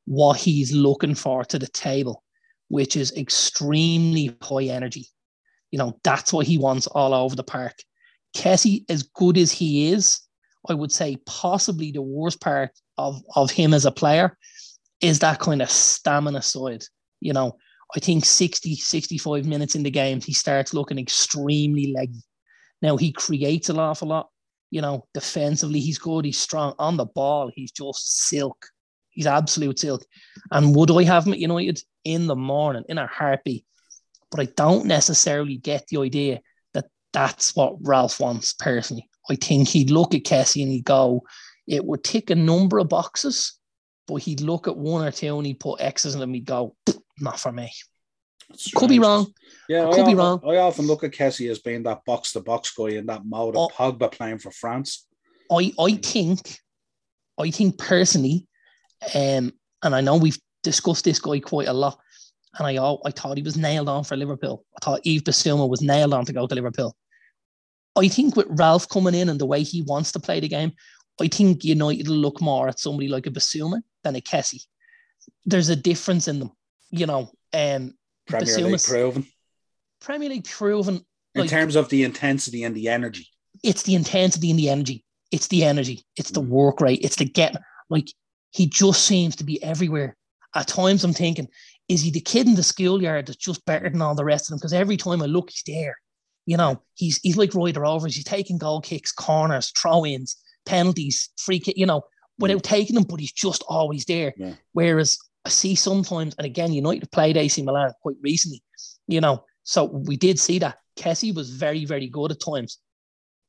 what 0.05 0.37
he's 0.37 0.71
looking 0.71 1.15
for 1.15 1.43
to 1.45 1.59
the 1.59 1.67
table, 1.67 2.23
which 2.69 2.95
is 2.95 3.15
extremely 3.15 4.35
high 4.41 4.65
energy. 4.65 5.07
You 5.71 5.79
know, 5.79 5.99
that's 6.03 6.31
what 6.31 6.47
he 6.47 6.57
wants 6.57 6.87
all 6.87 7.13
over 7.13 7.35
the 7.35 7.43
park. 7.43 7.75
Kessie, 8.35 8.85
as 8.89 9.03
good 9.03 9.37
as 9.37 9.51
he 9.51 9.91
is, 9.91 10.19
I 10.69 10.73
would 10.73 10.91
say 10.91 11.17
possibly 11.25 11.91
the 11.91 12.01
worst 12.01 12.41
part 12.41 12.71
of, 12.97 13.21
of 13.35 13.51
him 13.51 13.73
as 13.73 13.85
a 13.85 13.91
player 13.91 14.37
is 15.01 15.19
that 15.19 15.39
kind 15.39 15.61
of 15.61 15.69
stamina 15.69 16.41
side. 16.41 16.83
You 17.19 17.33
know, 17.33 17.57
I 17.95 17.99
think 17.99 18.25
60, 18.25 18.75
65 18.75 19.45
minutes 19.45 19.75
in 19.75 19.83
the 19.83 19.91
game, 19.91 20.21
he 20.21 20.33
starts 20.33 20.73
looking 20.73 20.99
extremely 20.99 21.93
leggy. 21.93 22.21
Now, 22.81 22.97
he 22.97 23.11
creates 23.11 23.69
an 23.69 23.79
awful 23.79 24.09
lot. 24.09 24.29
You 24.69 24.81
know, 24.81 25.05
defensively, 25.13 25.79
he's 25.79 25.97
good. 25.97 26.25
He's 26.25 26.39
strong 26.39 26.73
on 26.77 26.97
the 26.97 27.05
ball. 27.05 27.49
He's 27.55 27.71
just 27.71 28.27
silk. 28.27 28.67
He's 29.11 29.25
absolute 29.25 29.79
silk. 29.79 30.03
And 30.51 30.75
would 30.75 30.91
I 30.91 31.03
have 31.03 31.25
him 31.25 31.33
at 31.33 31.39
United 31.39 31.81
in 32.07 32.27
the 32.27 32.35
morning 32.35 32.83
in 32.89 32.97
a 32.97 33.07
heartbeat? 33.07 33.65
But 34.31 34.39
I 34.41 34.45
don't 34.55 34.85
necessarily 34.85 35.57
get 35.57 35.87
the 35.87 35.99
idea 36.01 36.41
that 36.73 36.85
that's 37.13 37.55
what 37.55 37.75
Ralph 37.81 38.19
wants 38.19 38.53
personally. 38.53 39.07
I 39.29 39.35
think 39.35 39.67
he'd 39.67 39.89
look 39.91 40.13
at 40.15 40.23
Kessie 40.23 40.63
and 40.63 40.71
he'd 40.71 40.85
go, 40.85 41.23
it 41.67 41.83
would 41.85 42.03
tick 42.03 42.29
a 42.29 42.35
number 42.35 42.79
of 42.79 42.89
boxes, 42.89 43.57
but 44.07 44.15
he'd 44.15 44.41
look 44.41 44.67
at 44.67 44.77
one 44.77 45.05
or 45.05 45.11
two 45.11 45.37
and 45.37 45.45
he'd 45.45 45.59
put 45.59 45.81
X's 45.81 46.13
in 46.13 46.19
them. 46.19 46.33
He'd 46.33 46.45
go, 46.45 46.75
not 47.19 47.39
for 47.39 47.51
me. 47.51 47.71
Could 48.75 48.89
be 48.89 48.99
wrong. 48.99 49.33
Yeah, 49.67 49.89
could 49.91 49.99
I 50.05 50.13
be 50.13 50.15
often, 50.15 50.17
wrong. 50.17 50.41
I 50.45 50.57
often 50.59 50.87
look 50.87 51.03
at 51.03 51.11
Kessie 51.11 51.51
as 51.51 51.59
being 51.59 51.83
that 51.83 52.05
box 52.05 52.31
to 52.33 52.39
box 52.39 52.71
guy 52.71 52.91
in 52.91 53.05
that 53.07 53.25
mode 53.25 53.55
of 53.57 53.69
Oh. 53.69 53.91
Pogba 53.91 54.09
playing 54.11 54.39
for 54.39 54.51
France. 54.51 55.05
I 55.51 55.73
I 55.77 55.93
think, 55.95 56.59
I 57.37 57.51
think 57.51 57.77
personally, 57.77 58.47
um, 59.13 59.51
and 59.83 59.93
I 59.93 59.99
know 60.01 60.15
we've 60.15 60.39
discussed 60.71 61.05
this 61.05 61.19
guy 61.19 61.39
quite 61.39 61.67
a 61.67 61.73
lot, 61.83 61.97
and 62.57 62.65
I 62.67 62.73
I 63.07 63.11
thought 63.11 63.37
he 63.37 63.43
was 63.49 63.57
nailed 63.57 63.89
on 63.95 64.03
for 64.03 64.15
Liverpool. 64.17 64.57
I 64.77 64.79
thought 64.83 65.05
Yves 65.11 65.23
Bissouma 65.27 65.67
was 65.73 65.81
nailed 65.81 66.13
on 66.13 66.25
to 66.25 66.33
go 66.33 66.47
to 66.47 66.55
Liverpool. 66.55 66.91
I 68.03 68.07
think 68.15 68.35
with 68.35 68.47
Ralph 68.63 68.87
coming 68.89 69.15
in 69.15 69.29
and 69.29 69.39
the 69.39 69.45
way 69.53 69.63
he 69.63 69.81
wants 69.81 70.11
to 70.13 70.19
play 70.19 70.39
the 70.39 70.47
game, 70.57 70.71
I 71.19 71.27
think 71.27 71.63
United 71.63 72.07
will 72.07 72.15
look 72.27 72.39
more 72.41 72.67
at 72.67 72.79
somebody 72.79 73.07
like 73.07 73.25
a 73.27 73.31
Bissouma 73.31 73.81
than 74.03 74.15
a 74.15 74.21
Kessie. 74.21 74.63
There's 75.45 75.69
a 75.69 75.75
difference 75.75 76.27
in 76.27 76.39
them, 76.39 76.51
you 76.91 77.05
know. 77.07 77.31
Um, 77.53 77.93
Premier 78.27 78.57
League 78.67 78.83
proven. 78.83 79.25
Premier 80.01 80.29
League 80.29 80.45
proven 80.59 80.95
In 81.35 81.41
like- 81.41 81.49
terms 81.49 81.75
of 81.75 81.89
the 81.89 82.03
intensity 82.03 82.63
and 82.65 82.75
the 82.75 82.87
energy. 82.89 83.25
it's 83.63 83.83
the 83.83 83.95
intensity 83.95 84.49
and 84.51 84.59
the 84.59 84.69
energy. 84.69 85.03
It's 85.31 85.47
the 85.47 85.63
energy. 85.63 85.97
It's 86.19 86.31
the 86.31 86.41
Mm. 86.41 86.49
work 86.49 86.77
rate. 86.81 86.99
It's 87.07 87.15
the 87.17 87.25
get. 87.39 87.53
Like 87.89 88.07
he 88.51 88.63
just 88.67 89.01
seems 89.05 89.35
to 89.37 89.43
be 89.43 89.55
everywhere. 89.63 90.15
At 90.57 90.67
times, 90.67 91.03
I'm 91.03 91.13
thinking, 91.13 91.47
is 91.87 92.01
he 92.01 92.11
the 92.11 92.19
kid 92.19 92.47
in 92.47 92.55
the 92.55 92.63
schoolyard 92.63 93.27
that's 93.27 93.37
just 93.37 93.65
better 93.65 93.89
than 93.89 94.01
all 94.01 94.15
the 94.15 94.25
rest 94.25 94.45
of 94.45 94.49
them? 94.49 94.57
Because 94.57 94.73
every 94.73 94.97
time 94.97 95.21
I 95.21 95.25
look, 95.25 95.49
he's 95.49 95.63
there. 95.65 95.95
You 96.45 96.57
know, 96.57 96.81
he's 96.95 97.19
he's 97.21 97.37
like 97.37 97.53
Roy 97.53 97.71
Rovers. 97.71 98.15
He's 98.15 98.23
taking 98.23 98.57
goal 98.57 98.81
kicks, 98.81 99.11
corners, 99.11 99.71
throw-ins, 99.79 100.37
penalties, 100.65 101.29
free 101.37 101.59
kick. 101.59 101.77
You 101.77 101.85
know, 101.85 102.03
without 102.39 102.63
taking 102.63 102.95
them, 102.95 103.03
but 103.03 103.19
he's 103.19 103.31
just 103.31 103.63
always 103.67 104.05
there. 104.05 104.33
Yeah. 104.37 104.53
Whereas 104.73 105.17
I 105.45 105.49
see 105.49 105.75
sometimes, 105.75 106.35
and 106.37 106.45
again, 106.45 106.73
United 106.73 107.11
played 107.11 107.37
AC 107.37 107.61
Milan 107.61 107.91
quite 108.01 108.15
recently. 108.21 108.63
You 109.07 109.21
know, 109.21 109.43
so 109.63 109.85
we 109.85 110.17
did 110.17 110.39
see 110.39 110.59
that 110.59 110.79
Kessie 110.97 111.35
was 111.35 111.49
very, 111.49 111.85
very 111.85 112.07
good 112.07 112.31
at 112.31 112.41
times 112.41 112.79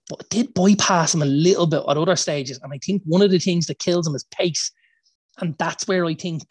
but 0.09 0.21
it 0.21 0.31
did 0.31 0.55
bypass 0.55 1.14
him 1.14 1.23
a 1.23 1.27
little 1.27 1.66
bit 1.66 1.83
at 1.88 1.97
other 1.97 2.16
stages. 2.16 2.59
And 2.62 2.73
I 2.73 2.79
think 2.79 3.03
one 3.05 3.23
of 3.23 3.31
the 3.31 3.38
things 3.38 3.66
that 3.66 3.79
kills 3.79 4.07
him 4.07 4.14
is 4.14 4.25
pace. 4.25 4.71
And 5.38 5.55
that's 5.59 5.87
where 5.87 6.07
I 6.07 6.14
think 6.14 6.42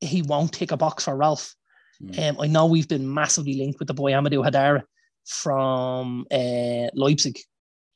he 0.00 0.22
won't 0.22 0.52
take 0.52 0.72
a 0.72 0.76
box 0.76 1.04
for 1.04 1.16
Ralph. 1.16 1.54
Mm. 2.02 2.30
Um, 2.30 2.40
I 2.40 2.46
know 2.46 2.66
we've 2.66 2.88
been 2.88 3.12
massively 3.12 3.54
linked 3.54 3.78
with 3.78 3.88
the 3.88 3.94
boy 3.94 4.12
Amadou 4.12 4.44
Haidara 4.44 4.82
from 5.24 6.26
uh, 6.30 6.88
Leipzig. 6.94 7.38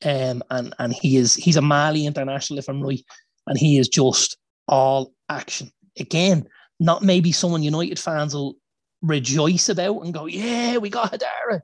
Um, 0.03 0.41
and, 0.49 0.73
and 0.79 0.93
he 0.93 1.17
is 1.17 1.35
he's 1.35 1.57
a 1.57 1.61
Mali 1.61 2.05
international, 2.05 2.59
if 2.59 2.67
I'm 2.67 2.81
right. 2.81 3.03
And 3.47 3.57
he 3.57 3.77
is 3.77 3.87
just 3.87 4.37
all 4.67 5.13
action. 5.29 5.71
Again, 5.99 6.47
not 6.79 7.03
maybe 7.03 7.31
someone 7.31 7.61
United 7.61 7.99
fans 7.99 8.33
will 8.33 8.55
rejoice 9.01 9.69
about 9.69 10.01
and 10.01 10.13
go, 10.13 10.25
yeah, 10.25 10.77
we 10.77 10.89
got 10.89 11.11
Haidara. 11.11 11.61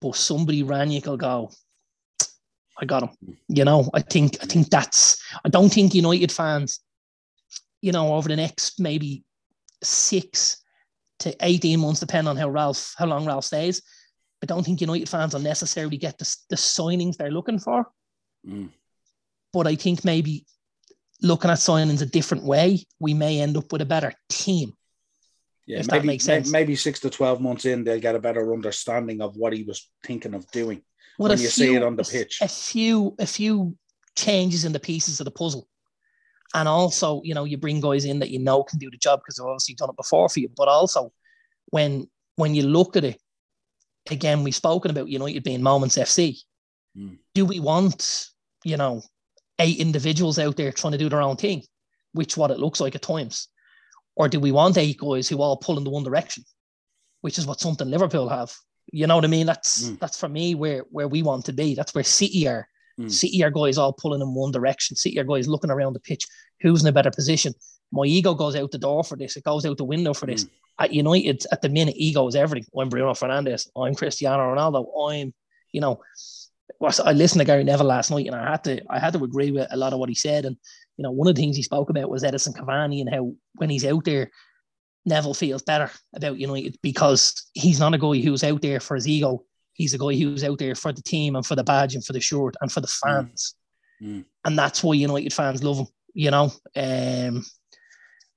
But 0.00 0.14
somebody 0.14 0.62
Rangnick 0.62 1.06
will 1.06 1.16
go, 1.16 1.50
I 2.80 2.84
got 2.84 3.02
him. 3.02 3.36
You 3.48 3.64
know, 3.64 3.90
I 3.92 4.00
think 4.00 4.36
I 4.40 4.46
think 4.46 4.70
that's 4.70 5.20
I 5.44 5.48
don't 5.48 5.72
think 5.72 5.94
United 5.94 6.30
fans, 6.30 6.80
you 7.80 7.92
know, 7.92 8.14
over 8.14 8.28
the 8.28 8.36
next 8.36 8.80
maybe 8.80 9.24
six 9.82 10.62
to 11.20 11.34
18 11.40 11.80
months, 11.80 12.00
depending 12.00 12.28
on 12.28 12.36
how 12.36 12.48
Ralph, 12.48 12.94
how 12.96 13.06
long 13.06 13.26
Ralph 13.26 13.44
stays. 13.44 13.82
I 14.42 14.46
don't 14.46 14.64
think 14.64 14.80
United 14.80 15.08
fans 15.08 15.34
will 15.34 15.40
necessarily 15.40 15.96
get 15.96 16.18
the, 16.18 16.36
the 16.50 16.56
signings 16.56 17.16
they're 17.16 17.30
looking 17.30 17.58
for. 17.58 17.86
Mm. 18.46 18.70
But 19.52 19.66
I 19.66 19.74
think 19.74 20.04
maybe 20.04 20.46
looking 21.20 21.50
at 21.50 21.58
signings 21.58 22.02
a 22.02 22.06
different 22.06 22.44
way, 22.44 22.84
we 23.00 23.14
may 23.14 23.40
end 23.40 23.56
up 23.56 23.72
with 23.72 23.82
a 23.82 23.86
better 23.86 24.12
team. 24.28 24.72
Yeah, 25.66 25.80
If 25.80 25.86
that 25.88 25.96
maybe, 25.96 26.06
makes 26.06 26.26
may- 26.26 26.34
sense. 26.34 26.50
maybe 26.52 26.76
six 26.76 27.00
to 27.00 27.10
12 27.10 27.40
months 27.40 27.64
in, 27.64 27.82
they'll 27.84 28.00
get 28.00 28.14
a 28.14 28.20
better 28.20 28.52
understanding 28.52 29.20
of 29.20 29.36
what 29.36 29.52
he 29.52 29.64
was 29.64 29.90
thinking 30.04 30.34
of 30.34 30.48
doing. 30.50 30.82
With 31.18 31.30
When 31.32 31.40
you 31.40 31.48
see 31.48 31.74
it 31.74 31.82
on 31.82 31.96
the 31.96 32.04
pitch. 32.04 32.38
A 32.40 32.48
few, 32.48 33.16
a 33.18 33.26
few 33.26 33.76
changes 34.16 34.64
in 34.64 34.72
the 34.72 34.78
pieces 34.80 35.20
of 35.20 35.24
the 35.24 35.32
puzzle. 35.32 35.66
And 36.54 36.66
also, 36.66 37.20
you 37.24 37.34
know, 37.34 37.44
you 37.44 37.58
bring 37.58 37.80
guys 37.80 38.04
in 38.04 38.20
that 38.20 38.30
you 38.30 38.38
know 38.38 38.62
can 38.62 38.78
do 38.78 38.90
the 38.90 38.96
job 38.96 39.20
because 39.20 39.36
they've 39.36 39.46
obviously 39.46 39.74
done 39.74 39.90
it 39.90 39.96
before 39.96 40.28
for 40.28 40.40
you. 40.40 40.48
But 40.56 40.68
also, 40.68 41.12
when 41.66 42.08
when 42.36 42.54
you 42.54 42.62
look 42.62 42.96
at 42.96 43.04
it, 43.04 43.20
again, 44.10 44.44
we've 44.44 44.54
spoken 44.54 44.90
about 44.90 45.08
United 45.08 45.42
being 45.44 45.62
Moments 45.62 45.98
FC. 45.98 46.38
Mm. 46.96 47.18
Do 47.34 47.44
we 47.44 47.60
want, 47.60 48.28
you 48.64 48.76
know, 48.76 49.02
eight 49.58 49.78
individuals 49.78 50.38
out 50.38 50.56
there 50.56 50.72
trying 50.72 50.92
to 50.92 50.98
do 50.98 51.08
their 51.08 51.20
own 51.22 51.36
thing, 51.36 51.62
which 52.12 52.36
what 52.36 52.50
it 52.50 52.58
looks 52.58 52.80
like 52.80 52.94
at 52.94 53.02
times, 53.02 53.48
or 54.16 54.28
do 54.28 54.40
we 54.40 54.52
want 54.52 54.78
eight 54.78 54.98
guys 54.98 55.28
who 55.28 55.42
all 55.42 55.56
pull 55.56 55.78
in 55.78 55.84
the 55.84 55.90
one 55.90 56.04
direction, 56.04 56.44
which 57.20 57.38
is 57.38 57.46
what 57.46 57.60
something 57.60 57.90
Liverpool 57.90 58.28
have? 58.28 58.54
You 58.90 59.06
know 59.06 59.16
what 59.16 59.24
I 59.24 59.28
mean? 59.28 59.46
That's 59.46 59.90
Mm. 59.90 59.98
that's 59.98 60.18
for 60.18 60.28
me 60.30 60.54
where 60.54 60.80
where 60.90 61.08
we 61.08 61.22
want 61.22 61.44
to 61.46 61.52
be. 61.52 61.74
That's 61.74 61.94
where 61.94 62.04
City 62.04 62.48
are. 62.48 62.66
Mm. 62.98 63.10
City 63.10 63.44
are 63.44 63.50
guys 63.50 63.78
all 63.78 63.92
pulling 63.92 64.20
in 64.20 64.34
one 64.34 64.52
direction. 64.52 64.96
City 64.96 65.18
are 65.18 65.24
guys 65.24 65.48
looking 65.48 65.70
around 65.70 65.92
the 65.92 66.00
pitch. 66.00 66.26
Who's 66.60 66.82
in 66.82 66.88
a 66.88 66.92
better 66.92 67.10
position? 67.10 67.54
My 67.92 68.04
ego 68.04 68.34
goes 68.34 68.56
out 68.56 68.70
the 68.70 68.78
door 68.78 69.04
for 69.04 69.16
this. 69.16 69.36
It 69.36 69.44
goes 69.44 69.64
out 69.64 69.76
the 69.76 69.84
window 69.84 70.12
for 70.12 70.26
this. 70.26 70.46
At 70.78 70.92
United, 70.92 71.44
at 71.50 71.62
the 71.62 71.68
minute, 71.68 71.94
ego 71.96 72.26
is 72.28 72.36
everything. 72.36 72.68
I'm 72.78 72.88
Bruno 72.88 73.12
Fernandes. 73.12 73.68
I'm 73.76 73.94
Cristiano 73.94 74.54
Ronaldo. 74.54 74.86
I'm, 75.10 75.32
you 75.72 75.80
know, 75.80 76.00
I 76.82 77.12
listened 77.12 77.40
to 77.40 77.44
Gary 77.44 77.64
Neville 77.64 77.86
last 77.86 78.10
night, 78.10 78.26
and 78.26 78.34
I 78.34 78.50
had 78.50 78.64
to, 78.64 78.80
I 78.90 78.98
had 78.98 79.14
to 79.14 79.24
agree 79.24 79.50
with 79.50 79.66
a 79.70 79.76
lot 79.76 79.92
of 79.92 79.98
what 79.98 80.08
he 80.08 80.14
said. 80.14 80.44
And 80.44 80.56
you 80.96 81.02
know, 81.02 81.10
one 81.10 81.28
of 81.28 81.34
the 81.34 81.40
things 81.40 81.56
he 81.56 81.62
spoke 81.62 81.90
about 81.90 82.10
was 82.10 82.22
Edinson 82.22 82.54
Cavani 82.54 83.00
and 83.00 83.08
how 83.08 83.32
when 83.54 83.70
he's 83.70 83.84
out 83.84 84.04
there, 84.04 84.30
Neville 85.06 85.34
feels 85.34 85.62
better 85.62 85.90
about 86.14 86.38
United 86.38 86.76
because 86.82 87.46
he's 87.54 87.80
not 87.80 87.94
a 87.94 87.98
guy 87.98 88.20
who's 88.20 88.44
out 88.44 88.60
there 88.62 88.80
for 88.80 88.96
his 88.96 89.08
ego. 89.08 89.44
He's 89.78 89.94
a 89.94 89.98
guy 89.98 90.14
who's 90.14 90.44
out 90.44 90.58
there 90.58 90.74
for 90.74 90.92
the 90.92 91.02
team 91.02 91.36
and 91.36 91.46
for 91.46 91.54
the 91.54 91.64
badge 91.64 91.94
and 91.94 92.04
for 92.04 92.12
the 92.12 92.20
shirt 92.20 92.56
and 92.60 92.70
for 92.70 92.80
the 92.80 92.88
fans. 92.88 93.54
Mm. 94.02 94.24
And 94.44 94.58
that's 94.58 94.82
why 94.82 94.94
United 94.94 95.32
fans 95.32 95.62
love 95.62 95.78
him, 95.78 95.86
you 96.14 96.30
know. 96.32 96.52
Um, 96.76 97.44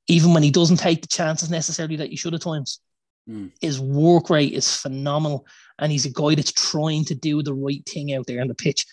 even 0.08 0.34
when 0.34 0.44
he 0.44 0.52
doesn't 0.52 0.78
take 0.78 1.02
the 1.02 1.08
chances 1.08 1.50
necessarily 1.50 1.96
that 1.98 2.10
he 2.10 2.16
should 2.16 2.36
at 2.36 2.42
times. 2.42 2.80
Mm. 3.28 3.52
His 3.60 3.80
work 3.80 4.30
rate 4.30 4.54
is 4.54 4.76
phenomenal. 4.76 5.46
And 5.80 5.92
he's 5.92 6.06
a 6.06 6.12
guy 6.12 6.36
that's 6.36 6.52
trying 6.52 7.06
to 7.06 7.16
do 7.16 7.42
the 7.42 7.54
right 7.54 7.84
thing 7.88 8.14
out 8.14 8.28
there 8.28 8.42
on 8.42 8.48
the 8.48 8.56
pitch. 8.56 8.86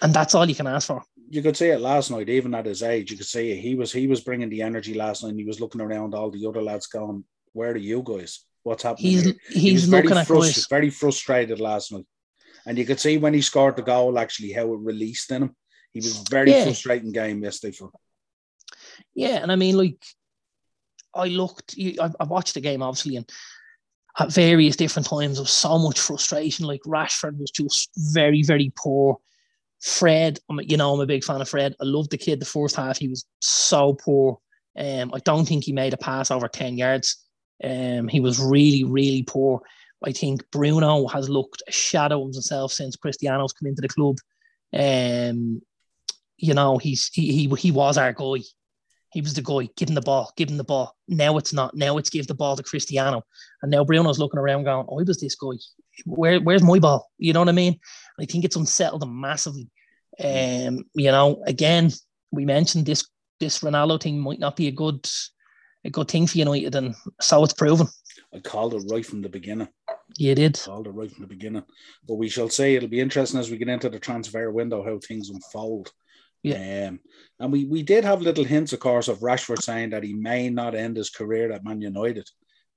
And 0.00 0.14
that's 0.14 0.34
all 0.34 0.48
you 0.48 0.54
can 0.54 0.66
ask 0.66 0.86
for. 0.86 1.02
You 1.28 1.42
could 1.42 1.56
see 1.56 1.68
it 1.68 1.80
last 1.80 2.10
night, 2.10 2.28
even 2.28 2.54
at 2.54 2.66
his 2.66 2.82
age. 2.82 3.10
You 3.10 3.16
could 3.16 3.26
see 3.26 3.50
it. 3.50 3.56
He 3.56 3.74
was 3.74 3.92
he 3.92 4.06
was 4.06 4.20
bringing 4.20 4.48
the 4.48 4.62
energy 4.62 4.94
last 4.94 5.22
night. 5.22 5.30
And 5.30 5.40
he 5.40 5.44
was 5.44 5.60
looking 5.60 5.80
around 5.80 6.14
all 6.14 6.30
the 6.30 6.46
other 6.46 6.62
lads, 6.62 6.86
going, 6.86 7.24
"Where 7.52 7.72
are 7.72 7.76
you 7.76 8.02
guys? 8.02 8.44
What's 8.66 8.82
happening?" 8.82 9.12
He's 9.12 9.22
he's 9.48 9.62
he 9.62 9.72
was 9.74 9.88
looking 9.88 10.10
very, 10.10 10.20
at 10.20 10.26
frust- 10.26 10.68
very 10.68 10.90
frustrated 10.90 11.60
last 11.60 11.92
night. 11.92 12.04
And 12.66 12.76
you 12.76 12.84
could 12.84 12.98
see 12.98 13.16
when 13.16 13.32
he 13.32 13.40
scored 13.40 13.76
the 13.76 13.82
goal, 13.82 14.18
actually, 14.18 14.50
how 14.52 14.72
it 14.72 14.80
released 14.80 15.30
in 15.30 15.44
him. 15.44 15.56
He 15.92 16.00
was 16.00 16.24
very 16.28 16.50
Yeah. 16.50 16.64
frustrating 16.64 17.12
game 17.12 17.40
yesterday 17.44 17.76
for 17.76 17.92
Yeah, 19.14 19.36
and 19.42 19.52
I 19.52 19.56
mean, 19.56 19.76
like, 19.76 20.04
I 21.14 21.28
looked, 21.28 21.76
I, 21.78 22.10
I 22.18 22.24
watched 22.24 22.54
the 22.54 22.60
game 22.60 22.82
obviously, 22.82 23.16
and 23.16 23.30
at 24.18 24.32
various 24.32 24.74
different 24.74 25.06
times, 25.06 25.36
there 25.36 25.42
was 25.44 25.52
so 25.52 25.78
much 25.78 26.00
frustration. 26.00 26.66
Like 26.66 26.82
Rashford 26.82 27.38
was 27.38 27.52
just 27.52 27.90
very, 27.96 28.42
very 28.42 28.72
poor. 28.76 29.18
Fred, 29.80 30.40
I'm, 30.50 30.58
you 30.62 30.76
know, 30.76 30.92
I'm 30.92 31.00
a 31.00 31.06
big 31.06 31.22
fan 31.22 31.40
of 31.40 31.48
Fred. 31.48 31.76
I 31.80 31.84
love 31.84 32.08
the 32.08 32.18
kid. 32.18 32.40
The 32.40 32.46
first 32.46 32.74
half, 32.74 32.98
he 32.98 33.08
was 33.08 33.24
so 33.40 33.94
poor. 33.94 34.38
Um, 34.76 35.12
I 35.14 35.20
don't 35.20 35.46
think 35.46 35.64
he 35.64 35.72
made 35.72 35.94
a 35.94 35.98
pass 35.98 36.30
over 36.30 36.48
ten 36.48 36.76
yards. 36.76 37.25
Um, 37.62 38.08
he 38.08 38.20
was 38.20 38.38
really, 38.38 38.84
really 38.84 39.22
poor. 39.22 39.62
I 40.04 40.12
think 40.12 40.42
Bruno 40.50 41.06
has 41.08 41.28
looked 41.28 41.62
a 41.66 41.72
shadow 41.72 42.22
of 42.22 42.34
himself 42.34 42.72
since 42.72 42.96
Cristiano's 42.96 43.52
come 43.52 43.68
into 43.68 43.82
the 43.82 43.88
club. 43.88 44.16
Um, 44.74 45.62
you 46.36 46.54
know, 46.54 46.76
he's 46.78 47.08
he 47.12 47.32
he, 47.32 47.54
he 47.56 47.70
was 47.70 47.96
our 47.96 48.12
guy. 48.12 48.42
He 49.12 49.22
was 49.22 49.32
the 49.32 49.40
guy, 49.40 49.70
give 49.76 49.88
him 49.88 49.94
the 49.94 50.02
ball, 50.02 50.30
give 50.36 50.50
him 50.50 50.58
the 50.58 50.64
ball. 50.64 50.94
Now 51.08 51.38
it's 51.38 51.52
not. 51.52 51.74
Now 51.74 51.96
it's 51.96 52.10
give 52.10 52.26
the 52.26 52.34
ball 52.34 52.56
to 52.56 52.62
Cristiano. 52.62 53.22
And 53.62 53.70
now 53.70 53.84
Bruno's 53.84 54.18
looking 54.18 54.38
around 54.38 54.64
going, 54.64 54.86
I 54.90 55.04
was 55.04 55.18
this 55.18 55.36
guy. 55.36 55.56
Where, 56.04 56.38
where's 56.40 56.62
my 56.62 56.78
ball? 56.78 57.10
You 57.16 57.32
know 57.32 57.40
what 57.40 57.48
I 57.48 57.52
mean? 57.52 57.80
I 58.20 58.26
think 58.26 58.44
it's 58.44 58.56
unsettled 58.56 59.02
him 59.02 59.18
massively. 59.18 59.70
Um, 60.22 60.84
you 60.94 61.10
know, 61.10 61.42
again, 61.46 61.92
we 62.30 62.44
mentioned 62.44 62.84
this 62.84 63.08
this 63.40 63.60
Ronaldo 63.60 64.02
thing 64.02 64.20
might 64.20 64.38
not 64.38 64.56
be 64.56 64.68
a 64.68 64.72
good 64.72 65.08
a 65.86 65.90
good 65.90 66.08
thing 66.08 66.26
for 66.26 66.38
United, 66.38 66.74
and 66.74 66.94
so 67.20 67.42
it's 67.44 67.52
proven. 67.52 67.86
I 68.34 68.40
called 68.40 68.74
it 68.74 68.82
right 68.90 69.06
from 69.06 69.22
the 69.22 69.28
beginning. 69.28 69.68
You 70.18 70.34
did. 70.34 70.60
Called 70.62 70.86
it 70.86 70.90
right 70.90 71.10
from 71.10 71.22
the 71.22 71.28
beginning. 71.28 71.64
But 72.06 72.16
we 72.16 72.28
shall 72.28 72.48
see. 72.48 72.74
It'll 72.74 72.88
be 72.88 73.00
interesting 73.00 73.40
as 73.40 73.50
we 73.50 73.56
get 73.56 73.68
into 73.68 73.88
the 73.88 73.98
transfer 73.98 74.50
window 74.50 74.84
how 74.84 74.98
things 74.98 75.30
unfold. 75.30 75.90
Yeah. 76.42 76.88
Um, 76.88 77.00
and 77.40 77.52
we, 77.52 77.64
we 77.64 77.82
did 77.82 78.04
have 78.04 78.22
little 78.22 78.44
hints, 78.44 78.72
of 78.72 78.80
course, 78.80 79.08
of 79.08 79.20
Rashford 79.20 79.62
saying 79.62 79.90
that 79.90 80.04
he 80.04 80.12
may 80.12 80.50
not 80.50 80.74
end 80.74 80.96
his 80.96 81.10
career 81.10 81.50
at 81.52 81.64
Man 81.64 81.80
United. 81.80 82.28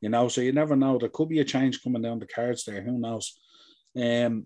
You 0.02 0.10
know, 0.10 0.28
so 0.28 0.42
you 0.42 0.54
never 0.54 0.76
know. 0.76 0.98
There 0.98 1.10
could 1.10 1.30
be 1.30 1.40
a 1.40 1.46
change 1.46 1.84
coming 1.84 2.02
down 2.02 2.20
the 2.20 2.28
cards 2.28 2.64
there. 2.64 2.82
Who 2.82 2.98
knows? 2.98 3.38
Um, 3.96 4.46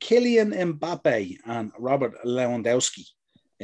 Kylian 0.00 0.78
Mbappe 0.78 1.38
and 1.44 1.72
Robert 1.78 2.14
Lewandowski 2.24 3.04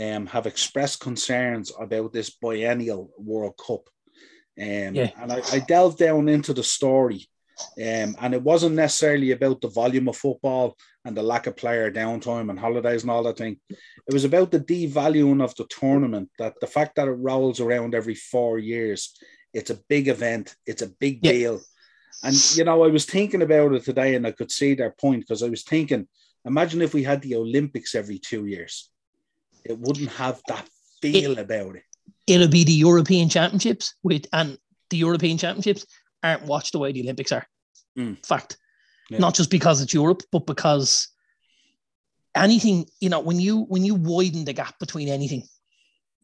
um, 0.00 0.26
have 0.26 0.46
expressed 0.46 1.00
concerns 1.00 1.72
about 1.78 2.12
this 2.12 2.30
biennial 2.30 3.10
World 3.18 3.54
Cup. 3.64 3.88
Um, 4.60 4.94
Yeah. 4.94 5.10
And 5.20 5.32
I, 5.32 5.42
I 5.52 5.58
delved 5.60 5.98
down 5.98 6.28
into 6.28 6.52
the 6.52 6.62
story, 6.62 7.26
um, 7.78 8.16
and 8.20 8.34
it 8.34 8.42
wasn't 8.42 8.74
necessarily 8.74 9.30
about 9.32 9.60
the 9.60 9.68
volume 9.68 10.08
of 10.08 10.16
football 10.16 10.76
and 11.04 11.16
the 11.16 11.22
lack 11.22 11.46
of 11.46 11.56
player 11.56 11.90
downtime 11.90 12.50
and 12.50 12.58
holidays 12.58 13.02
and 13.02 13.10
all 13.10 13.22
that 13.24 13.38
thing. 13.38 13.58
It 13.70 14.12
was 14.12 14.24
about 14.24 14.50
the 14.50 14.60
devaluing 14.60 15.42
of 15.42 15.54
the 15.56 15.66
tournament, 15.66 16.30
that 16.38 16.54
the 16.60 16.66
fact 16.66 16.96
that 16.96 17.08
it 17.08 17.12
rolls 17.12 17.60
around 17.60 17.94
every 17.94 18.14
four 18.14 18.58
years, 18.58 19.16
it's 19.52 19.70
a 19.70 19.80
big 19.88 20.08
event, 20.08 20.54
it's 20.66 20.82
a 20.82 20.92
big 21.00 21.20
Yeah. 21.22 21.32
deal. 21.32 21.60
And, 22.22 22.36
you 22.54 22.64
know, 22.64 22.84
I 22.84 22.88
was 22.88 23.04
thinking 23.04 23.42
about 23.42 23.72
it 23.74 23.84
today 23.84 24.14
and 24.14 24.26
I 24.26 24.32
could 24.32 24.52
see 24.52 24.74
their 24.74 24.92
point 24.92 25.20
because 25.20 25.42
I 25.42 25.48
was 25.48 25.64
thinking, 25.64 26.06
imagine 26.44 26.82
if 26.82 26.94
we 26.94 27.02
had 27.02 27.20
the 27.22 27.34
Olympics 27.34 27.94
every 27.94 28.18
two 28.18 28.46
years 28.46 28.92
it 29.64 29.78
wouldn't 29.78 30.10
have 30.10 30.40
that 30.48 30.68
feel 31.00 31.38
about 31.38 31.76
it. 31.76 31.84
It'll 32.26 32.48
be 32.48 32.64
the 32.64 32.72
European 32.72 33.28
Championships 33.28 33.94
with 34.02 34.26
and 34.32 34.56
the 34.90 34.96
European 34.98 35.38
Championships 35.38 35.86
aren't 36.22 36.44
watched 36.46 36.72
the 36.72 36.78
way 36.78 36.92
the 36.92 37.02
Olympics 37.02 37.32
are. 37.32 37.46
Mm. 37.98 38.24
Fact. 38.24 38.56
Yeah. 39.10 39.18
Not 39.18 39.34
just 39.34 39.50
because 39.50 39.80
it's 39.82 39.92
Europe, 39.94 40.22
but 40.30 40.46
because 40.46 41.08
anything, 42.34 42.86
you 43.00 43.08
know, 43.08 43.20
when 43.20 43.40
you 43.40 43.62
when 43.64 43.84
you 43.84 43.94
widen 43.94 44.44
the 44.44 44.52
gap 44.52 44.78
between 44.78 45.08
anything, 45.08 45.42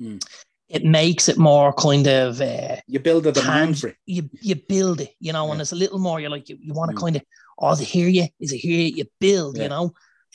Mm. 0.01 0.23
it 0.69 0.85
makes 0.85 1.29
it 1.29 1.39
more 1.39 1.73
kind 1.73 2.07
of 2.07 2.41
uh, 2.41 2.77
You 2.87 3.01
build 3.01 3.27
a 3.27 3.33
demand 3.33 3.75
Tang- 3.75 3.75
for 3.75 3.89
it. 3.89 3.97
you 4.07 4.31
you 4.41 4.55
build 4.55 5.01
it, 5.01 5.15
you 5.21 5.33
know, 5.33 5.49
and 5.51 5.59
Yeah. 5.59 5.63
it's 5.63 5.73
a 5.73 5.77
little 5.77 5.99
more. 5.99 6.21
You're 6.21 6.31
like 6.31 6.49
you, 6.49 6.57
you 6.61 6.73
want 6.73 6.91
to 6.93 6.97
Mm. 6.97 7.01
kind 7.01 7.17
of, 7.17 7.23
oh, 7.59 7.73
is 7.73 7.81
it 7.81 7.89
here 7.89 8.09
you? 8.09 8.29
Is 8.41 8.53
it 8.53 8.59
here 8.59 8.87
you 8.89 9.05
build? 9.19 9.57
Yeah. 9.57 9.65
You 9.65 9.69
know, 9.71 9.85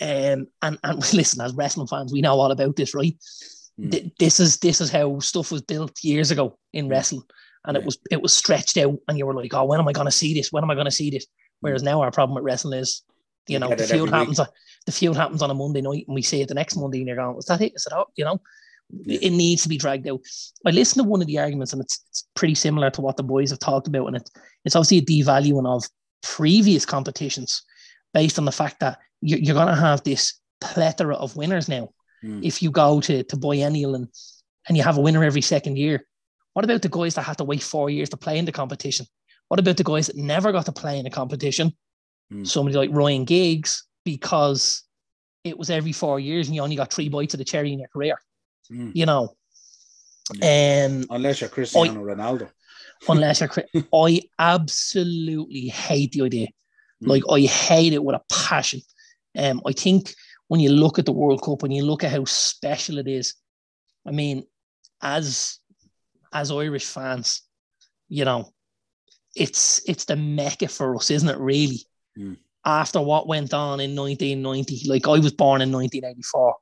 um, 0.02 0.48
and 0.62 0.78
and 0.84 0.98
listen, 1.14 1.40
as 1.42 1.54
wrestling 1.54 1.88
fans, 1.88 2.12
we 2.12 2.22
know 2.22 2.38
all 2.40 2.52
about 2.52 2.76
this, 2.76 2.94
right? 2.94 3.16
Mm. 3.80 3.92
Th- 3.92 4.12
this 4.20 4.40
is 4.40 4.58
this 4.58 4.82
is 4.82 4.92
how 4.92 5.20
stuff 5.20 5.52
was 5.52 5.62
built 5.62 6.04
years 6.04 6.32
ago 6.32 6.58
in 6.74 6.88
Mm. 6.88 6.92
wrestling, 6.92 7.24
and 7.66 7.78
it 7.78 7.84
was 7.84 7.98
it 8.12 8.22
was 8.22 8.36
stretched 8.36 8.78
out, 8.78 8.98
and 9.08 9.18
you 9.18 9.26
were 9.26 9.34
like, 9.34 9.54
oh, 9.54 9.66
when 9.66 9.80
am 9.80 9.88
I 9.88 9.94
going 9.94 10.08
to 10.08 10.12
see 10.12 10.34
this? 10.34 10.52
When 10.52 10.64
am 10.64 10.72
I 10.72 10.76
going 10.76 10.86
to 10.86 10.92
see 10.92 11.10
this? 11.10 11.26
Whereas 11.62 11.84
now 11.84 12.02
our 12.02 12.12
problem 12.12 12.36
with 12.36 12.44
wrestling 12.44 12.80
is, 12.80 13.04
you 13.48 13.54
You 13.54 13.60
know, 13.60 13.70
the 13.74 13.84
feud 13.84 14.10
happens 14.10 14.40
on 14.40 14.48
the 14.86 14.92
feud 14.92 15.16
happens 15.16 15.42
on 15.42 15.50
a 15.50 15.54
Monday 15.54 15.82
night, 15.82 16.06
and 16.08 16.16
we 16.16 16.22
see 16.22 16.42
it 16.42 16.48
the 16.48 16.54
next 16.54 16.76
Monday, 16.76 17.00
and 17.00 17.08
you're 17.08 17.18
going, 17.18 17.36
was 17.36 17.46
that 17.46 17.62
it? 17.62 17.74
Is 17.76 17.86
it 17.86 17.94
out? 17.94 18.12
You 18.16 18.26
know. 18.26 18.40
Yeah. 19.06 19.20
It 19.22 19.32
needs 19.32 19.64
to 19.64 19.70
be 19.70 19.78
dragged 19.78 20.08
out. 20.08 20.20
I 20.68 20.70
listened 20.72 21.04
to 21.04 21.10
one 21.10 21.22
of 21.22 21.28
the 21.28 21.40
arguments, 21.40 21.74
and 21.74 21.82
it's, 21.82 22.04
it's 22.10 22.28
pretty 22.36 22.54
similar 22.54 22.92
to 22.92 23.02
what 23.02 23.18
the 23.18 23.24
boys 23.24 23.50
have 23.50 23.60
talked 23.60 23.88
about. 23.88 24.06
And 24.08 24.18
it, 24.18 24.30
it's 24.66 24.76
obviously 24.76 24.98
a 25.00 25.02
devaluing 25.02 25.66
of 25.66 25.90
previous 26.22 26.86
competitions 26.86 27.64
based 28.14 28.38
on 28.38 28.46
the 28.46 28.52
fact 28.52 28.82
that 28.82 29.00
you're, 29.22 29.40
you're 29.40 29.56
going 29.56 29.74
to 29.74 29.82
have 29.82 30.04
this 30.04 30.40
plethora 30.62 31.16
of 31.16 31.36
winners 31.36 31.68
now. 31.68 31.90
Mm. 32.24 32.44
If 32.44 32.62
you 32.62 32.72
go 32.72 33.02
to, 33.02 33.24
to 33.24 33.38
biennial 33.38 33.96
and, 33.96 34.08
and 34.68 34.78
you 34.78 34.84
have 34.84 34.98
a 34.98 35.02
winner 35.02 35.24
every 35.24 35.42
second 35.42 35.78
year, 35.78 36.06
what 36.54 36.66
about 36.66 36.82
the 36.82 36.90
guys 36.90 37.16
that 37.16 37.24
had 37.24 37.38
to 37.40 37.44
wait 37.44 37.64
four 37.64 37.90
years 37.90 38.10
to 38.10 38.18
play 38.18 38.38
in 38.38 38.46
the 38.46 38.52
competition? 38.52 39.06
What 39.50 39.60
about 39.60 39.78
the 39.78 39.84
guys 39.84 40.08
that 40.08 40.16
never 40.16 40.52
got 40.52 40.66
to 40.66 40.72
play 40.72 41.00
in 41.00 41.06
a 41.06 41.10
competition? 41.10 41.74
Mm. 42.32 42.48
Somebody 42.48 42.78
like 42.78 42.90
Ryan 42.92 43.26
Giggs, 43.26 43.86
because 44.06 44.84
it 45.44 45.58
was 45.58 45.70
every 45.70 45.92
four 45.92 46.20
years 46.20 46.48
and 46.48 46.56
you 46.56 46.62
only 46.62 46.76
got 46.76 46.94
three 46.94 47.10
bites 47.10 47.34
of 47.34 47.40
the 47.40 47.44
cherry 47.44 47.74
in 47.74 47.80
your 47.80 47.90
career, 47.90 48.18
Mm. 48.72 48.92
you 48.96 49.06
know. 49.06 49.36
Um, 50.42 51.06
Unless 51.10 51.42
you're 51.42 51.50
Cristiano 51.50 52.02
Ronaldo. 52.02 52.50
unless 53.10 53.42
you're, 53.42 53.84
I 53.94 54.22
absolutely 54.40 55.68
hate 55.68 56.14
the 56.14 56.22
idea. 56.22 56.48
Mm. 57.04 57.08
Like 57.08 57.24
I 57.30 57.42
hate 57.42 57.94
it 57.94 58.04
with 58.04 58.16
a 58.16 58.22
passion. 58.32 58.82
Um, 59.38 59.62
I 59.66 59.74
think 59.74 60.14
when 60.48 60.60
you 60.60 60.70
look 60.70 61.00
at 61.00 61.06
the 61.06 61.12
World 61.12 61.42
Cup, 61.42 61.62
when 61.62 61.72
you 61.72 61.86
look 61.86 62.04
at 62.04 62.12
how 62.12 62.26
special 62.26 62.98
it 62.98 63.08
is, 63.08 63.36
I 64.08 64.12
mean, 64.12 64.44
as 65.02 65.60
as 66.34 66.52
Irish 66.52 66.86
fans, 66.86 67.42
you 68.10 68.26
know, 68.26 68.52
it's 69.36 69.82
it's 69.88 70.06
the 70.06 70.16
mecca 70.16 70.68
for 70.68 70.96
us, 70.96 71.12
isn't 71.12 71.30
it? 71.30 71.38
Really. 71.38 71.82
Mm. 72.18 72.38
After 72.66 73.02
what 73.02 73.28
went 73.28 73.54
on 73.54 73.80
in 73.82 73.96
1990, 73.96 74.88
like 74.90 75.08
I 75.08 75.20
was 75.20 75.34
born 75.34 75.62
in 75.62 75.72
1984, 75.72 76.56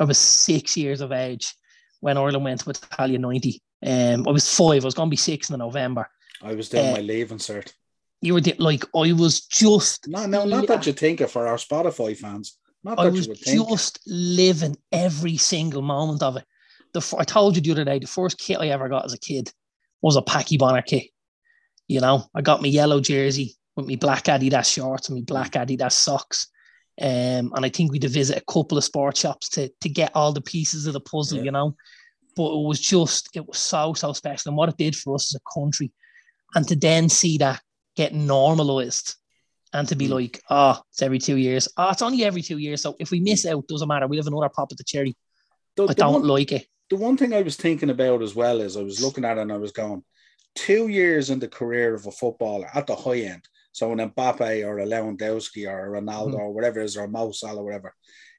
I 0.00 0.04
was 0.04 0.18
six 0.18 0.76
years 0.76 1.00
of 1.00 1.12
age 1.12 1.54
when 2.00 2.18
Ireland 2.18 2.44
went 2.44 2.60
to 2.60 2.70
Italia 2.70 3.18
90. 3.18 3.62
Um, 3.86 4.26
I 4.26 4.30
was 4.32 4.52
five. 4.52 4.82
I 4.82 4.86
was 4.86 4.94
going 4.94 5.08
to 5.08 5.10
be 5.10 5.16
six 5.16 5.50
in 5.50 5.58
November. 5.58 6.08
I 6.42 6.54
was 6.54 6.68
doing 6.68 6.88
Uh, 6.88 6.92
my 6.94 7.00
leaving 7.02 7.38
cert. 7.38 7.72
You 8.20 8.34
were 8.34 8.40
di- 8.40 8.56
like, 8.58 8.84
I 8.96 9.12
was 9.12 9.42
just 9.42 10.08
No, 10.08 10.26
no, 10.26 10.44
not 10.44 10.66
that 10.66 10.86
you 10.86 10.92
think 10.92 11.20
it 11.20 11.30
for 11.30 11.46
our 11.46 11.56
Spotify 11.56 12.16
fans. 12.16 12.58
Not 12.84 12.98
I 12.98 13.08
was 13.08 13.26
you 13.26 13.30
would 13.32 13.38
think. 13.40 13.68
just 13.68 13.98
living 14.06 14.76
every 14.92 15.36
single 15.36 15.82
moment 15.82 16.22
of 16.22 16.36
it. 16.36 16.44
The 16.92 17.16
I 17.18 17.24
told 17.24 17.56
you 17.56 17.62
the 17.62 17.72
other 17.72 17.84
day, 17.84 17.98
the 17.98 18.06
first 18.06 18.38
kit 18.38 18.58
I 18.60 18.68
ever 18.68 18.88
got 18.88 19.04
as 19.04 19.14
a 19.14 19.18
kid 19.18 19.50
was 20.02 20.16
a 20.16 20.22
Packie 20.22 20.58
Bonner 20.58 20.82
kit. 20.82 21.04
You 21.88 22.00
know, 22.00 22.26
I 22.34 22.42
got 22.42 22.62
my 22.62 22.68
yellow 22.68 23.00
jersey 23.00 23.56
with 23.74 23.88
my 23.88 23.96
black 23.96 24.24
Adidas 24.24 24.72
shorts 24.72 25.08
and 25.08 25.18
my 25.18 25.24
black 25.24 25.52
Adidas 25.52 25.92
socks. 25.92 26.48
Um, 27.00 27.52
and 27.56 27.64
I 27.64 27.68
think 27.70 27.90
we 27.90 27.96
had 27.96 28.02
to 28.02 28.08
visit 28.08 28.36
a 28.38 28.52
couple 28.52 28.78
of 28.78 28.84
sports 28.84 29.20
shops 29.20 29.48
to 29.50 29.68
to 29.80 29.88
get 29.88 30.12
all 30.14 30.32
the 30.32 30.40
pieces 30.40 30.86
of 30.86 30.92
the 30.92 31.00
puzzle, 31.00 31.38
Yeah. 31.38 31.44
you 31.44 31.50
know. 31.50 31.74
But 32.36 32.52
it 32.52 32.66
was 32.66 32.80
just, 32.80 33.28
it 33.34 33.46
was 33.46 33.58
so, 33.58 33.94
so 33.94 34.12
special. 34.12 34.50
And 34.50 34.56
what 34.56 34.68
it 34.68 34.76
did 34.76 34.96
for 34.96 35.14
us 35.14 35.32
as 35.32 35.40
a 35.40 35.58
country. 35.60 35.92
And 36.56 36.66
to 36.68 36.74
then 36.76 37.08
see 37.08 37.38
that 37.38 37.60
get 37.96 38.12
normalized 38.12 39.14
and 39.74 39.88
to 39.88 39.96
be 39.96 40.06
Mm. 40.06 40.10
like, 40.12 40.40
oh, 40.48 40.80
it's 40.90 41.02
every 41.02 41.18
two 41.18 41.36
years. 41.36 41.68
Oh, 41.76 41.90
it's 41.90 42.00
only 42.00 42.24
every 42.24 42.40
two 42.42 42.58
years. 42.58 42.80
So 42.80 42.94
if 42.98 43.10
we 43.10 43.20
miss 43.20 43.44
out, 43.44 43.66
doesn't 43.66 43.88
matter. 43.88 44.06
We'll 44.06 44.20
have 44.22 44.26
another 44.28 44.48
pop 44.48 44.70
at 44.72 44.78
the 44.78 44.84
cherry. 44.84 45.16
The, 45.76 45.82
I 45.84 45.86
the 45.88 45.94
don't 45.94 46.12
one, 46.20 46.28
like 46.28 46.52
it. 46.52 46.66
the 46.88 46.96
one 46.96 47.16
thing 47.16 47.34
I 47.34 47.42
was 47.42 47.56
thinking 47.56 47.90
about 47.90 48.22
as 48.22 48.34
well 48.34 48.60
is 48.60 48.76
I 48.76 48.82
was 48.82 49.02
looking 49.02 49.24
at 49.24 49.36
it 49.36 49.40
and 49.42 49.52
I 49.52 49.56
was 49.58 49.72
going, 49.72 50.04
two 50.54 50.86
years 50.86 51.30
in 51.30 51.40
the 51.40 51.48
career 51.48 51.94
of 51.94 52.06
a 52.06 52.12
footballer 52.12 52.70
at 52.72 52.86
the 52.86 52.94
high 52.94 53.20
end. 53.20 53.42
So 53.72 53.90
an 53.90 53.98
Mbappe 53.98 54.64
or 54.64 54.78
a 54.78 54.86
Lewandowski 54.86 55.68
or 55.68 55.96
a 55.96 56.00
Ronaldo 56.00 56.34
Mhm. 56.34 56.38
or 56.38 56.52
whatever 56.54 56.78
it 56.80 56.84
is, 56.84 56.96
or 56.96 57.04
a 57.04 57.08
Mo 57.08 57.32
Salah 57.32 57.60
or 57.60 57.64
whatever. 57.64 57.92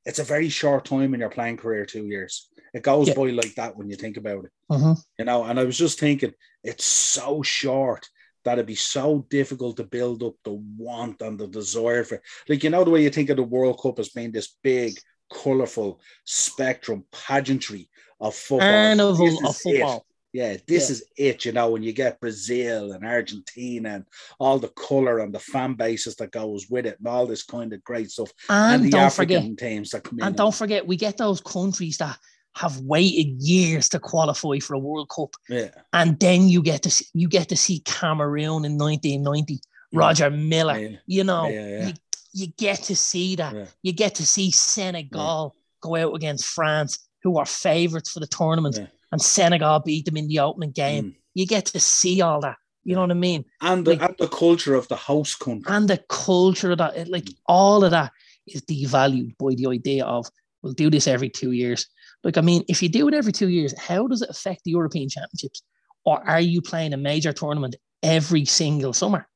It's 0.06 0.20
a 0.20 0.24
very 0.24 0.48
short 0.48 0.86
time 0.86 1.14
in 1.14 1.20
your 1.20 1.30
playing 1.30 1.58
career, 1.58 1.86
two 1.86 2.06
years. 2.08 2.48
It 2.74 2.84
goes 2.84 3.10
Yeah. 3.10 3.16
by 3.16 3.32
like 3.32 3.56
that 3.56 3.76
when 3.76 3.90
you 3.90 3.98
think 3.98 4.16
about 4.16 4.46
it. 4.46 4.52
Mhm. 4.72 4.98
you 5.20 5.26
know. 5.26 5.44
And 5.44 5.60
I 5.60 5.66
was 5.66 5.78
just 5.78 6.00
thinking, 6.00 6.34
it's 6.64 6.86
so 6.86 7.42
short 7.42 8.08
that 8.46 8.54
it'd 8.54 8.66
be 8.68 8.76
so 8.76 9.26
difficult 9.30 9.76
to 9.78 9.84
build 9.84 10.24
up 10.24 10.36
the 10.44 10.54
want 10.78 11.22
and 11.22 11.38
the 11.38 11.48
desire 11.48 12.04
for, 12.04 12.22
like, 12.48 12.64
you 12.64 12.70
know, 12.70 12.84
the 12.84 12.92
way 12.92 13.04
you 13.04 13.10
think 13.10 13.30
of 13.30 13.38
the 13.38 13.44
World 13.44 13.80
Cup 13.82 14.00
as 14.00 14.10
being 14.10 14.32
this 14.32 14.56
big, 14.64 14.98
colorful 15.34 16.00
spectrum 16.24 17.04
pageantry 17.12 17.90
of 18.22 18.36
football. 18.36 18.70
Carnival 18.70 19.28
of 19.28 19.50
is 19.50 19.66
it. 19.66 19.80
football. 19.80 20.06
Yeah, 20.32 20.58
this 20.68 20.90
Yeah. 20.90 20.94
is 20.94 21.04
it, 21.18 21.46
you 21.46 21.54
know, 21.54 21.70
when 21.70 21.82
you 21.82 21.94
get 21.94 22.20
Brazil 22.20 22.92
and 22.92 23.06
Argentina 23.06 23.96
and 23.96 24.06
all 24.38 24.60
the 24.60 24.68
color 24.68 25.20
and 25.20 25.34
the 25.34 25.40
fan 25.40 25.76
bases 25.76 26.16
that 26.18 26.32
goes 26.32 26.68
with 26.70 26.86
it 26.86 26.98
and 27.00 27.08
all 27.08 27.26
this 27.26 27.44
kind 27.44 27.72
of 27.72 27.82
great 27.86 28.12
stuff. 28.12 28.32
And, 28.50 28.84
the 28.84 28.90
don't 28.90 29.02
African 29.04 29.56
forget, 29.56 29.58
teams 29.58 29.92
that 29.92 30.04
come 30.04 30.20
in. 30.20 30.26
and 30.26 30.36
don't 30.36 30.54
forget, 30.54 30.86
we 30.86 30.98
get 30.98 31.18
those 31.18 31.40
countries 31.40 31.98
that 32.00 32.20
have 32.56 32.80
waited 32.82 33.42
years 33.42 33.90
to 33.90 34.00
qualify 34.00 34.60
for 34.60 34.74
a 34.76 34.80
World 34.80 35.10
Cup, 35.10 35.32
yeah. 35.50 35.70
and 35.94 36.20
then 36.20 36.48
you 36.48 36.62
get 36.62 36.84
to 36.84 36.90
see, 36.90 37.06
you 37.14 37.28
get 37.28 37.50
to 37.50 37.58
see 37.58 37.80
Cameroon 37.80 38.64
in 38.66 38.78
1990, 38.78 39.60
Roger 39.94 40.30
Milla. 40.30 40.80
Yeah. 40.80 40.98
You 41.06 41.24
know, 41.24 41.48
Yeah, 41.50 41.68
yeah. 41.68 41.88
you 41.88 41.94
you 42.38 42.48
get 42.58 42.84
to 42.84 42.96
see 42.98 43.36
that. 43.38 43.56
Yeah. 43.56 43.66
You 43.82 43.94
get 43.94 44.16
to 44.16 44.26
see 44.26 44.52
Senegal 44.52 45.56
go 45.82 45.96
out 45.96 46.14
against 46.16 46.46
France, 46.46 47.00
who 47.24 47.38
are 47.38 47.46
favourites 47.46 48.12
for 48.12 48.20
the 48.20 48.28
tournament, 48.28 48.76
Yeah. 48.78 48.88
and 49.12 49.22
Senegal 49.22 49.80
beat 49.80 50.06
them 50.06 50.18
in 50.18 50.28
the 50.28 50.40
opening 50.40 50.72
game. 50.72 51.04
Mm. 51.06 51.16
You 51.34 51.46
get 51.48 51.66
to 51.68 51.80
see 51.80 52.22
all 52.22 52.42
that. 52.42 52.58
You 52.84 52.96
know 52.96 53.02
what 53.02 53.12
I 53.12 53.16
mean? 53.16 53.46
And 53.62 53.86
the, 53.86 53.92
Like- 53.92 54.02
and 54.02 54.16
the 54.20 54.28
culture 54.28 54.76
of 54.76 54.88
the 54.90 54.96
host 54.98 55.40
country. 55.40 55.64
and 55.74 55.88
the 55.90 55.98
culture 56.10 56.72
of 56.72 56.78
that, 56.80 57.08
like 57.10 57.26
Mm. 57.26 57.36
all 57.48 57.84
of 57.84 57.92
that 57.92 58.12
is 58.48 58.62
devalued 58.64 59.38
by 59.38 59.56
the 59.56 59.68
idea 59.68 60.06
of 60.06 60.28
we'll 60.62 60.74
do 60.74 60.90
this 60.90 61.08
every 61.08 61.30
two 61.30 61.52
years. 61.52 61.88
Like, 62.26 62.38
I 62.38 62.42
mean, 62.42 62.66
if 62.68 62.82
you 62.82 62.90
do 62.90 63.08
it 63.08 63.14
every 63.14 63.32
two 63.32 63.50
years, 63.50 63.78
how 63.80 64.08
does 64.08 64.24
it 64.24 64.30
affect 64.32 64.64
the 64.64 64.72
European 64.72 65.08
Championships? 65.08 65.62
Or 66.06 66.28
are 66.28 66.42
you 66.42 66.60
playing 66.60 66.94
a 66.94 66.98
major 66.98 67.32
tournament 67.32 67.76
every 68.02 68.46
single 68.46 68.94
summer? 68.94 69.28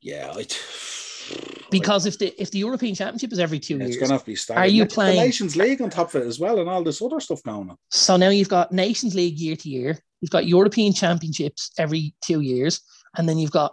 Yeah, 0.00 0.32
I, 0.36 0.46
Because 1.70 2.04
if 2.04 2.18
the 2.18 2.34
if 2.40 2.50
the 2.50 2.58
European 2.58 2.96
Championship 2.96 3.32
is 3.32 3.38
every 3.38 3.60
two 3.60 3.78
years, 3.78 3.90
it's 3.90 3.98
going 3.98 4.08
to 4.08 4.14
have 4.14 4.22
to 4.22 4.26
be 4.26 4.36
started. 4.36 4.60
Are 4.60 4.66
you 4.66 4.82
Now, 4.82 4.88
the 4.88 4.94
playing- 4.94 5.20
Nations 5.20 5.56
League 5.56 5.80
on 5.80 5.88
top 5.88 6.14
of 6.14 6.22
it 6.22 6.26
as 6.26 6.38
well, 6.40 6.58
and 6.58 6.68
all 6.68 6.82
this 6.82 7.00
other 7.00 7.20
stuff 7.20 7.42
going 7.44 7.70
on? 7.70 7.76
so 7.90 8.16
now 8.16 8.28
you've 8.28 8.48
got 8.48 8.72
Nations 8.72 9.14
League 9.14 9.38
year 9.38 9.56
to 9.56 9.68
year, 9.68 9.98
you've 10.20 10.32
got 10.32 10.46
European 10.46 10.92
Championships 10.92 11.70
every 11.78 12.12
two 12.22 12.40
years, 12.40 12.80
and 13.16 13.28
then 13.28 13.38
you've 13.38 13.52
got 13.52 13.72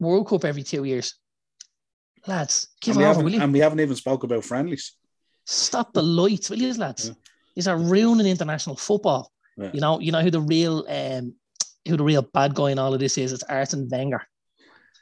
World 0.00 0.26
Cup 0.26 0.44
every 0.44 0.62
two 0.62 0.84
years. 0.84 1.14
Lads, 2.26 2.68
give 2.80 2.96
and, 2.96 3.04
over, 3.04 3.22
will 3.22 3.32
you? 3.32 3.40
and 3.42 3.52
we 3.52 3.58
haven't 3.60 3.80
even 3.80 3.94
spoke 3.96 4.24
about 4.24 4.44
friendlies. 4.44 4.96
Stop 5.44 5.92
the 5.92 6.02
lights, 6.02 6.50
will 6.50 6.58
you, 6.58 6.74
lads? 6.74 7.08
Yeah. 7.08 7.14
These 7.56 7.68
are 7.68 7.78
ruining 7.78 8.26
international 8.26 8.76
football. 8.76 9.30
Yeah. 9.56 9.70
You 9.72 9.80
know, 9.80 10.00
you 10.00 10.12
know 10.12 10.20
who 10.20 10.30
the 10.30 10.40
real 10.40 10.84
um 10.88 11.34
who 11.86 11.96
the 11.96 12.04
real 12.04 12.22
bad 12.22 12.54
guy 12.54 12.70
in 12.70 12.78
all 12.78 12.94
of 12.94 13.00
this 13.00 13.18
is? 13.18 13.32
It's 13.32 13.42
Arsene 13.44 13.88
Wenger. 13.90 14.22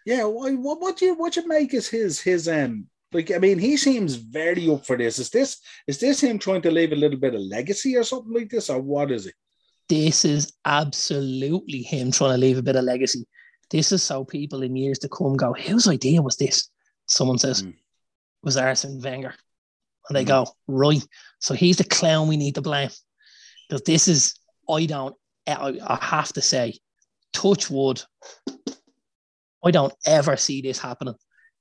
Yeah, 0.07 0.25
why, 0.25 0.53
what 0.53 0.81
what 0.81 0.97
do 0.97 1.05
you 1.07 1.15
what 1.15 1.35
do 1.35 1.43
you 1.43 1.49
make 1.49 1.75
is 1.75 1.89
his 1.89 2.21
his 2.21 2.49
um 2.49 2.87
Like, 3.13 3.33
I 3.33 3.39
mean, 3.39 3.59
he 3.59 3.77
seems 3.77 4.15
very 4.15 4.71
up 4.71 4.87
for 4.87 4.97
this. 4.97 5.19
Is 5.19 5.31
this 5.31 5.59
is 5.87 5.99
this 5.99 6.21
him 6.21 6.39
trying 6.39 6.63
to 6.63 6.71
leave 6.71 6.93
a 6.93 6.97
little 6.97 7.19
bit 7.19 7.35
of 7.35 7.41
legacy 7.41 7.97
or 7.97 8.05
something 8.05 8.33
like 8.33 8.51
this, 8.51 8.71
or 8.71 8.81
what 8.81 9.11
is 9.11 9.27
it? 9.27 9.35
This 9.89 10.25
is 10.25 10.53
absolutely 10.65 11.83
him 11.83 12.13
trying 12.13 12.35
to 12.35 12.39
leave 12.39 12.59
a 12.59 12.63
bit 12.63 12.77
of 12.77 12.85
legacy. 12.85 13.27
This 13.71 13.91
is 13.91 14.03
so 14.03 14.25
people 14.25 14.63
in 14.63 14.77
years 14.77 14.99
to 15.01 15.09
come 15.09 15.37
go, 15.37 15.53
whose 15.53 15.89
idea 15.89 16.23
was 16.23 16.37
this? 16.37 16.71
Someone 17.07 17.39
says, 17.39 17.65
mm. 17.65 17.75
was 18.43 18.57
Arsene 18.57 19.01
Wenger. 19.03 19.35
And 20.11 20.17
they 20.17 20.25
go, 20.25 20.45
right. 20.67 21.07
So 21.39 21.55
he's 21.55 21.77
the 21.77 21.85
clown 21.85 22.27
we 22.27 22.37
need 22.37 22.57
to 22.57 22.61
blame. 22.61 22.91
Because 23.69 23.83
this 23.85 24.09
is, 24.09 24.35
I 24.69 24.85
don't, 24.87 25.15
I, 25.47 25.79
I 25.87 25.99
have 26.05 26.33
to 26.33 26.43
say, 26.43 26.75
touch 27.33 27.71
wood, 27.71 28.03
I 29.65 29.71
don't 29.71 29.95
ever 30.05 30.37
see 30.37 30.63
this 30.63 30.81
happening. 30.81 31.15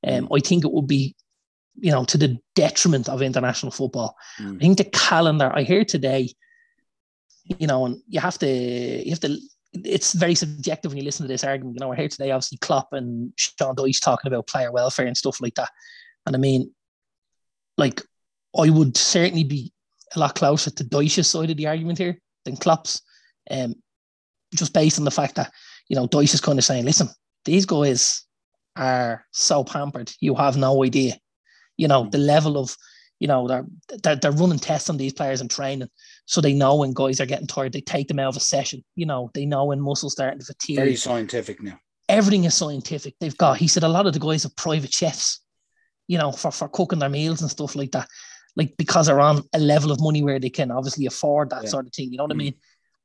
Um, 0.06 0.28
mm. 0.28 0.36
I 0.36 0.40
think 0.40 0.66
it 0.66 0.72
would 0.72 0.88
be, 0.88 1.16
you 1.76 1.92
know, 1.92 2.06
to 2.06 2.18
the 2.18 2.40
detriment 2.56 3.08
of 3.08 3.22
international 3.22 3.72
football. 3.72 4.16
Mm. 4.42 4.56
I 4.56 4.60
think 4.60 4.78
the 4.80 4.86
calendar. 4.86 5.52
I 5.54 5.62
hear 5.62 5.86
today, 5.86 6.34
you 7.60 7.68
know, 7.68 7.86
and 7.86 8.02
you 8.08 8.20
have 8.20 8.40
to, 8.40 8.48
you 8.48 9.12
have 9.12 9.20
to. 9.20 9.38
It's 9.74 10.14
very 10.14 10.34
subjective 10.34 10.92
when 10.92 10.98
you 10.98 11.04
listen 11.04 11.26
to 11.26 11.32
this 11.32 11.44
argument. 11.44 11.76
You 11.76 11.82
know, 11.82 11.94
I 11.94 11.96
hear 11.96 12.08
today, 12.08 12.32
obviously, 12.32 12.58
Klopp 12.58 12.94
and 12.94 13.32
Sean 13.36 13.76
Dyche 13.76 14.02
talking 14.02 14.28
about 14.28 14.48
player 14.48 14.72
welfare 14.72 15.06
and 15.06 15.16
stuff 15.16 15.40
like 15.40 15.54
that. 15.56 15.70
And 16.26 16.36
I 16.36 16.40
mean, 16.40 16.72
like, 17.78 18.02
I 18.58 18.70
would 18.70 18.98
certainly 18.98 19.44
be 19.44 19.72
a 20.16 20.20
lot 20.20 20.36
closer 20.36 20.72
to 20.72 20.84
Dyche's 20.84 21.28
side 21.28 21.52
of 21.52 21.58
the 21.58 21.68
argument 21.68 21.98
here 21.98 22.20
than 22.46 22.58
Klopp's, 22.58 23.02
um, 23.52 23.76
just 24.56 24.74
based 24.74 24.98
on 24.98 25.06
the 25.06 25.12
fact 25.12 25.36
that 25.36 25.52
you 25.88 25.96
know 25.96 26.08
Dyche 26.08 26.34
is 26.34 26.42
kind 26.42 26.58
of 26.58 26.66
saying, 26.66 26.86
listen, 26.86 27.10
these 27.46 27.66
guys 27.66 28.26
are 28.76 29.26
so 29.32 29.64
pampered. 29.64 30.12
You 30.20 30.36
have 30.36 30.58
no 30.58 30.84
idea. 30.84 31.18
You 31.78 31.88
know, 31.88 32.10
the 32.10 32.18
level 32.18 32.58
of, 32.58 32.76
you 33.20 33.28
know, 33.28 33.48
they're, 33.48 33.66
they're, 34.04 34.16
they're 34.16 34.32
running 34.32 34.60
tests 34.60 34.90
on 34.90 34.98
these 34.98 35.14
players 35.14 35.42
and 35.42 35.50
training. 35.50 35.90
So 36.26 36.42
they 36.42 36.54
know 36.54 36.76
when 36.78 36.94
guys 36.94 37.20
are 37.20 37.26
getting 37.26 37.48
tired, 37.48 37.74
they 37.74 37.82
take 37.82 38.08
them 38.08 38.20
out 38.20 38.30
of 38.30 38.38
a 38.38 38.42
session. 38.42 38.84
You 38.96 39.06
know, 39.06 39.32
they 39.34 39.46
know 39.46 39.66
when 39.66 39.82
muscles 39.82 40.14
starting 40.14 40.40
to 40.40 40.46
fatigue. 40.46 40.78
Very 40.78 40.96
scientific 40.96 41.62
now. 41.62 41.80
Everything 42.08 42.46
is 42.46 42.56
scientific. 42.56 43.16
They've 43.20 43.38
got, 43.38 43.58
he 43.58 43.68
said, 43.68 43.84
a 43.84 43.88
lot 43.88 44.08
of 44.08 44.14
the 44.14 44.20
guys 44.20 44.46
are 44.46 44.52
private 44.56 44.94
chefs, 44.94 45.42
you 46.08 46.18
know, 46.18 46.32
for, 46.32 46.52
for 46.52 46.68
cooking 46.70 47.00
their 47.00 47.10
meals 47.10 47.42
and 47.42 47.52
stuff 47.52 47.76
like 47.76 47.92
that. 47.92 48.08
Like 48.60 48.78
because 48.78 49.08
they're 49.08 49.20
on 49.20 49.44
a 49.54 49.60
level 49.60 49.92
of 49.92 50.00
money 50.02 50.22
where 50.22 50.40
they 50.40 50.52
can 50.52 50.70
obviously 50.70 51.08
afford 51.08 51.50
that 51.50 51.64
yeah. 51.64 51.70
sort 51.70 51.88
of 51.88 51.94
thing. 51.94 52.12
You 52.12 52.18
know 52.18 52.26
what 52.26 52.34
mm. 52.34 52.42
I 52.42 52.44
mean? 52.44 52.54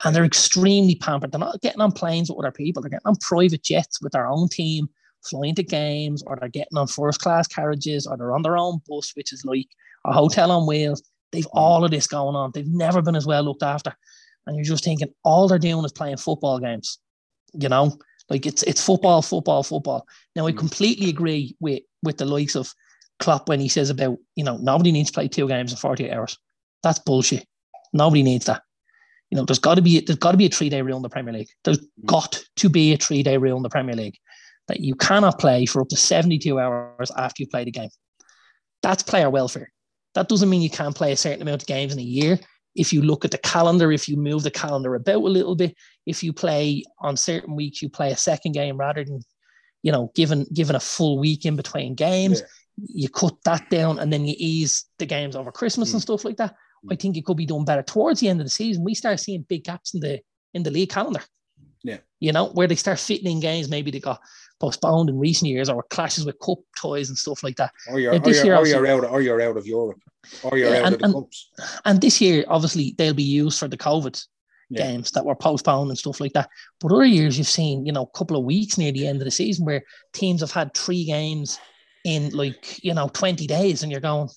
and 0.02 0.14
they're 0.14 0.24
extremely 0.24 0.96
pampered. 0.96 1.32
They're 1.32 1.38
not 1.38 1.60
getting 1.60 1.80
on 1.80 1.92
planes 1.92 2.28
with 2.28 2.38
other 2.38 2.50
people. 2.50 2.82
They're 2.82 2.90
getting 2.90 3.06
on 3.06 3.16
private 3.16 3.62
jets 3.62 4.02
with 4.02 4.12
their 4.12 4.26
own 4.26 4.48
team, 4.48 4.88
flying 5.24 5.54
to 5.54 5.62
games, 5.62 6.22
or 6.26 6.36
they're 6.36 6.48
getting 6.48 6.76
on 6.76 6.86
first 6.86 7.20
class 7.20 7.46
carriages, 7.46 8.06
or 8.06 8.16
they're 8.16 8.34
on 8.34 8.42
their 8.42 8.58
own 8.58 8.80
bus, 8.88 9.12
which 9.14 9.32
is 9.32 9.44
like 9.44 9.68
a 10.04 10.12
hotel 10.12 10.50
on 10.50 10.66
wheels. 10.66 11.02
They've 11.32 11.46
mm. 11.46 11.50
all 11.54 11.84
of 11.84 11.90
this 11.90 12.06
going 12.06 12.34
on. 12.34 12.50
They've 12.52 12.66
never 12.66 13.02
been 13.02 13.16
as 13.16 13.26
well 13.26 13.42
looked 13.42 13.62
after. 13.62 13.94
And 14.46 14.56
you're 14.56 14.64
just 14.64 14.84
thinking 14.84 15.08
all 15.22 15.48
they're 15.48 15.58
doing 15.58 15.84
is 15.84 15.92
playing 15.92 16.18
football 16.18 16.58
games. 16.58 16.98
You 17.54 17.68
know, 17.68 17.96
like 18.28 18.46
it's 18.46 18.62
it's 18.64 18.84
football, 18.84 19.22
football, 19.22 19.62
football. 19.62 20.06
Now 20.34 20.46
I 20.46 20.52
mm. 20.52 20.58
completely 20.58 21.08
agree 21.08 21.56
with 21.60 21.82
with 22.02 22.18
the 22.18 22.26
likes 22.26 22.56
of 22.56 22.74
Klopp 23.20 23.48
when 23.48 23.60
he 23.60 23.68
says 23.68 23.90
about 23.90 24.18
you 24.34 24.44
know 24.44 24.56
nobody 24.56 24.92
needs 24.92 25.10
to 25.10 25.14
play 25.14 25.28
two 25.28 25.48
games 25.48 25.72
in 25.72 25.78
48 25.78 26.12
hours. 26.12 26.38
That's 26.82 26.98
bullshit. 26.98 27.46
Nobody 27.92 28.22
needs 28.22 28.46
that. 28.46 28.62
You 29.30 29.38
know, 29.38 29.44
there's 29.44 29.58
got 29.58 29.76
to 29.76 29.82
be 29.82 30.00
there's 30.00 30.18
got 30.18 30.32
to 30.32 30.36
be 30.36 30.46
a 30.46 30.50
three 30.50 30.68
day 30.68 30.82
rule 30.82 30.96
in 30.96 31.02
the 31.02 31.08
Premier 31.08 31.32
League. 31.32 31.48
There's 31.64 31.78
mm. 31.78 32.04
got 32.06 32.42
to 32.56 32.68
be 32.68 32.92
a 32.92 32.96
three 32.96 33.22
day 33.22 33.36
rule 33.36 33.56
in 33.56 33.62
the 33.62 33.70
Premier 33.70 33.94
League 33.94 34.16
that 34.68 34.80
you 34.80 34.94
cannot 34.94 35.38
play 35.38 35.66
for 35.66 35.82
up 35.82 35.88
to 35.88 35.96
72 35.96 36.58
hours 36.58 37.10
after 37.16 37.42
you 37.42 37.46
played 37.48 37.66
the 37.66 37.72
game. 37.72 37.90
That's 38.82 39.02
player 39.02 39.30
welfare. 39.30 39.70
That 40.14 40.28
doesn't 40.28 40.48
mean 40.48 40.62
you 40.62 40.70
can't 40.70 40.94
play 40.94 41.12
a 41.12 41.16
certain 41.16 41.42
amount 41.42 41.62
of 41.62 41.68
games 41.68 41.92
in 41.92 41.98
a 41.98 42.02
year. 42.02 42.38
If 42.74 42.92
you 42.92 43.02
look 43.02 43.24
at 43.24 43.30
the 43.30 43.38
calendar, 43.38 43.92
if 43.92 44.08
you 44.08 44.16
move 44.16 44.42
the 44.42 44.50
calendar 44.50 44.94
about 44.94 45.16
a 45.16 45.18
little 45.18 45.54
bit, 45.54 45.76
if 46.06 46.22
you 46.22 46.32
play 46.32 46.82
on 47.00 47.16
certain 47.16 47.54
weeks, 47.54 47.82
you 47.82 47.88
play 47.88 48.10
a 48.10 48.16
second 48.16 48.52
game 48.52 48.76
rather 48.76 49.04
than, 49.04 49.20
you 49.82 49.92
know, 49.92 50.10
given 50.14 50.46
given 50.52 50.76
a 50.76 50.80
full 50.80 51.18
week 51.18 51.44
in 51.44 51.56
between 51.56 51.94
games, 51.94 52.40
yeah. 52.40 52.46
You 52.76 53.08
cut 53.08 53.34
that 53.44 53.68
down 53.70 53.98
and 53.98 54.12
then 54.12 54.24
you 54.24 54.34
ease 54.38 54.86
the 54.98 55.06
games 55.06 55.36
over 55.36 55.52
Christmas 55.52 55.90
mm. 55.90 55.94
and 55.94 56.02
stuff 56.02 56.24
like 56.24 56.36
that. 56.36 56.54
I 56.90 56.96
think 56.96 57.16
it 57.16 57.24
could 57.24 57.36
be 57.36 57.46
done 57.46 57.64
better 57.64 57.82
towards 57.82 58.20
the 58.20 58.28
end 58.28 58.40
of 58.40 58.46
the 58.46 58.50
season. 58.50 58.84
We 58.84 58.94
start 58.94 59.18
seeing 59.20 59.46
big 59.48 59.64
gaps 59.64 59.94
in 59.94 60.00
the 60.00 60.20
in 60.52 60.62
the 60.62 60.70
league 60.70 60.90
calendar. 60.90 61.20
Yeah, 61.82 61.98
you 62.20 62.32
know 62.32 62.46
where 62.48 62.66
they 62.66 62.74
start 62.74 62.98
fitting 62.98 63.30
in 63.30 63.40
games 63.40 63.68
maybe 63.68 63.90
they 63.90 64.00
got 64.00 64.20
postponed 64.60 65.10
in 65.10 65.18
recent 65.18 65.50
years 65.50 65.68
or 65.68 65.82
clashes 65.84 66.24
with 66.24 66.38
cup 66.40 66.58
toys 66.80 67.08
and 67.08 67.18
stuff 67.18 67.42
like 67.42 67.56
that. 67.56 67.72
Or 67.88 67.98
you're, 67.98 68.12
or 68.12 68.30
you're, 68.30 68.56
or 68.56 68.66
you're 68.66 68.86
out, 68.86 69.04
or 69.04 69.20
you're 69.20 69.42
out 69.42 69.56
of 69.56 69.66
Europe, 69.66 70.00
or 70.42 70.56
you're 70.56 70.70
yeah, 70.70 70.80
out 70.80 70.86
and, 70.86 70.94
of 70.94 70.98
the 71.00 71.04
and, 71.06 71.14
cups. 71.14 71.50
And 71.84 72.00
this 72.00 72.20
year, 72.20 72.44
obviously, 72.48 72.94
they'll 72.96 73.14
be 73.14 73.22
used 73.22 73.58
for 73.58 73.68
the 73.68 73.76
COVID 73.76 74.22
yeah. 74.70 74.82
games 74.84 75.10
that 75.12 75.24
were 75.24 75.34
postponed 75.34 75.90
and 75.90 75.98
stuff 75.98 76.20
like 76.20 76.32
that. 76.32 76.48
But 76.80 76.92
other 76.92 77.04
years, 77.04 77.36
you've 77.36 77.46
seen, 77.46 77.84
you 77.84 77.92
know, 77.92 78.04
a 78.04 78.18
couple 78.18 78.36
of 78.36 78.44
weeks 78.44 78.78
near 78.78 78.92
the 78.92 79.06
end 79.06 79.20
of 79.20 79.24
the 79.24 79.30
season 79.30 79.64
where 79.64 79.82
teams 80.12 80.40
have 80.40 80.52
had 80.52 80.74
three 80.74 81.04
games 81.04 81.58
in 82.04 82.30
like 82.30 82.82
you 82.84 82.94
know 82.94 83.08
20 83.08 83.46
days, 83.46 83.82
and 83.82 83.90
you're 83.90 84.00
going, 84.00 84.28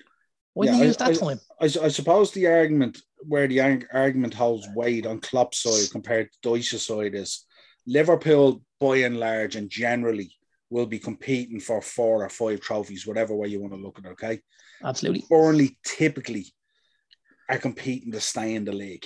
why 0.53 0.65
yeah, 0.65 0.77
use 0.77 0.97
that 0.97 1.09
I, 1.09 1.13
time? 1.13 1.39
I, 1.61 1.65
I, 1.65 1.87
suppose 1.89 2.31
the 2.31 2.47
argument 2.47 2.99
where 3.27 3.47
the 3.47 3.61
argument 3.93 4.33
holds 4.33 4.67
weight 4.75 5.05
on 5.05 5.19
Klopp's 5.19 5.61
side 5.61 5.91
compared 5.91 6.29
to 6.31 6.49
Dyche's 6.49 6.85
side 6.85 7.13
is 7.13 7.45
Liverpool, 7.85 8.63
by 8.79 8.97
and 8.97 9.19
large, 9.19 9.55
and 9.55 9.69
generally 9.69 10.31
will 10.69 10.85
be 10.85 10.99
competing 10.99 11.59
for 11.59 11.81
four 11.81 12.23
or 12.23 12.29
five 12.29 12.59
trophies, 12.59 13.05
whatever 13.05 13.35
way 13.35 13.47
you 13.47 13.61
want 13.61 13.73
to 13.73 13.79
look 13.79 13.99
at 13.99 14.05
it. 14.05 14.11
Okay, 14.13 14.39
absolutely. 14.83 15.25
Burnley 15.29 15.77
typically 15.85 16.47
are 17.49 17.57
competing 17.57 18.11
to 18.11 18.19
stay 18.19 18.55
in 18.55 18.65
the 18.65 18.73
league. 18.73 19.05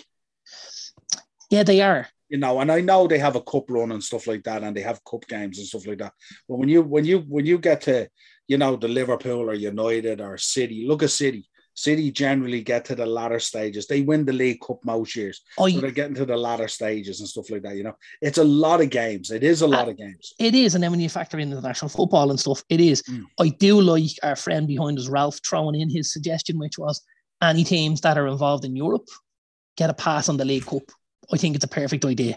Yeah, 1.49 1.63
they 1.63 1.81
are. 1.81 2.07
You 2.29 2.37
know, 2.37 2.61
and 2.61 2.71
I 2.71 2.79
know 2.79 3.07
they 3.07 3.19
have 3.19 3.35
a 3.35 3.41
cup 3.41 3.65
run 3.69 3.91
and 3.91 4.01
stuff 4.01 4.25
like 4.25 4.43
that, 4.43 4.63
and 4.63 4.75
they 4.75 4.81
have 4.81 5.03
cup 5.03 5.27
games 5.27 5.57
and 5.57 5.67
stuff 5.67 5.85
like 5.85 5.97
that. 5.97 6.13
But 6.47 6.59
when 6.59 6.69
you 6.69 6.81
when 6.81 7.03
you 7.03 7.19
when 7.19 7.45
you 7.45 7.57
get 7.57 7.81
to 7.81 8.07
you 8.51 8.57
know, 8.57 8.75
the 8.75 8.87
Liverpool 8.89 9.49
or 9.49 9.53
United 9.53 10.19
or 10.19 10.37
City. 10.37 10.85
Look 10.85 11.03
at 11.03 11.09
City. 11.09 11.47
City 11.73 12.11
generally 12.11 12.61
get 12.61 12.83
to 12.83 12.95
the 12.95 13.05
latter 13.05 13.39
stages. 13.39 13.87
They 13.87 14.01
win 14.01 14.25
the 14.25 14.33
League 14.33 14.59
Cup 14.59 14.83
most 14.83 15.15
years. 15.15 15.39
Oh, 15.57 15.69
so 15.69 15.79
they're 15.79 15.91
getting 15.91 16.15
to 16.15 16.25
the 16.25 16.35
latter 16.35 16.67
stages 16.67 17.21
and 17.21 17.29
stuff 17.29 17.49
like 17.49 17.61
that. 17.61 17.77
You 17.77 17.83
know, 17.83 17.95
it's 18.21 18.39
a 18.39 18.43
lot 18.43 18.81
of 18.81 18.89
games. 18.89 19.31
It 19.31 19.45
is 19.45 19.61
a 19.61 19.67
lot 19.67 19.87
uh, 19.87 19.91
of 19.91 19.97
games. 19.97 20.33
It 20.37 20.53
is. 20.53 20.75
And 20.75 20.83
then 20.83 20.91
when 20.91 20.99
you 20.99 21.07
factor 21.07 21.39
in 21.39 21.49
the 21.49 21.61
national 21.61 21.87
football 21.87 22.29
and 22.29 22.37
stuff, 22.37 22.61
it 22.67 22.81
is. 22.81 23.01
Mm. 23.03 23.23
I 23.39 23.47
do 23.47 23.79
like 23.79 24.19
our 24.21 24.35
friend 24.35 24.67
behind 24.67 24.99
us, 24.99 25.07
Ralph, 25.07 25.39
throwing 25.47 25.79
in 25.79 25.89
his 25.89 26.11
suggestion, 26.11 26.59
which 26.59 26.77
was 26.77 27.01
any 27.41 27.63
teams 27.63 28.01
that 28.01 28.17
are 28.17 28.27
involved 28.27 28.65
in 28.65 28.75
Europe 28.75 29.07
get 29.77 29.89
a 29.89 29.93
pass 29.93 30.27
on 30.27 30.35
the 30.35 30.43
League 30.43 30.65
Cup. 30.65 30.83
I 31.31 31.37
think 31.37 31.55
it's 31.55 31.63
a 31.63 31.69
perfect 31.69 32.03
idea. 32.03 32.35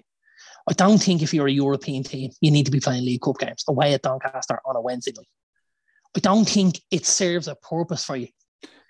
I 0.70 0.74
don't 0.74 1.02
think 1.02 1.22
if 1.22 1.34
you're 1.34 1.48
a 1.48 1.60
European 1.64 2.04
team, 2.04 2.30
you 2.40 2.52
need 2.52 2.66
to 2.66 2.72
be 2.72 2.78
playing 2.78 3.04
League 3.04 3.22
Cup 3.22 3.38
games 3.38 3.64
away 3.66 3.94
at 3.94 4.02
Doncaster 4.02 4.60
on 4.64 4.76
a 4.76 4.80
Wednesday 4.80 5.12
night. 5.16 5.26
I 6.16 6.20
don't 6.20 6.48
think 6.48 6.80
it 6.90 7.06
serves 7.06 7.48
a 7.48 7.56
purpose 7.56 8.04
for 8.04 8.16
you. 8.16 8.28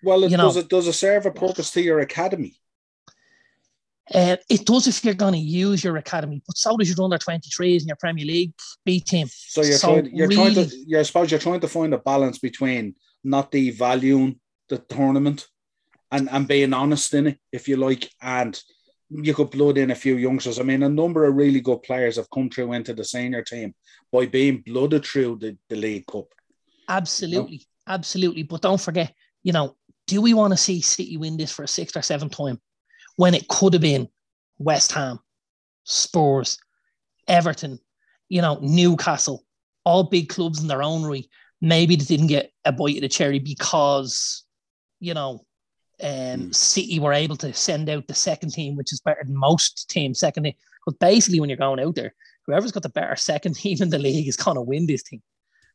Well, 0.03 0.25
it, 0.25 0.31
you 0.31 0.37
does 0.37 0.57
it 0.57 0.69
does 0.69 0.87
it 0.87 0.93
serve 0.93 1.27
a 1.27 1.31
purpose 1.31 1.71
to 1.73 1.83
your 1.83 2.01
academy? 2.01 2.57
Uh, 4.13 4.37
it 4.51 4.67
does 4.67 4.87
if 4.87 5.03
you're 5.03 5.15
going 5.15 5.33
to 5.33 5.39
use 5.39 5.83
your 5.83 5.97
academy, 5.97 6.43
but 6.47 6.59
so 6.59 6.77
does 6.77 6.95
your 6.95 7.03
under 7.05 7.17
23s 7.17 7.79
and 7.79 7.87
your 7.87 7.97
Premier 7.97 8.27
League 8.27 8.53
B 8.85 9.01
team. 9.01 9.27
So 9.31 9.63
you're 9.63 9.79
so 9.79 9.95
trying, 9.95 10.15
you're 10.15 10.29
really, 10.29 10.53
trying 10.53 10.69
to, 10.69 10.77
you're, 10.87 11.01
I 11.01 11.05
suppose 11.05 11.31
you're 11.31 11.41
trying 11.41 11.61
to 11.61 11.69
find 11.69 11.95
a 11.95 11.99
balance 11.99 12.39
between 12.39 12.97
not 13.23 13.51
devaluing 13.51 14.39
the 14.69 14.77
tournament 14.77 15.47
and, 16.13 16.29
and 16.31 16.47
being 16.47 16.75
honest 16.75 17.15
in 17.15 17.29
it, 17.29 17.39
if 17.51 17.67
you 17.67 17.79
like, 17.79 18.11
and 18.21 18.61
you 19.09 19.33
could 19.33 19.51
blood 19.51 19.79
in 19.79 19.91
a 19.91 19.95
few 19.95 20.17
youngsters. 20.17 20.59
I 20.59 20.65
mean, 20.65 20.83
a 20.83 20.89
number 20.89 21.25
of 21.25 21.35
really 21.35 21.61
good 21.61 21.83
players 21.83 22.17
have 22.17 22.31
come 22.31 22.51
through 22.51 22.75
into 22.75 22.93
the 22.93 23.05
senior 23.05 23.43
team 23.43 23.75
by 24.13 24.27
being 24.27 24.63
blooded 24.67 25.07
through 25.07 25.39
the, 25.41 25.57
the 25.71 25.77
League 25.77 26.07
Cup. 26.07 26.27
Absolutely, 26.89 27.67
absolutely. 27.87 28.43
But 28.43 28.63
don't 28.63 28.81
forget, 28.81 29.13
you 29.43 29.53
know, 29.53 29.77
do 30.07 30.21
we 30.21 30.35
want 30.35 30.53
to 30.53 30.57
see 30.57 30.81
City 30.81 31.17
win 31.17 31.37
this 31.37 31.53
for 31.53 31.63
a 31.63 31.69
sixth 31.69 31.97
or 31.97 32.03
seventh 32.03 32.37
time 32.37 32.61
when 33.17 33.35
it 33.35 33.49
could 33.49 33.73
have 33.73 33.83
been 33.83 34.09
West 34.59 34.93
Ham, 34.93 35.19
Spurs, 35.85 36.59
Everton, 37.29 37.79
you 38.29 38.43
know, 38.43 38.59
Newcastle, 38.61 39.45
all 39.85 40.05
big 40.05 40.29
clubs 40.29 40.61
in 40.61 40.69
their 40.69 40.83
own 40.83 41.05
right. 41.05 41.27
Maybe 41.61 41.97
they 41.97 42.05
didn't 42.05 42.27
get 42.27 42.53
a 42.65 42.73
bite 42.73 42.97
of 42.97 43.03
the 43.03 43.09
cherry 43.09 43.39
because, 43.39 44.45
you 45.01 45.15
know, 45.15 45.45
um, 46.03 46.09
mm. 46.09 46.55
City 46.55 46.99
were 46.99 47.13
able 47.13 47.37
to 47.37 47.53
send 47.55 47.89
out 47.89 48.07
the 48.07 48.15
second 48.15 48.51
team, 48.51 48.77
which 48.77 48.93
is 48.93 49.01
better 49.01 49.23
than 49.25 49.37
most 49.37 49.89
teams' 49.89 50.19
second 50.19 50.45
team. 50.45 50.55
But 50.85 50.99
basically, 50.99 51.41
when 51.41 51.49
you're 51.49 51.57
going 51.57 51.81
out 51.81 51.95
there, 51.95 52.15
whoever's 52.47 52.73
got 52.73 52.83
the 52.83 52.89
better 52.89 53.17
second 53.17 53.55
team 53.57 53.79
in 53.81 53.91
the 53.91 53.99
league 53.99 54.29
is 54.29 54.37
going 54.37 54.57
to 54.57 54.63
win 54.63 54.87
this 54.87 55.03
thing. 55.03 55.23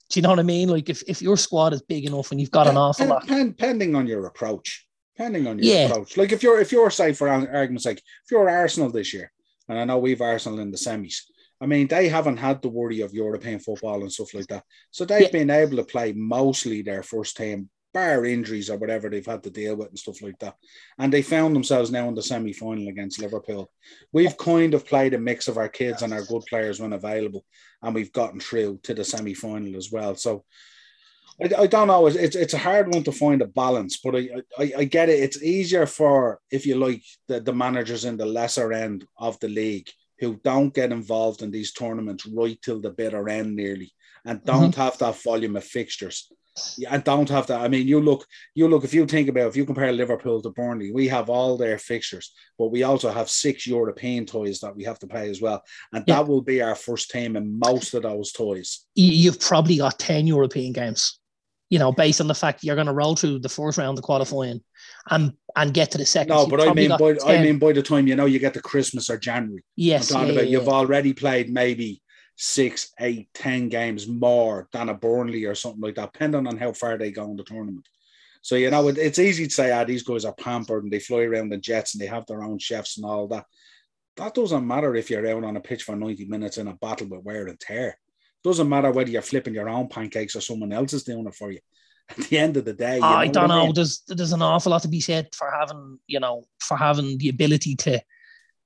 Do 0.10 0.20
you 0.20 0.22
know 0.24 0.30
what 0.30 0.40
I 0.40 0.44
mean? 0.44 0.70
Like 0.70 0.90
if, 0.90 1.04
if 1.08 1.22
your 1.22 1.38
squad 1.38 1.74
is 1.74 1.82
big 1.84 2.06
enough 2.06 2.32
and 2.32 2.40
you've 2.40 2.52
got 2.52 2.68
an 2.68 2.78
awful 2.78 3.08
lot, 3.08 3.28
depending 3.28 3.96
on 3.96 4.08
your 4.08 4.26
approach, 4.26 4.88
depending 5.16 5.48
on 5.48 5.60
your 5.60 5.76
yeah. 5.76 5.86
approach. 5.86 6.18
Like 6.18 6.32
if 6.32 6.42
you're 6.42 6.60
if 6.60 6.72
you're 6.72 6.90
say 6.90 7.14
for 7.14 7.30
argument's 7.30 7.84
sake, 7.84 8.00
if 8.00 8.32
you're 8.32 8.50
Arsenal 8.50 8.92
this 8.92 9.14
year, 9.14 9.32
and 9.68 9.78
I 9.78 9.86
know 9.86 10.00
we've 10.00 10.22
Arsenal 10.22 10.60
in 10.60 10.72
the 10.72 10.78
semis. 10.78 11.22
I 11.62 11.66
mean, 11.66 11.88
they 11.88 12.08
haven't 12.08 12.38
had 12.38 12.62
the 12.62 12.70
worry 12.70 13.02
of 13.02 13.14
European 13.14 13.60
football 13.60 14.02
and 14.02 14.12
stuff 14.12 14.34
like 14.34 14.48
that. 14.48 14.64
So 14.92 15.04
they've 15.06 15.24
yeah. 15.24 15.32
been 15.32 15.50
able 15.50 15.78
to 15.78 15.84
play 15.84 16.14
mostly 16.14 16.82
their 16.82 17.04
first 17.04 17.36
team 17.36 17.70
bar 17.94 18.26
injuries 18.26 18.70
or 18.70 18.78
whatever 18.78 19.10
they've 19.10 19.26
had 19.26 19.44
to 19.44 19.50
deal 19.50 19.76
with 19.76 19.90
and 19.90 20.00
stuff 20.00 20.22
like 20.22 20.38
that. 20.40 20.56
And 20.98 21.12
they 21.12 21.22
found 21.22 21.56
themselves 21.56 21.92
now 21.92 22.08
in 22.08 22.16
the 22.16 22.24
semi 22.24 22.54
final 22.54 22.88
against 22.88 23.22
Liverpool. 23.22 23.72
We've 24.12 24.38
kind 24.38 24.74
of 24.74 24.86
played 24.86 25.14
a 25.14 25.20
mix 25.20 25.48
of 25.48 25.58
our 25.58 25.70
kids 25.70 26.02
and 26.02 26.14
our 26.14 26.24
good 26.24 26.44
players 26.50 26.80
when 26.80 26.94
available, 26.94 27.46
and 27.82 27.96
we've 27.96 28.14
gotten 28.14 28.40
through 28.40 28.80
to 28.84 28.94
the 28.94 29.04
semi 29.04 29.34
final 29.34 29.76
as 29.76 29.92
well. 29.92 30.16
So 30.16 30.44
I, 31.42 31.62
I, 31.64 31.68
don't 31.68 31.88
know. 31.88 32.08
It's 32.08 32.36
it's 32.36 32.54
a 32.54 32.60
hard 32.60 32.94
one 32.94 33.04
to 33.04 33.12
find 33.12 33.42
a 33.42 33.48
balance, 33.48 34.00
but 34.04 34.16
I, 34.16 34.30
I, 34.58 34.74
I 34.80 34.84
get 34.84 35.10
it. 35.10 35.20
It's 35.20 35.42
easier 35.42 35.86
for 35.86 36.40
if 36.52 36.66
you 36.66 36.76
like 36.76 37.04
the, 37.28 37.40
the 37.40 37.54
managers 37.54 38.06
in 38.06 38.18
the 38.18 38.26
lesser 38.26 38.74
end 38.74 39.06
of 39.18 39.40
the 39.40 39.50
league 39.50 39.90
who 40.20 40.36
don't 40.44 40.74
get 40.74 40.92
involved 40.92 41.42
in 41.42 41.50
these 41.50 41.72
tournaments 41.72 42.26
right 42.26 42.60
till 42.62 42.82
the 42.82 42.92
bitter 42.92 43.30
end 43.30 43.56
nearly 43.56 43.94
and 44.26 44.44
don't 44.44 44.72
mm-hmm. 44.72 44.82
have 44.82 44.98
that 44.98 45.22
volume 45.24 45.56
of 45.56 45.64
fixtures 45.64 46.30
and 46.90 47.04
don't 47.04 47.30
have 47.30 47.48
that. 47.48 47.62
I 47.62 47.68
mean, 47.68 47.88
you 47.88 48.00
look, 48.00 48.26
you 48.56 48.68
look. 48.68 48.84
If 48.84 48.94
you 48.94 49.06
think 49.06 49.30
about, 49.30 49.48
if 49.48 49.56
you 49.56 49.66
compare 49.66 49.92
Liverpool 49.92 50.42
to 50.42 50.50
Burnley, 50.52 50.92
we 50.92 51.08
have 51.08 51.30
all 51.30 51.58
their 51.58 51.78
fixtures, 51.78 52.32
but 52.58 52.68
we 52.68 52.84
also 52.84 53.12
have 53.12 53.30
six 53.30 53.68
European 53.68 54.26
toys 54.26 54.60
that 54.60 54.76
we 54.76 54.84
have 54.84 55.00
to 55.00 55.08
pay 55.08 55.30
as 55.30 55.42
well, 55.42 55.62
and 55.94 56.04
yeah. 56.08 56.16
that 56.16 56.28
will 56.28 56.42
be 56.42 56.62
our 56.62 56.76
first 56.76 57.12
team 57.12 57.36
in 57.36 57.60
most 57.60 57.94
of 57.94 58.04
those 58.04 58.32
toys. 58.32 58.86
You've 58.96 59.40
probably 59.40 59.78
got 59.78 60.00
ten 60.00 60.28
European 60.28 60.74
games 60.74 61.20
you 61.70 61.78
know, 61.78 61.92
based 61.92 62.20
on 62.20 62.28
the 62.28 62.36
fact 62.36 62.64
you're 62.64 62.76
going 62.76 62.88
to 62.88 62.94
roll 62.94 63.16
through 63.16 63.40
the 63.40 63.50
first 63.50 63.78
round 63.78 63.98
of 63.98 64.04
qualifying 64.04 64.62
and 65.10 65.34
and 65.56 65.74
get 65.74 65.92
to 65.92 65.98
the 65.98 66.06
second. 66.06 66.36
No, 66.36 66.48
but 66.48 66.68
I 66.68 66.74
mean, 66.74 66.90
by, 66.98 67.16
I 67.26 67.42
mean, 67.42 67.60
by 67.60 67.74
the 67.74 67.84
time 67.84 68.08
you 68.08 68.16
know 68.16 68.26
you 68.26 68.40
get 68.40 68.56
to 68.56 68.62
Christmas 68.62 69.10
or 69.10 69.18
January, 69.18 69.64
yes, 69.76 70.12
yeah, 70.12 70.24
about, 70.24 70.48
you've 70.48 70.68
already 70.68 71.14
played 71.14 71.52
maybe 71.52 72.02
six, 72.42 72.94
eight, 73.02 73.28
ten 73.34 73.68
games 73.68 74.08
more 74.08 74.70
than 74.72 74.88
a 74.88 74.94
Burnley 74.94 75.44
or 75.44 75.56
something 75.56 75.82
like 75.82 75.96
that, 75.96 76.14
depending 76.14 76.48
on 76.48 76.58
how 76.58 76.72
far 76.72 76.98
they 76.98 77.12
go 77.12 77.26
in 77.26 77.36
the 77.36 77.44
tournament. 77.44 77.86
So 78.42 78.56
you 78.56 78.72
know, 78.72 78.88
it, 78.88 78.98
it's 78.98 79.20
easy 79.20 79.46
to 79.46 79.54
say, 79.54 79.72
ah, 79.72 79.84
these 79.84 80.04
guys 80.04 80.24
are 80.24 80.34
pampered 80.34 80.86
and 80.86 80.92
they 80.92 81.02
fly 81.02 81.24
around 81.24 81.52
in 81.52 81.62
jets 81.62 81.94
and 81.94 82.02
they 82.02 82.08
have 82.08 82.26
their 82.28 82.42
own 82.42 82.58
chefs 82.58 82.96
and 82.96 83.06
all 83.06 83.28
that. 83.28 83.46
That 84.16 84.34
doesn't 84.34 84.66
matter 84.66 84.96
if 84.96 85.10
you're 85.10 85.28
out 85.28 85.44
on 85.44 85.58
a 85.58 85.62
pitch 85.62 85.84
for 85.84 85.98
90 85.98 86.26
minutes 86.26 86.58
in 86.58 86.70
a 86.70 86.76
battle 86.76 87.08
with 87.08 87.24
wear 87.24 87.48
and 87.48 87.60
tear. 87.60 87.98
Doesn't 88.42 88.70
matter 88.70 88.92
whether 88.92 89.12
you're 89.12 89.22
flipping 89.22 89.54
your 89.54 89.68
own 89.68 89.90
pancakes 89.90 90.38
or 90.38 90.42
someone 90.42 90.72
else 90.72 90.94
is 90.94 91.04
doing 91.04 91.28
it 91.28 91.36
for 91.36 91.52
you. 91.52 91.60
At 92.10 92.18
the 92.18 92.38
end 92.40 92.56
of 92.56 92.64
the 92.64 92.74
day, 92.74 93.00
oh, 93.04 93.06
I 93.06 93.28
don't 93.28 93.50
know. 93.50 93.64
I 93.64 93.66
mean? 93.66 93.74
There's 93.76 94.02
there's 94.08 94.32
an 94.32 94.42
awful 94.42 94.72
lot 94.72 94.82
to 94.84 94.88
be 94.88 95.02
said 95.02 95.28
for 95.36 95.52
having 95.52 96.00
you 96.08 96.22
know 96.22 96.46
for 96.60 96.78
having 96.78 97.18
the 97.18 97.30
ability 97.30 97.76
to 97.76 98.02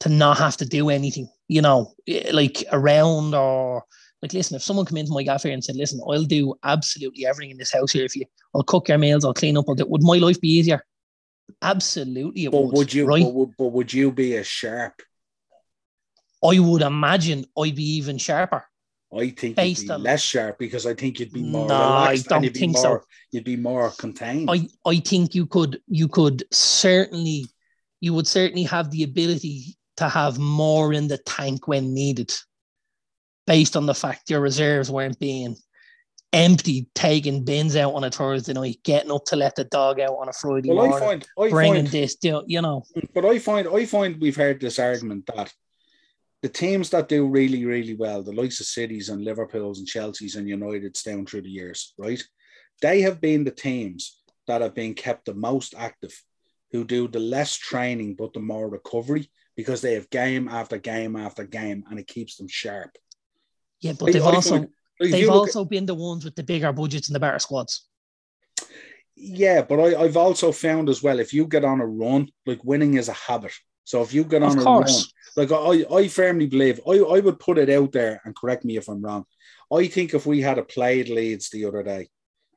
to 0.02 0.10
not 0.10 0.38
have 0.38 0.58
to 0.58 0.66
do 0.66 0.90
anything. 0.90 1.28
You 1.48 1.62
know, 1.62 1.94
eh, 2.08 2.32
like 2.34 2.64
around 2.72 3.36
or 3.36 3.84
like 4.22 4.34
listen. 4.34 4.56
If 4.56 4.64
someone 4.64 4.86
come 4.86 4.98
into 4.98 5.12
my 5.12 5.24
cafe 5.24 5.52
and 5.52 5.64
said, 5.64 5.76
"Listen, 5.76 6.02
I'll 6.08 6.24
do 6.24 6.56
absolutely 6.64 7.26
everything 7.26 7.52
in 7.52 7.58
this 7.58 7.74
house 7.74 7.92
here. 7.92 8.06
If 8.06 8.16
you, 8.16 8.26
I'll 8.56 8.64
cook 8.64 8.90
your 8.90 8.98
meals, 8.98 9.26
I'll 9.26 9.34
clean 9.34 9.58
up. 9.58 9.66
I'll 9.68 9.76
do, 9.76 9.86
would 9.86 10.04
my 10.04 10.18
life 10.18 10.40
be 10.40 10.50
easier? 10.50 10.84
Absolutely, 11.62 12.48
but 12.48 12.64
would, 12.64 12.74
would 12.78 12.94
you? 12.94 13.06
Right? 13.06 13.24
But 13.24 13.34
would, 13.34 13.58
but 13.58 13.68
would 13.68 13.94
you 13.94 14.12
be 14.12 14.36
as 14.38 14.48
sharp? 14.48 15.02
I 16.44 16.60
would 16.60 16.82
imagine 16.82 17.46
I'd 17.58 17.76
be 17.76 17.98
even 17.98 18.18
sharper. 18.18 18.66
I 19.16 19.30
think 19.30 19.56
Based 19.56 19.88
be 19.88 19.92
on, 19.92 20.04
less 20.04 20.22
sharp 20.22 20.58
because 20.58 20.86
I 20.86 20.94
think 20.94 21.20
you'd 21.20 21.32
be 21.32 21.44
more 21.44 21.68
no, 21.68 21.76
relaxed 21.76 22.32
I 22.32 22.36
don't 22.36 22.44
you'd 22.44 22.56
think 22.56 22.74
more, 22.74 22.82
so. 22.82 23.02
You'd 23.32 23.44
be 23.44 23.56
more 23.56 23.92
contained. 23.92 24.50
I, 24.50 24.68
I 24.86 24.98
think 25.00 25.36
you 25.36 25.46
could 25.46 25.80
you 25.88 26.08
could 26.08 26.44
certainly 26.52 27.46
you 28.02 28.14
would 28.14 28.28
certainly 28.28 28.64
have 28.64 28.90
the 28.90 29.04
ability 29.04 29.78
to 29.98 30.10
have 30.10 30.38
more 30.40 30.94
in 30.94 31.08
the 31.08 31.18
tank 31.18 31.68
when 31.68 31.94
needed, 31.94 32.34
based 33.46 33.76
on 33.76 33.86
the 33.86 33.94
fact 33.94 34.30
your 34.30 34.42
reserves 34.42 34.90
weren't 34.90 35.20
being 35.20 35.56
empty, 36.32 36.88
taking 36.96 37.46
bins 37.46 37.76
out 37.76 37.94
on 37.94 38.04
a 38.04 38.10
Thursday 38.10 38.54
night, 38.54 38.80
getting 38.84 39.12
up 39.12 39.24
to 39.26 39.36
let 39.36 39.56
the 39.56 39.66
dog 39.66 40.00
out 40.00 40.18
on 40.20 40.30
a 40.30 40.34
Friday 40.34 40.70
well, 40.70 40.88
morning, 40.88 40.96
I 40.96 41.00
find, 41.00 41.28
I 41.40 41.50
bringing 41.50 41.84
find, 41.84 41.88
this, 41.88 42.18
you 42.24 42.62
know. 42.62 42.84
But 43.14 43.26
I 43.26 43.40
find 43.40 43.68
I 43.68 43.86
find 43.86 44.20
we've 44.20 44.36
heard 44.36 44.60
this 44.60 44.80
argument 44.80 45.30
that 45.36 45.54
the 46.42 46.50
teams 46.50 46.90
that 46.90 47.08
do 47.08 47.28
really, 47.28 47.66
really 47.66 47.96
well, 47.96 48.22
the 48.22 48.34
likes 48.34 48.60
of 48.60 48.66
Cities 48.66 49.10
and 49.10 49.24
Liverpools 49.24 49.80
and 49.80 49.88
Chelsea's 49.88 50.36
and 50.36 50.50
United's 50.50 51.04
down 51.04 51.26
through 51.26 51.44
the 51.44 51.50
years, 51.50 51.94
right? 51.98 52.22
They 52.82 53.02
have 53.02 53.22
been 53.22 53.46
the 53.46 53.52
teams 53.52 54.20
that 54.48 54.62
have 54.62 54.74
been 54.74 54.94
kept 54.94 55.26
the 55.26 55.34
most 55.34 55.74
active, 55.78 56.22
who 56.72 56.84
do 56.84 57.08
the 57.08 57.20
less 57.20 57.56
training 57.56 58.16
but 58.16 58.34
the 58.34 58.40
more 58.40 58.68
recovery 58.68 59.30
because 59.56 59.82
they 59.82 59.94
have 59.94 60.10
game 60.10 60.48
after 60.48 60.78
game 60.78 61.16
after 61.16 61.44
game 61.44 61.84
and 61.90 62.00
it 62.00 62.08
keeps 62.08 62.38
them 62.38 62.48
sharp. 62.48 62.98
Yeah, 63.82 63.94
but 64.00 64.14
they've 64.14 64.24
also 64.24 64.58
find, 64.58 64.70
they've 65.00 65.30
also 65.30 65.64
at, 65.64 65.70
been 65.70 65.86
the 65.86 65.96
ones 65.96 66.26
with 66.26 66.36
the 66.36 66.44
bigger 66.44 66.72
budgets 66.72 67.10
and 67.10 67.16
the 67.16 67.20
better 67.20 67.40
squads. 67.40 67.88
Yeah, 69.16 69.62
but 69.62 69.80
I, 69.80 70.02
I've 70.02 70.18
also 70.18 70.52
found 70.52 70.90
as 70.90 71.04
well 71.04 71.20
if 71.20 71.34
you 71.34 71.46
get 71.46 71.66
on 71.66 71.82
a 71.82 71.86
run, 71.86 72.30
like 72.46 72.64
winning 72.64 72.96
is 72.96 73.10
a 73.10 73.14
habit. 73.14 73.54
So 73.84 74.02
if 74.02 74.14
you 74.14 74.24
get 74.24 74.44
on 74.44 74.58
of 74.58 74.62
a 74.62 74.64
course. 74.64 75.14
run, 75.38 75.48
like 75.50 75.52
I, 75.52 75.96
I 75.96 76.08
firmly 76.08 76.48
believe, 76.48 76.80
I, 76.88 77.00
I 77.00 77.20
would 77.20 77.40
put 77.40 77.58
it 77.58 77.70
out 77.70 77.92
there 77.92 78.22
and 78.24 78.36
correct 78.36 78.66
me 78.66 78.78
if 78.78 78.88
I'm 78.88 79.02
wrong. 79.02 79.26
I 79.72 79.88
think 79.88 80.14
if 80.14 80.26
we 80.26 80.42
had 80.42 80.58
a 80.58 80.64
played 80.64 81.10
Leeds 81.10 81.50
the 81.50 81.66
other 81.66 81.84
day, 81.84 82.10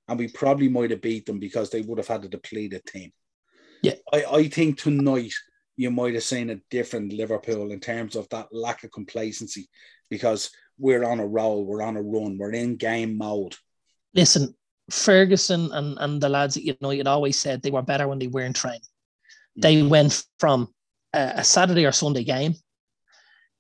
and 0.08 0.18
we 0.18 0.28
probably 0.28 0.68
might 0.68 0.90
have 0.90 1.02
beat 1.02 1.26
them 1.26 1.40
because 1.40 1.70
they 1.70 1.80
would 1.80 1.98
have 1.98 2.06
had 2.06 2.24
a 2.24 2.28
depleted 2.28 2.84
team. 2.86 3.12
Yeah. 3.82 3.94
I, 4.12 4.24
I 4.24 4.48
think 4.48 4.78
tonight 4.78 5.32
you 5.76 5.90
might 5.90 6.14
have 6.14 6.22
seen 6.22 6.50
a 6.50 6.60
different 6.70 7.12
Liverpool 7.12 7.70
in 7.70 7.80
terms 7.80 8.16
of 8.16 8.28
that 8.30 8.48
lack 8.52 8.82
of 8.84 8.90
complacency 8.90 9.68
because 10.08 10.50
we're 10.78 11.04
on 11.04 11.20
a 11.20 11.26
roll, 11.26 11.64
we're 11.64 11.82
on 11.82 11.96
a 11.96 12.02
run, 12.02 12.38
we're 12.38 12.52
in 12.52 12.76
game 12.76 13.16
mode. 13.16 13.54
Listen, 14.14 14.54
Ferguson 14.90 15.70
and, 15.72 15.98
and 16.00 16.20
the 16.20 16.28
lads 16.28 16.56
at 16.56 16.62
United 16.62 17.06
always 17.06 17.38
said 17.38 17.62
they 17.62 17.70
were 17.70 17.82
better 17.82 18.08
when 18.08 18.18
they 18.18 18.28
weren't 18.28 18.56
training. 18.56 18.80
Mm. 19.58 19.62
They 19.62 19.82
went 19.82 20.24
from 20.38 20.68
a, 21.12 21.32
a 21.36 21.44
Saturday 21.44 21.84
or 21.84 21.92
Sunday 21.92 22.24
game 22.24 22.54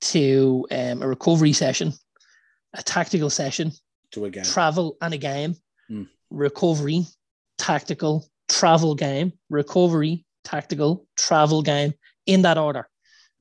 to 0.02 0.66
um, 0.70 1.02
a 1.02 1.08
recovery 1.08 1.52
session, 1.52 1.92
a 2.74 2.82
tactical 2.82 3.30
session, 3.30 3.72
to 4.12 4.24
a 4.24 4.30
game, 4.30 4.44
travel 4.44 4.96
and 5.02 5.14
a 5.14 5.18
game, 5.18 5.56
mm. 5.90 6.06
recovery, 6.30 7.04
tactical, 7.58 8.26
travel 8.48 8.94
game, 8.94 9.32
recovery, 9.50 10.24
tactical, 10.44 11.06
travel 11.16 11.62
game 11.62 11.92
in 12.26 12.42
that 12.42 12.58
order. 12.58 12.88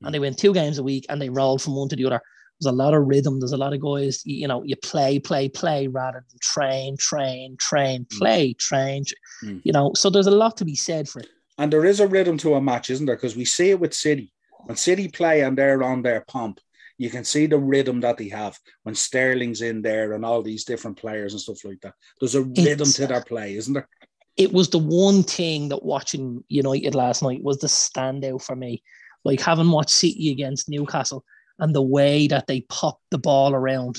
And 0.02 0.14
they 0.14 0.18
went 0.18 0.38
two 0.38 0.52
games 0.52 0.78
a 0.78 0.82
week 0.82 1.06
and 1.08 1.20
they 1.20 1.28
rolled 1.28 1.62
from 1.62 1.74
one 1.74 1.88
to 1.88 1.96
the 1.96 2.04
other. 2.06 2.20
There's 2.60 2.72
a 2.72 2.76
lot 2.76 2.94
of 2.94 3.06
rhythm. 3.06 3.40
There's 3.40 3.52
a 3.52 3.56
lot 3.56 3.72
of 3.72 3.80
guys, 3.80 4.22
you, 4.24 4.36
you 4.36 4.48
know, 4.48 4.62
you 4.62 4.76
play, 4.76 5.18
play, 5.18 5.48
play 5.48 5.88
rather 5.88 6.24
than 6.28 6.38
train, 6.40 6.96
train, 6.96 7.56
train, 7.58 8.06
hmm. 8.10 8.18
play, 8.18 8.52
train. 8.54 9.04
Mm. 9.44 9.60
You 9.64 9.72
know, 9.72 9.92
so 9.94 10.10
there's 10.10 10.26
a 10.26 10.30
lot 10.30 10.56
to 10.58 10.64
be 10.64 10.76
said 10.76 11.08
for 11.08 11.20
it. 11.20 11.28
And 11.58 11.72
there 11.72 11.84
is 11.84 12.00
a 12.00 12.06
rhythm 12.06 12.38
to 12.38 12.54
a 12.54 12.60
match, 12.60 12.90
isn't 12.90 13.06
there? 13.06 13.16
Because 13.16 13.36
we 13.36 13.44
see 13.44 13.70
it 13.70 13.80
with 13.80 13.94
City. 13.94 14.32
When 14.64 14.76
City 14.76 15.08
play 15.08 15.42
and 15.42 15.56
they're 15.56 15.82
on 15.82 16.02
their 16.02 16.24
pump, 16.28 16.60
you 16.98 17.10
can 17.10 17.24
see 17.24 17.46
the 17.46 17.58
rhythm 17.58 18.00
that 18.00 18.16
they 18.16 18.28
have 18.28 18.58
when 18.82 18.94
Sterling's 18.94 19.60
in 19.60 19.82
there 19.82 20.12
and 20.12 20.24
all 20.24 20.42
these 20.42 20.64
different 20.64 20.96
players 20.96 21.32
and 21.32 21.40
stuff 21.40 21.64
like 21.64 21.80
that. 21.82 21.94
There's 22.20 22.34
a 22.34 22.42
rhythm 22.42 22.88
it's, 22.88 22.94
to 22.94 23.06
their 23.06 23.22
play, 23.22 23.56
isn't 23.56 23.74
there? 23.74 23.88
It 24.36 24.52
was 24.52 24.68
the 24.68 24.78
one 24.78 25.22
thing 25.22 25.70
that 25.70 25.84
watching 25.84 26.44
United 26.48 26.94
last 26.94 27.22
night 27.22 27.42
was 27.42 27.58
the 27.58 27.68
standout 27.68 28.42
for 28.42 28.54
me. 28.54 28.82
Like 29.24 29.40
having 29.40 29.70
watched 29.70 29.90
City 29.90 30.30
against 30.30 30.68
Newcastle 30.68 31.24
and 31.58 31.74
the 31.74 31.82
way 31.82 32.26
that 32.28 32.46
they 32.46 32.60
popped 32.62 33.02
the 33.10 33.18
ball 33.18 33.54
around 33.54 33.98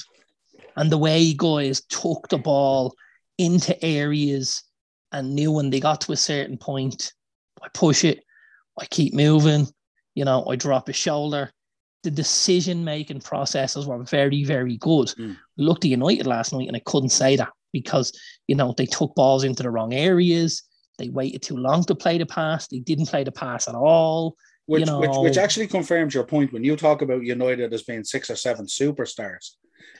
and 0.75 0.91
the 0.91 0.97
way 0.97 1.33
guys 1.33 1.81
took 1.89 2.29
the 2.29 2.37
ball 2.37 2.93
into 3.37 3.83
areas 3.83 4.63
and 5.11 5.35
knew 5.35 5.51
when 5.51 5.69
they 5.69 5.79
got 5.79 6.01
to 6.01 6.11
a 6.11 6.17
certain 6.17 6.57
point 6.57 7.13
I 7.63 7.67
push 7.73 8.03
it, 8.03 8.23
I 8.79 8.85
keep 8.85 9.13
moving, 9.13 9.67
you 10.13 10.23
know, 10.25 10.45
I 10.47 10.55
drop 10.55 10.89
a 10.89 10.93
shoulder. 10.93 11.51
The 12.03 12.11
decision 12.11 12.83
making 12.83 13.21
processes 13.21 13.87
were 13.87 14.03
very, 14.03 14.43
very 14.43 14.77
good. 14.77 15.07
Mm. 15.07 15.35
Looked 15.57 15.83
at 15.83 15.91
United 15.91 16.27
last 16.27 16.53
night 16.53 16.67
and 16.67 16.77
I 16.77 16.81
couldn't 16.85 17.09
say 17.09 17.35
that 17.35 17.49
because, 17.71 18.11
you 18.47 18.55
know, 18.55 18.73
they 18.77 18.85
took 18.85 19.15
balls 19.15 19.43
into 19.43 19.63
the 19.63 19.69
wrong 19.69 19.93
areas. 19.93 20.63
They 20.97 21.09
waited 21.09 21.41
too 21.41 21.57
long 21.57 21.83
to 21.85 21.95
play 21.95 22.17
the 22.17 22.25
pass. 22.25 22.67
They 22.67 22.79
didn't 22.79 23.07
play 23.07 23.23
the 23.23 23.31
pass 23.31 23.67
at 23.67 23.75
all. 23.75 24.35
Which, 24.65 24.81
you 24.81 24.85
know, 24.85 24.99
which, 24.99 25.11
which 25.13 25.37
actually 25.37 25.67
confirms 25.67 26.13
your 26.13 26.25
point 26.25 26.51
when 26.51 26.63
you 26.63 26.75
talk 26.75 27.01
about 27.01 27.23
United 27.23 27.73
as 27.73 27.83
being 27.83 28.03
six 28.03 28.29
or 28.29 28.35
seven 28.35 28.65
superstars. 28.65 29.51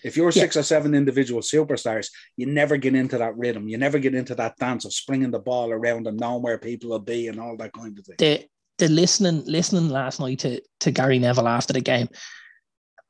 If 0.04 0.18
you're 0.18 0.28
yeah. 0.28 0.42
six 0.42 0.58
or 0.58 0.64
seven 0.64 0.94
individual 0.94 1.42
superstars, 1.42 2.10
you 2.36 2.46
never 2.46 2.78
get 2.78 2.96
into 2.96 3.18
that 3.18 3.38
rhythm. 3.38 3.68
You 3.68 3.78
never 3.78 4.00
get 4.00 4.14
into 4.14 4.36
that 4.36 4.58
dance 4.58 4.86
of 4.86 4.94
springing 4.94 5.32
the 5.32 5.40
ball 5.40 5.72
around 5.72 6.08
and 6.08 6.20
knowing 6.20 6.42
where 6.42 6.58
people 6.58 6.90
will 6.90 7.00
be 7.00 7.28
and 7.28 7.40
all 7.40 7.56
that 7.58 7.74
kind 7.74 7.98
of 7.98 8.06
thing. 8.06 8.16
The 8.18 8.46
the 8.78 8.90
listening 8.90 9.44
listening 9.46 9.90
last 9.90 10.20
night 10.20 10.40
to 10.40 10.62
to 10.82 10.92
Gary 10.92 11.20
Neville 11.20 11.48
after 11.48 11.74
the 11.74 11.82
game, 11.82 12.10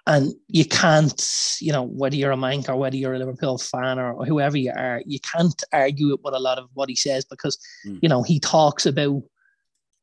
and 0.07 0.33
you 0.47 0.63
can't, 0.63 1.57
you 1.59 1.73
know, 1.73 1.83
whether 1.83 2.15
you're 2.15 2.31
a 2.31 2.37
Manc 2.37 2.69
or 2.69 2.77
whether 2.77 2.95
you're 2.95 3.13
a 3.13 3.19
Liverpool 3.19 3.57
fan 3.57 3.99
or 3.99 4.25
whoever 4.25 4.57
you 4.57 4.71
are, 4.73 5.03
you 5.05 5.19
can't 5.19 5.61
argue 5.73 6.17
with 6.23 6.33
a 6.33 6.39
lot 6.39 6.57
of 6.57 6.69
what 6.75 6.87
he 6.87 6.95
says 6.95 7.25
because, 7.25 7.59
mm. 7.85 7.99
you 8.01 8.07
know, 8.07 8.23
he 8.23 8.39
talks 8.39 8.85
about 8.85 9.21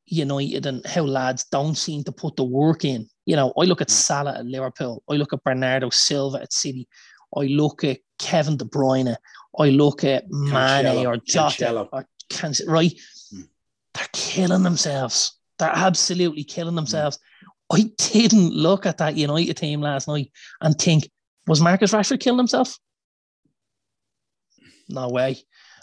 United 0.05 0.67
and 0.67 0.85
how 0.85 1.05
lads 1.05 1.45
don't 1.45 1.77
seem 1.77 2.05
to 2.05 2.13
put 2.13 2.37
the 2.37 2.45
work 2.45 2.85
in. 2.85 3.09
You 3.25 3.37
know, 3.37 3.55
I 3.59 3.63
look 3.65 3.81
at 3.81 3.89
mm. 3.89 3.93
Salah 3.93 4.37
at 4.39 4.45
Liverpool. 4.45 5.03
I 5.09 5.15
look 5.15 5.33
at 5.33 5.43
Bernardo 5.43 5.89
Silva 5.89 6.43
at 6.43 6.53
City. 6.53 6.87
I 7.35 7.45
look 7.45 7.83
at 7.83 8.01
Kevin 8.19 8.59
De 8.59 8.67
Bruyne. 8.67 9.17
I 9.59 9.71
look 9.71 10.05
at 10.05 10.31
Mane 10.31 11.07
or 11.07 11.17
Jota 11.17 11.89
or 11.91 12.07
can't 12.29 12.61
right. 12.67 12.93
Mm. 13.35 13.49
They're 13.95 14.07
killing 14.13 14.65
themselves. 14.65 15.39
They're 15.59 15.73
absolutely 15.75 16.45
killing 16.45 16.75
themselves. 16.75 17.19
I 17.75 17.91
didn't 17.97 18.53
look 18.53 18.87
at 18.87 18.99
that 18.99 19.17
United 19.17 19.57
team 19.57 19.81
last 19.81 20.09
night 20.09 20.31
and 20.61 20.77
think, 20.79 21.11
was 21.47 21.61
Marcus 21.61 21.93
Rashford 21.93 22.21
killing 22.21 22.39
himself? 22.39 22.79
No 24.89 25.09
way. 25.09 25.39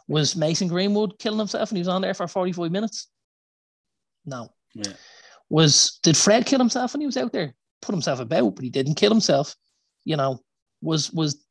Was 0.08 0.36
Mason 0.36 0.68
Greenwood 0.68 1.20
killing 1.20 1.40
himself 1.40 1.70
and 1.70 1.78
he 1.78 1.82
was 1.82 1.88
on 1.88 2.02
there 2.02 2.14
for 2.14 2.28
45 2.28 2.72
minutes? 2.72 3.08
No. 4.26 4.52
Yeah. 4.74 4.94
Was 5.50 6.00
did 6.04 6.16
Fred 6.16 6.46
kill 6.46 6.60
himself 6.60 6.94
when 6.94 7.02
he 7.02 7.06
was 7.06 7.18
out 7.18 7.32
there? 7.32 7.54
Put 7.82 7.94
himself 7.94 8.20
about, 8.20 8.56
but 8.56 8.64
he 8.64 8.70
didn't 8.70 8.96
kill 8.96 9.12
himself. 9.12 9.56
You 10.06 10.18
know, 10.18 10.40
was 10.82 11.12
was 11.12 11.44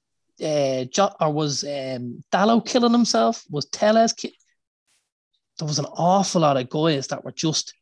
uh 0.43 0.85
or 1.21 1.33
was 1.33 1.65
um 1.65 2.23
Dalot 2.33 2.67
killing 2.67 2.93
himself? 2.93 3.45
Was 3.51 3.67
Telles 3.67 4.13
ki- 4.13 4.37
there 5.59 5.69
was 5.69 5.79
an 5.79 5.87
awful 5.87 6.41
lot 6.41 6.57
of 6.57 6.71
guys 6.71 7.09
that 7.09 7.25
were 7.25 7.33
just 7.33 7.75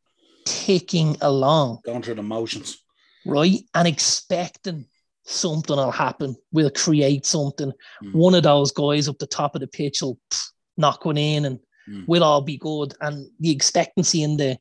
ticking 0.73 1.17
along, 1.23 1.81
Going 1.87 2.03
through 2.03 2.17
the 2.17 2.23
motions. 2.23 2.77
right? 3.25 3.61
And 3.75 3.89
expecting 3.89 4.85
something 5.25 5.77
will 5.77 5.91
happen. 5.91 6.37
We'll 6.53 6.71
create 6.71 7.25
something. 7.25 7.73
Mm. 8.05 8.13
One 8.15 8.35
of 8.35 8.43
those 8.43 8.71
guys 8.73 9.09
up 9.09 9.19
the 9.19 9.27
top 9.27 9.55
of 9.55 9.63
the 9.63 9.67
pitch 9.67 10.03
will 10.03 10.19
pff, 10.31 10.43
knock 10.77 11.05
one 11.07 11.17
in 11.17 11.45
and 11.47 11.59
Mm. 11.89 12.05
we'll 12.07 12.23
all 12.25 12.43
be 12.43 12.59
good. 12.59 12.93
And 13.01 13.31
the 13.41 13.51
expectancy 13.51 14.23
in 14.23 14.37
the 14.37 14.59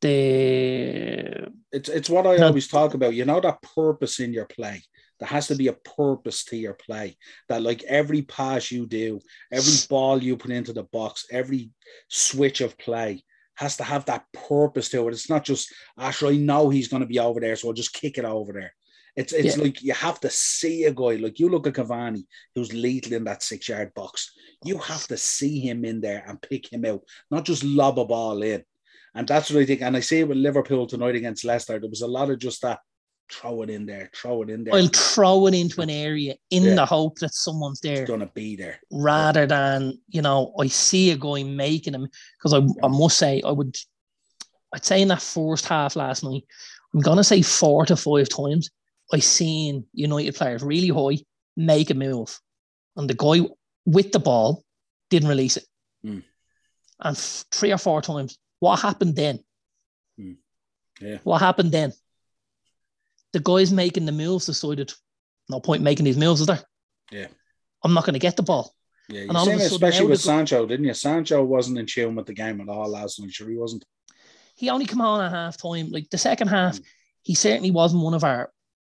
the 0.00 1.48
It's 1.70 1.88
it's 1.88 2.10
what 2.10 2.26
I 2.26 2.36
No. 2.36 2.46
always 2.48 2.66
talk 2.68 2.94
about. 2.94 3.14
You 3.14 3.24
know 3.24 3.40
that 3.40 3.62
purpose 3.62 4.18
in 4.20 4.32
your 4.32 4.46
play. 4.46 4.82
There 5.20 5.28
has 5.28 5.46
to 5.48 5.54
be 5.54 5.68
a 5.68 5.72
purpose 5.72 6.44
to 6.46 6.56
your 6.56 6.74
play. 6.74 7.16
That 7.48 7.62
like 7.62 7.82
every 7.84 8.22
pass 8.22 8.70
you 8.72 8.86
do, 8.86 9.20
every 9.52 9.74
ball 9.90 10.22
you 10.22 10.36
put 10.36 10.50
into 10.50 10.72
the 10.72 10.84
box, 10.84 11.26
every 11.30 11.70
switch 12.08 12.60
of 12.60 12.76
play 12.78 13.22
has 13.58 13.76
to 13.76 13.84
have 13.84 14.04
that 14.06 14.24
purpose 14.32 14.88
to 14.90 15.06
it. 15.08 15.12
It's 15.12 15.28
not 15.28 15.44
just 15.44 15.72
actually 15.98 16.36
I 16.36 16.38
know 16.38 16.70
he's 16.70 16.88
going 16.88 17.02
to 17.02 17.06
be 17.14 17.18
over 17.18 17.40
there, 17.40 17.56
so 17.56 17.68
I'll 17.68 17.74
just 17.74 17.92
kick 17.92 18.16
it 18.16 18.24
over 18.24 18.52
there. 18.52 18.72
It's 19.16 19.32
it's 19.32 19.56
Yeah. 19.56 19.64
like 19.64 19.82
you 19.82 19.94
have 19.94 20.20
to 20.20 20.30
see 20.30 20.84
a 20.84 20.92
guy. 20.92 21.16
Like 21.16 21.40
you 21.40 21.48
look 21.48 21.66
at 21.66 21.74
Cavani, 21.74 22.22
who's 22.54 22.72
lethal 22.72 23.14
in 23.14 23.24
that 23.24 23.42
six 23.42 23.68
yard 23.68 23.92
box. 23.94 24.32
You 24.64 24.78
have 24.78 25.08
to 25.08 25.16
see 25.16 25.58
him 25.58 25.84
in 25.84 26.00
there 26.00 26.22
and 26.26 26.40
pick 26.40 26.72
him 26.72 26.84
out, 26.84 27.02
not 27.30 27.44
just 27.44 27.64
lob 27.64 27.98
a 27.98 28.04
ball 28.04 28.42
in. 28.42 28.62
And 29.14 29.26
that's 29.26 29.50
what 29.50 29.62
I 29.62 29.66
think. 29.66 29.82
And 29.82 29.96
I 29.96 30.00
see 30.00 30.20
it 30.20 30.28
with 30.28 30.38
Liverpool 30.38 30.86
tonight 30.86 31.16
against 31.16 31.44
Leicester. 31.44 31.80
There 31.80 31.90
was 31.90 32.02
a 32.02 32.06
lot 32.06 32.30
of 32.30 32.38
just 32.38 32.62
that 32.62 32.78
throw 33.30 33.62
it 33.62 33.70
in 33.70 33.84
there, 33.86 34.10
throw 34.14 34.42
it 34.42 34.50
in 34.50 34.64
there. 34.64 34.74
I'll 34.74 34.88
throw 34.88 35.46
it 35.46 35.54
into 35.54 35.80
an 35.80 35.90
area 35.90 36.34
in 36.50 36.62
Yeah. 36.64 36.74
the 36.76 36.86
hope 36.86 37.18
that 37.18 37.34
someone's 37.34 37.80
there 37.80 38.02
It's 38.02 38.10
gonna 38.10 38.30
be 38.34 38.56
there. 38.56 38.80
rather 38.90 39.46
than, 39.46 40.00
you 40.08 40.22
know, 40.22 40.54
I 40.58 40.68
see 40.68 41.10
a 41.10 41.16
guy 41.16 41.42
making 41.42 41.94
him 41.94 42.08
because 42.38 42.54
I, 42.54 42.58
I 42.84 42.88
must 42.88 43.18
say 43.18 43.42
I 43.44 43.50
would 43.50 43.76
I'd 44.74 44.84
say 44.84 45.00
in 45.02 45.08
that 45.08 45.22
first 45.22 45.66
half 45.66 45.96
last 45.96 46.22
night, 46.24 46.44
I'm 46.94 47.00
gonna 47.00 47.24
say 47.24 47.42
four 47.42 47.86
to 47.86 47.96
five 47.96 48.28
times 48.28 48.70
I 49.12 49.18
seen 49.20 49.84
United 49.92 50.34
players 50.34 50.62
really 50.62 50.88
high 50.88 51.22
make 51.56 51.90
a 51.90 51.94
move. 51.94 52.38
And 52.96 53.08
the 53.08 53.14
guy 53.14 53.48
with 53.86 54.12
the 54.12 54.18
ball 54.18 54.64
didn't 55.10 55.28
release 55.30 55.56
it. 55.56 55.66
Mm. 56.04 56.22
And 57.00 57.16
f- 57.16 57.44
three 57.50 57.72
or 57.72 57.78
four 57.78 58.02
times, 58.02 58.38
what 58.60 58.80
happened 58.80 59.16
then? 59.16 59.38
Mm. 60.20 60.36
Yeah. 61.00 61.18
What 61.24 61.38
happened 61.40 61.72
then? 61.72 61.92
The 63.32 63.40
guys 63.40 63.72
making 63.72 64.06
the 64.06 64.12
moves 64.12 64.46
decided, 64.46 64.92
no 65.48 65.60
point 65.60 65.82
making 65.82 66.04
these 66.04 66.16
moves, 66.16 66.40
is 66.40 66.46
there? 66.46 66.62
Yeah. 67.10 67.26
I'm 67.84 67.94
not 67.94 68.04
going 68.04 68.14
to 68.14 68.18
get 68.18 68.36
the 68.36 68.42
ball. 68.42 68.74
Yeah, 69.08 69.20
you 69.22 69.28
And 69.28 69.36
all 69.36 69.42
of 69.44 69.48
seen 69.48 69.60
a 69.60 69.62
it 69.64 69.72
especially 69.72 70.06
with 70.06 70.20
Sancho, 70.20 70.66
didn't 70.66 70.86
you? 70.86 70.94
Sancho 70.94 71.42
wasn't 71.42 71.78
in 71.78 71.86
tune 71.86 72.14
with 72.14 72.26
the 72.26 72.34
game 72.34 72.60
at 72.60 72.68
all 72.68 72.88
last 72.88 73.20
night. 73.20 73.32
Sure, 73.32 73.48
he 73.48 73.56
wasn't. 73.56 73.84
He 74.54 74.68
only 74.70 74.86
came 74.86 75.00
on 75.00 75.24
at 75.24 75.30
half 75.32 75.56
time. 75.60 75.90
Like 75.90 76.10
the 76.10 76.18
second 76.18 76.48
half, 76.48 76.76
Mm. 76.78 76.84
he 77.22 77.34
certainly 77.34 77.70
wasn't 77.70 78.02
one 78.02 78.14
of 78.14 78.24
our 78.24 78.52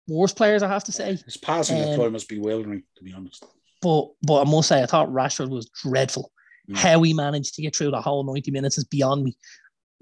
worst 0.08 0.36
players, 0.36 0.62
I 0.62 0.68
have 0.68 0.84
to 0.84 0.92
say. 0.92 1.16
His 1.24 1.36
passing 1.36 1.78
at 1.78 1.88
Um, 1.94 1.98
time 2.00 2.12
was 2.12 2.24
bewildering, 2.24 2.82
to 2.96 3.04
be 3.04 3.12
honest. 3.12 3.44
But 3.80 4.08
but 4.22 4.46
I 4.46 4.50
must 4.50 4.68
say, 4.68 4.82
I 4.82 4.86
thought 4.86 5.08
Rashford 5.08 5.48
was 5.50 5.70
dreadful. 5.82 6.30
Mm. 6.68 6.76
How 6.76 7.02
he 7.02 7.14
managed 7.14 7.54
to 7.54 7.62
get 7.62 7.74
through 7.74 7.92
the 7.92 8.02
whole 8.02 8.24
90 8.24 8.50
minutes 8.50 8.76
is 8.78 8.84
beyond 8.84 9.24
me. 9.24 9.36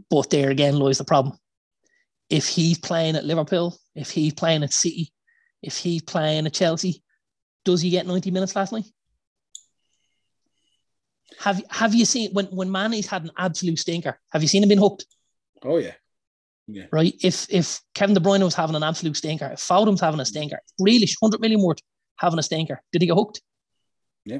But 0.08 0.30
there 0.30 0.50
again 0.50 0.78
lies 0.78 0.98
the 0.98 1.04
problem. 1.04 1.36
If 2.30 2.46
he's 2.48 2.78
playing 2.78 3.16
at 3.16 3.24
Liverpool, 3.24 3.76
if 3.94 4.10
he's 4.10 4.32
playing 4.32 4.62
at 4.62 4.72
City, 4.72 5.12
if 5.62 5.76
he's 5.76 6.02
playing 6.02 6.46
at 6.46 6.54
Chelsea, 6.54 7.02
does 7.64 7.80
he 7.82 7.90
get 7.90 8.06
90 8.06 8.30
minutes 8.30 8.54
last 8.56 8.72
night? 8.72 8.86
Have 11.38 11.62
have 11.70 11.94
you 11.94 12.04
seen 12.04 12.32
when 12.32 12.46
when 12.46 12.70
Mane's 12.70 13.06
had 13.06 13.24
an 13.24 13.30
absolute 13.38 13.78
stinker? 13.78 14.18
Have 14.32 14.42
you 14.42 14.48
seen 14.48 14.62
him 14.62 14.68
been 14.68 14.78
hooked? 14.78 15.06
Oh 15.62 15.78
yeah, 15.78 15.92
yeah. 16.66 16.84
Right? 16.92 17.14
If 17.22 17.46
if 17.50 17.80
Kevin 17.94 18.14
De 18.14 18.20
Bruyne 18.20 18.42
was 18.44 18.54
having 18.54 18.76
an 18.76 18.82
absolute 18.82 19.16
stinker, 19.16 19.46
if 19.52 19.60
Foden's 19.60 20.00
having 20.00 20.20
a 20.20 20.24
stinker, 20.24 20.60
Grealish, 20.80 21.14
100 21.18 21.40
million 21.40 21.62
worth 21.62 21.78
having 22.16 22.38
a 22.38 22.42
stinker, 22.42 22.82
did 22.92 23.00
he 23.02 23.06
get 23.08 23.14
hooked? 23.14 23.40
Yeah. 24.26 24.38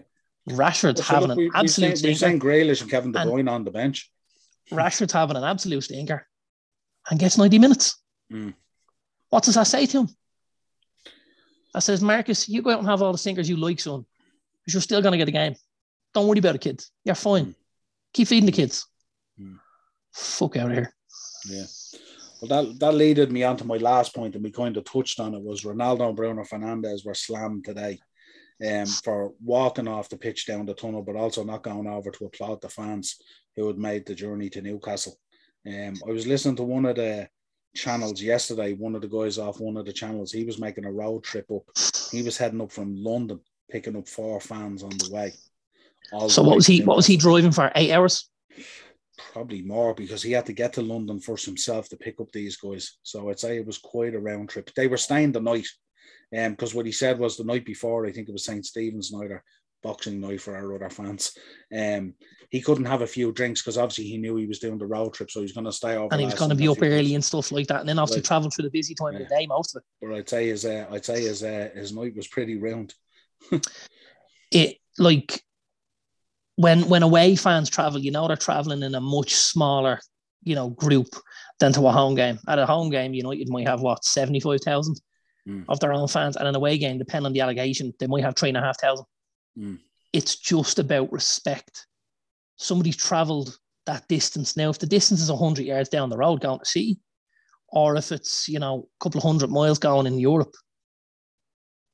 Rashford's 0.49 1.01
Well, 1.01 1.21
having 1.21 1.29
look, 1.29 1.39
an 1.39 1.45
we, 1.45 1.51
absolute 1.55 1.89
we've 1.91 1.99
seen, 1.99 2.09
we've 2.09 2.19
seen 2.19 2.41
Grealish 2.41 2.83
and 2.83 2.91
Kevin 2.91 3.13
De 3.13 3.21
And- 3.21 3.31
Bruyne 3.31 3.51
on 3.51 3.65
the 3.65 3.71
bench. 3.71 4.11
Rashford's 4.71 5.13
having 5.13 5.37
an 5.37 5.45
absolute 5.45 5.83
stinker 5.83 6.27
and 7.11 7.19
gets 7.19 7.39
90 7.39 7.59
minutes. 7.59 8.01
Mm. 8.33 8.55
What 9.29 9.45
does 9.45 9.55
that 9.57 9.67
say 9.67 9.87
to 9.87 10.01
him? 10.01 10.09
That 11.75 11.83
says, 11.83 12.03
Marcus, 12.03 12.49
you 12.49 12.63
go 12.63 12.71
out 12.71 12.81
and 12.81 12.89
have 12.89 13.03
all 13.03 13.13
the 13.13 13.19
stinkers 13.19 13.49
you 13.49 13.57
like, 13.57 13.81
son, 13.81 14.05
because 14.61 14.75
you're 14.75 14.81
still 14.81 15.03
going 15.03 15.13
to 15.13 15.19
get 15.19 15.29
a 15.29 15.33
game. 15.33 15.55
Don't 16.15 16.27
worry 16.27 16.39
about 16.39 16.57
it, 16.57 16.61
kids. 16.61 16.91
You're 17.05 17.15
fine. 17.15 17.47
Mm. 17.47 17.55
Keep 18.13 18.29
feeding 18.29 18.47
the 18.47 18.53
kids. 18.53 18.87
Mm. 19.41 19.59
Fuck 20.13 20.57
out 20.57 20.71
of 20.71 20.77
here. 20.77 20.93
Yeah. 21.47 21.65
Well, 22.41 22.65
that 22.65 22.81
that 22.81 22.95
leaded 22.95 23.31
me 23.31 23.45
on 23.45 23.57
to 23.59 23.67
my 23.67 23.77
last 23.77 24.15
point, 24.15 24.35
and 24.35 24.43
we 24.43 24.51
kind 24.51 24.77
of 24.77 24.85
touched 24.85 25.21
on 25.21 25.35
it. 25.35 25.43
Was 25.43 25.63
Ronaldo 25.63 26.09
and 26.09 26.17
Bruno 26.17 26.43
Fernandes 26.43 27.05
were 27.05 27.15
slammed 27.15 27.65
today, 27.65 28.01
um, 28.67 28.87
for 28.87 29.33
walking 29.45 29.87
off 29.87 30.09
the 30.09 30.17
pitch 30.17 30.47
down 30.47 30.67
the 30.67 30.75
tunnel, 30.75 31.03
but 31.03 31.17
also 31.17 31.45
not 31.45 31.63
going 31.63 31.87
over 31.87 32.11
to 32.11 32.25
applaud 32.25 32.61
the 32.61 32.69
fans 32.69 33.21
who 33.57 33.67
had 33.67 33.79
made 33.79 34.07
the 34.07 34.15
journey 34.15 34.49
to 34.51 34.63
Newcastle. 34.63 35.19
Um, 35.67 35.95
I 36.07 36.11
was 36.11 36.27
listening 36.27 36.57
to 36.57 36.63
one 36.63 36.87
of 36.87 36.97
the 36.97 37.29
channels 37.75 38.21
yesterday. 38.21 38.73
One 38.73 38.95
of 38.95 39.03
the 39.03 39.09
guys 39.09 39.39
off 39.39 39.61
one 39.61 39.77
of 39.77 39.87
the 39.87 39.93
channels, 39.93 40.33
he 40.33 40.45
was 40.45 40.59
making 40.59 40.85
a 40.87 40.93
road 40.93 41.23
trip 41.23 41.51
up. 41.51 41.63
He 42.11 42.23
was 42.23 42.37
heading 42.37 42.61
up 42.61 42.73
from 42.73 43.03
London, 43.03 43.41
picking 43.71 43.97
up 43.97 44.09
four 44.09 44.41
fans 44.41 44.83
on 44.83 44.91
the 44.91 45.11
way. 45.13 45.33
So 46.29 46.43
the 46.43 46.43
what 46.43 46.57
was 46.57 46.67
he? 46.67 46.83
What 46.83 46.97
was 46.97 47.07
he 47.07 47.17
driving 47.17 47.53
for? 47.53 47.71
Eight 47.75 47.93
hours. 47.93 48.29
probably 49.33 49.63
more 49.63 49.95
because 49.95 50.23
he 50.23 50.33
had 50.33 50.47
to 50.47 50.53
get 50.53 50.73
to 50.73 50.83
London 50.83 51.21
first 51.21 51.47
himself 51.47 51.89
to 51.89 51.97
pick 51.97 52.21
up 52.21 52.33
these 52.33 52.57
guys. 52.57 52.99
So 53.03 53.29
I'd 53.31 53.39
say 53.39 53.59
it 53.59 53.67
was 53.67 53.79
quite 53.79 54.15
a 54.15 54.19
round 54.21 54.49
trip. 54.49 54.71
They 54.75 54.89
were 54.89 54.97
staying 54.97 55.33
the 55.33 55.41
night, 55.41 55.67
um, 56.37 56.53
because 56.53 56.75
what 56.75 56.87
he 56.87 56.93
said 56.93 57.19
was 57.19 57.37
the 57.37 57.45
night 57.45 57.65
before, 57.65 58.07
I 58.07 58.13
think 58.13 58.29
it 58.29 58.33
was 58.33 58.45
St. 58.45 58.65
Stephen's 58.65 59.13
night 59.13 59.31
or 59.31 59.45
Boxing 59.83 60.21
Night 60.21 60.41
for 60.41 60.57
our 60.57 60.75
other 60.75 60.91
fans. 60.91 61.33
Um, 61.77 62.15
he 62.51 62.61
couldn't 62.61 62.85
have 62.85 63.03
a 63.03 63.07
few 63.07 63.33
drinks 63.33 63.63
because 63.63 63.79
obviously 63.79 64.05
he 64.05 64.19
knew 64.19 64.37
he 64.37 64.47
was 64.47 64.59
doing 64.59 64.79
the 64.79 64.87
road 64.87 65.15
trip, 65.15 65.31
so 65.31 65.41
he's 65.41 65.53
going 65.53 65.67
to 65.67 65.73
stay 65.73 65.97
over. 65.97 66.09
And 66.13 66.21
he 66.21 66.27
was 66.27 66.35
going 66.35 66.51
to 66.51 66.55
be 66.57 66.69
up 66.69 66.79
early 66.83 67.15
and 67.15 67.25
stuff 67.25 67.53
like 67.53 67.67
that. 67.69 67.81
And 67.81 67.89
then 67.89 67.99
obviously 67.99 68.21
Right. 68.21 68.27
travel 68.27 68.51
through 68.51 68.65
the 68.65 68.71
busy 68.71 68.95
time 68.95 69.15
of 69.15 69.21
the 69.21 69.35
day, 69.35 69.47
most 69.47 69.77
of 69.77 69.83
it. 69.83 70.07
But 70.07 70.17
I'd 70.17 70.29
say 70.29 70.49
his, 70.49 70.65
uh, 70.65 70.87
I'd 70.91 71.05
say 71.05 71.23
his, 71.23 71.43
uh, 71.43 71.71
his 71.75 71.93
night 71.95 72.17
was 72.17 72.29
pretty 72.29 72.57
round. 72.59 72.95
it 74.51 74.77
like 74.99 75.43
when 76.57 76.89
when 76.89 77.03
away 77.03 77.37
fans 77.37 77.71
travel, 77.71 78.01
you 78.01 78.11
know 78.11 78.27
they're 78.29 78.37
traveling 78.37 78.83
in 78.83 78.95
a 78.95 79.01
much 79.01 79.35
smaller, 79.35 79.99
you 80.43 80.55
know, 80.55 80.71
group 80.71 81.09
than 81.59 81.73
to 81.73 81.87
a 81.87 81.93
home 81.93 82.15
game. 82.15 82.39
At 82.49 82.59
a 82.59 82.67
home 82.67 82.91
game, 82.91 83.15
United 83.15 83.49
might 83.49 83.67
have 83.67 83.81
what 83.81 84.05
seventy 84.05 84.41
five 84.41 84.61
thousand 84.63 85.01
Mm. 85.49 85.65
of 85.71 85.81
their 85.81 85.95
own 85.95 86.07
fans, 86.07 86.37
and 86.37 86.47
an 86.47 86.55
away 86.55 86.77
game, 86.77 86.99
depending 86.99 87.25
on 87.25 87.33
the 87.33 87.41
allegation, 87.41 87.95
they 87.99 88.07
might 88.07 88.23
have 88.23 88.37
three 88.37 88.51
and 88.51 88.59
a 88.59 88.61
half 88.61 88.79
thousand. 88.79 89.07
Mm. 89.61 89.79
It's 90.13 90.37
just 90.37 90.79
about 90.79 91.13
respect. 91.13 91.87
Somebody's 92.57 92.97
travelled 92.97 93.57
that 93.87 94.07
distance. 94.09 94.57
Now, 94.57 94.71
if 94.71 94.79
the 94.79 94.87
distance 94.87 95.21
is 95.21 95.31
hundred 95.31 95.67
yards 95.67 95.89
down 95.89 96.11
the 96.11 96.17
road 96.17 96.41
going 96.41 96.59
to 96.61 96.65
see, 96.65 96.99
or 97.69 97.97
if 97.97 98.11
it's 98.13 98.49
you 98.49 98.59
know 98.59 98.89
a 99.01 99.05
couple 99.05 99.19
of 99.19 99.25
hundred 99.25 99.51
miles 99.51 99.79
going 99.79 100.07
in 100.07 100.19
Europe, 100.19 100.55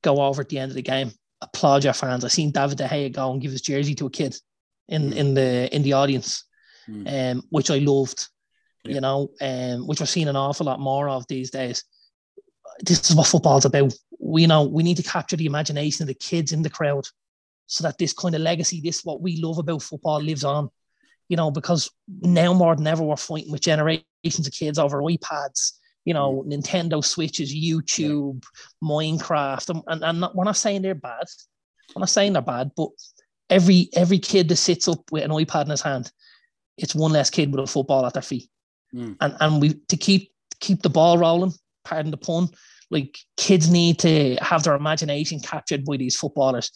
go 0.03 0.21
over 0.21 0.41
at 0.41 0.49
the 0.49 0.59
end 0.59 0.71
of 0.71 0.75
the 0.75 0.81
game 0.81 1.11
applaud 1.41 1.83
your 1.83 1.93
fans. 1.93 2.25
I 2.25 2.29
seen 2.29 2.51
David 2.51 2.77
De 2.77 2.87
Gea 2.87 3.13
go 3.13 3.31
and 3.31 3.41
give 3.41 3.51
his 3.51 3.61
jersey 3.61 3.95
to 3.95 4.07
a 4.07 4.09
kid 4.09 4.35
in 4.87 5.11
Mm. 5.11 5.15
in 5.15 5.33
the 5.33 5.75
in 5.75 5.83
the 5.83 5.93
audience, 5.93 6.43
Mm. 6.87 7.31
um, 7.37 7.43
which 7.49 7.69
I 7.69 7.79
loved. 7.79 8.27
Yeah. 8.83 8.95
You 8.95 9.01
know, 9.01 9.29
um, 9.41 9.85
which 9.87 9.99
we're 9.99 10.05
seeing 10.05 10.29
an 10.29 10.35
awful 10.35 10.65
lot 10.65 10.79
more 10.79 11.09
of 11.09 11.27
these 11.27 11.51
days. 11.51 11.83
This 12.79 13.09
is 13.09 13.15
what 13.15 13.27
football's 13.27 13.65
about. 13.65 13.93
We 14.19 14.47
know 14.47 14.63
we 14.63 14.83
need 14.83 14.97
to 14.97 15.03
capture 15.03 15.35
the 15.35 15.45
imagination 15.45 16.03
of 16.03 16.07
the 16.07 16.13
kids 16.13 16.51
in 16.53 16.61
the 16.61 16.69
crowd, 16.69 17.05
so 17.67 17.83
that 17.83 17.97
this 17.97 18.13
kind 18.13 18.35
of 18.35 18.41
legacy, 18.41 18.81
this 18.81 19.03
what 19.03 19.21
we 19.21 19.41
love 19.41 19.57
about 19.57 19.83
football, 19.83 20.21
lives 20.21 20.43
on. 20.43 20.69
You 21.29 21.35
know, 21.35 21.51
because 21.51 21.91
now 22.21 22.53
more 22.53 22.75
than 22.75 22.87
ever, 22.87 23.03
we're 23.03 23.17
fighting 23.17 23.51
with 23.51 23.61
generations 23.61 24.47
of 24.47 24.53
kids 24.53 24.79
over 24.79 25.01
iPads. 25.01 25.73
You 26.05 26.13
know, 26.13 26.45
Nintendo 26.47 27.03
Switches, 27.03 27.53
YouTube, 27.53 28.43
Minecraft, 28.81 29.69
and, 29.69 29.83
and, 29.87 30.03
and 30.05 30.19
not, 30.21 30.35
we're 30.35 30.45
not 30.45 30.55
saying 30.55 30.81
they're 30.81 30.95
bad. 30.95 31.25
I'm 31.93 31.99
not 31.99 32.09
saying 32.09 32.31
they're 32.31 32.41
bad, 32.41 32.71
but 32.77 32.89
every 33.49 33.89
every 33.93 34.19
kid 34.19 34.47
that 34.47 34.55
sits 34.55 34.87
up 34.87 35.01
with 35.11 35.25
an 35.25 35.31
iPad 35.31 35.65
in 35.65 35.71
his 35.71 35.81
hand 35.81 36.11
it's 36.77 36.95
one 36.95 37.11
less 37.11 37.29
kid 37.29 37.51
with 37.51 37.63
a 37.63 37.67
football 37.67 38.05
at 38.05 38.13
their 38.13 38.21
feet. 38.21 38.49
Mm. 38.93 39.17
And 39.19 39.35
and 39.39 39.61
we 39.61 39.73
to 39.89 39.97
keep 39.97 40.31
keep 40.59 40.81
the 40.81 40.89
ball 40.89 41.17
rolling, 41.17 41.53
pardon 41.83 42.11
the 42.11 42.17
pun, 42.17 42.49
like 42.89 43.17
kids 43.35 43.69
need 43.69 43.99
to 43.99 44.35
have 44.35 44.63
their 44.63 44.75
imagination 44.75 45.39
captured 45.39 45.85
by 45.85 45.97
these 45.97 46.15
footballers. 46.15 46.71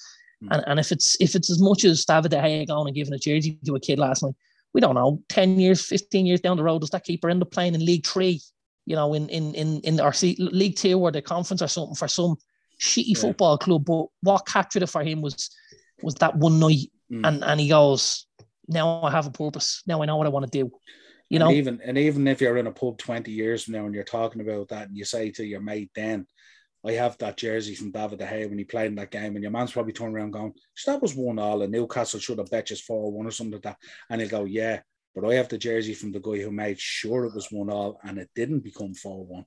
And, 0.49 0.63
and 0.65 0.79
if 0.79 0.91
it's 0.91 1.15
if 1.19 1.35
it's 1.35 1.51
as 1.51 1.61
much 1.61 1.83
as 1.85 2.03
David 2.05 2.31
De 2.31 2.37
Gea 2.37 2.67
going 2.67 2.87
and 2.87 2.95
giving 2.95 3.13
a 3.13 3.19
jersey 3.19 3.59
to 3.65 3.75
a 3.75 3.79
kid 3.79 3.99
last 3.99 4.23
night, 4.23 4.33
we 4.73 4.81
don't 4.81 4.95
know. 4.95 5.21
Ten 5.29 5.59
years, 5.59 5.85
fifteen 5.85 6.25
years 6.25 6.41
down 6.41 6.57
the 6.57 6.63
road, 6.63 6.81
does 6.81 6.89
that 6.91 7.03
keeper 7.03 7.29
end 7.29 7.41
up 7.41 7.51
playing 7.51 7.75
in 7.75 7.85
League 7.85 8.07
Three? 8.07 8.41
You 8.85 8.95
know, 8.95 9.13
in 9.13 9.29
in 9.29 9.53
in 9.53 9.81
in 9.81 9.99
our 9.99 10.13
League 10.39 10.77
Two 10.77 10.99
or 10.99 11.11
the 11.11 11.21
conference 11.21 11.61
or 11.61 11.67
something 11.67 11.95
for 11.95 12.07
some 12.07 12.37
shitty 12.79 13.15
Yeah. 13.15 13.21
football 13.21 13.57
club. 13.59 13.85
But 13.85 14.07
what 14.21 14.47
captured 14.47 14.81
it 14.83 14.87
for 14.87 15.03
him 15.03 15.21
was 15.21 15.51
was 16.01 16.15
that 16.15 16.35
one 16.35 16.59
night, 16.59 16.91
Mm. 17.11 17.27
and 17.27 17.43
and 17.43 17.59
he 17.59 17.67
goes, 17.67 18.25
now 18.67 19.03
I 19.03 19.11
have 19.11 19.27
a 19.27 19.31
purpose. 19.31 19.83
Now 19.85 20.01
I 20.01 20.05
know 20.05 20.17
what 20.17 20.27
I 20.27 20.31
want 20.31 20.51
to 20.51 20.63
do. 20.63 20.71
You 21.29 21.39
know, 21.39 21.47
and 21.49 21.55
even 21.57 21.79
and 21.85 21.97
even 21.97 22.27
if 22.27 22.41
you're 22.41 22.57
in 22.57 22.67
a 22.67 22.71
pub 22.71 22.97
20 22.97 23.31
years 23.31 23.63
from 23.63 23.73
now 23.75 23.85
and 23.85 23.93
you're 23.93 24.03
talking 24.03 24.41
about 24.41 24.69
that 24.69 24.87
and 24.87 24.97
you 24.97 25.05
say 25.05 25.29
to 25.31 25.45
your 25.45 25.61
mate 25.61 25.91
then 25.95 26.25
I 26.85 26.93
have 26.93 27.17
that 27.19 27.37
jersey 27.37 27.75
from 27.75 27.91
David 27.91 28.19
De 28.19 28.25
Gea 28.25 28.49
when 28.49 28.57
he 28.57 28.63
played 28.63 28.87
in 28.87 28.95
that 28.95 29.11
game 29.11 29.35
and 29.35 29.43
your 29.43 29.51
man's 29.51 29.71
probably 29.71 29.93
turning 29.93 30.15
around 30.15 30.31
going 30.31 30.53
"So 30.75 30.91
that 30.91 31.01
was 31.01 31.15
one 31.15 31.39
all 31.39 31.61
and 31.61 31.71
Newcastle 31.71 32.19
should 32.19 32.39
have 32.39 32.49
bet 32.49 32.67
just 32.67 32.87
4-1 32.87 33.25
or 33.27 33.31
something 33.31 33.53
like 33.53 33.63
that 33.63 33.77
and 34.09 34.19
he'll 34.21 34.29
go 34.29 34.45
yeah 34.45 34.79
but 35.13 35.25
I 35.29 35.35
have 35.35 35.49
the 35.49 35.57
jersey 35.57 35.93
from 35.93 36.11
the 36.11 36.19
guy 36.19 36.37
who 36.41 36.51
made 36.51 36.79
sure 36.79 37.25
it 37.25 37.35
was 37.35 37.47
one 37.51 37.69
all 37.69 37.99
and 38.03 38.17
it 38.17 38.29
didn't 38.35 38.61
become 38.61 38.93
4-1 38.93 39.45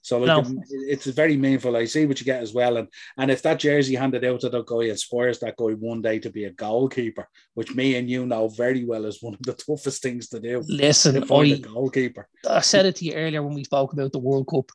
so 0.00 0.18
like 0.18 0.46
No. 0.46 0.62
it's 0.88 1.06
very 1.06 1.36
meaningful 1.36 1.76
I 1.76 1.86
see 1.86 2.06
what 2.06 2.20
you 2.20 2.24
get 2.24 2.40
as 2.42 2.54
well 2.54 2.76
and 2.76 2.88
and 3.18 3.30
if 3.30 3.42
that 3.42 3.58
jersey 3.58 3.96
handed 3.96 4.24
out 4.24 4.40
to 4.40 4.48
that 4.48 4.66
guy 4.66 4.82
inspires 4.84 5.40
that 5.40 5.56
guy 5.56 5.72
one 5.72 6.02
day 6.02 6.18
to 6.20 6.30
be 6.30 6.44
a 6.44 6.50
goalkeeper 6.52 7.28
which 7.54 7.74
me 7.74 7.96
and 7.96 8.08
you 8.08 8.26
know 8.26 8.46
very 8.48 8.84
well 8.84 9.04
is 9.06 9.22
one 9.22 9.34
of 9.34 9.40
the 9.42 9.52
toughest 9.66 10.02
things 10.02 10.28
to 10.28 10.38
do 10.38 10.62
listen, 10.68 11.14
to 11.20 11.26
find 11.26 11.50
a 11.52 11.56
I, 11.56 11.58
goalkeeper. 11.58 12.28
I 12.48 12.60
said 12.60 12.86
it 12.86 12.96
to 12.96 13.04
you 13.06 13.14
earlier 13.14 13.42
when 13.42 13.54
we 13.54 13.64
spoke 13.64 13.92
about 13.92 14.12
the 14.12 14.20
World 14.20 14.46
Cup. 14.48 14.70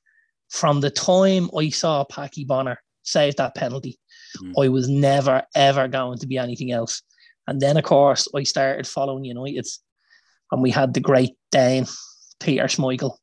From 0.52 0.82
the 0.82 0.92
time 0.92 1.50
I 1.58 1.70
saw 1.70 2.04
Packie 2.06 2.46
Bonner 2.46 2.78
save 3.04 3.36
that 3.38 3.56
penalty, 3.56 3.98
Mm. 4.40 4.54
I 4.64 4.70
was 4.70 4.88
never 4.88 5.44
ever 5.56 5.90
going 5.90 6.18
to 6.20 6.26
be 6.28 6.38
anything 6.38 6.72
else. 6.72 7.02
And 7.48 7.60
then, 7.60 7.76
of 7.76 7.84
course, 7.84 8.30
I 8.34 8.44
started 8.44 8.88
following 8.88 9.26
United, 9.26 9.68
and 10.52 10.62
we 10.62 10.72
had 10.72 10.94
the 10.94 11.02
great 11.02 11.32
Dane, 11.52 11.86
Peter 12.40 12.64
Schmeichel, 12.64 13.18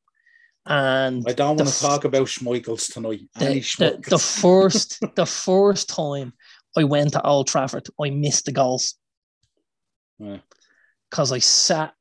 and 0.67 1.25
I 1.27 1.33
don't 1.33 1.57
want 1.57 1.71
to 1.71 1.81
talk 1.81 2.05
about 2.05 2.27
Schmeichels 2.27 2.93
tonight. 2.93 3.23
the, 3.37 3.45
Any 3.47 3.61
the, 3.61 3.99
the 4.07 4.19
first 4.43 5.01
the 5.15 5.25
first 5.25 5.89
time 5.89 6.35
I 6.77 6.85
went 6.85 7.13
to 7.13 7.23
Old 7.27 7.47
Trafford, 7.49 7.89
I 7.99 8.11
missed 8.11 8.45
the 8.45 8.53
goals 8.53 8.95
Yeah. 10.19 10.41
because 11.09 11.33
I 11.33 11.39
sat 11.39 11.95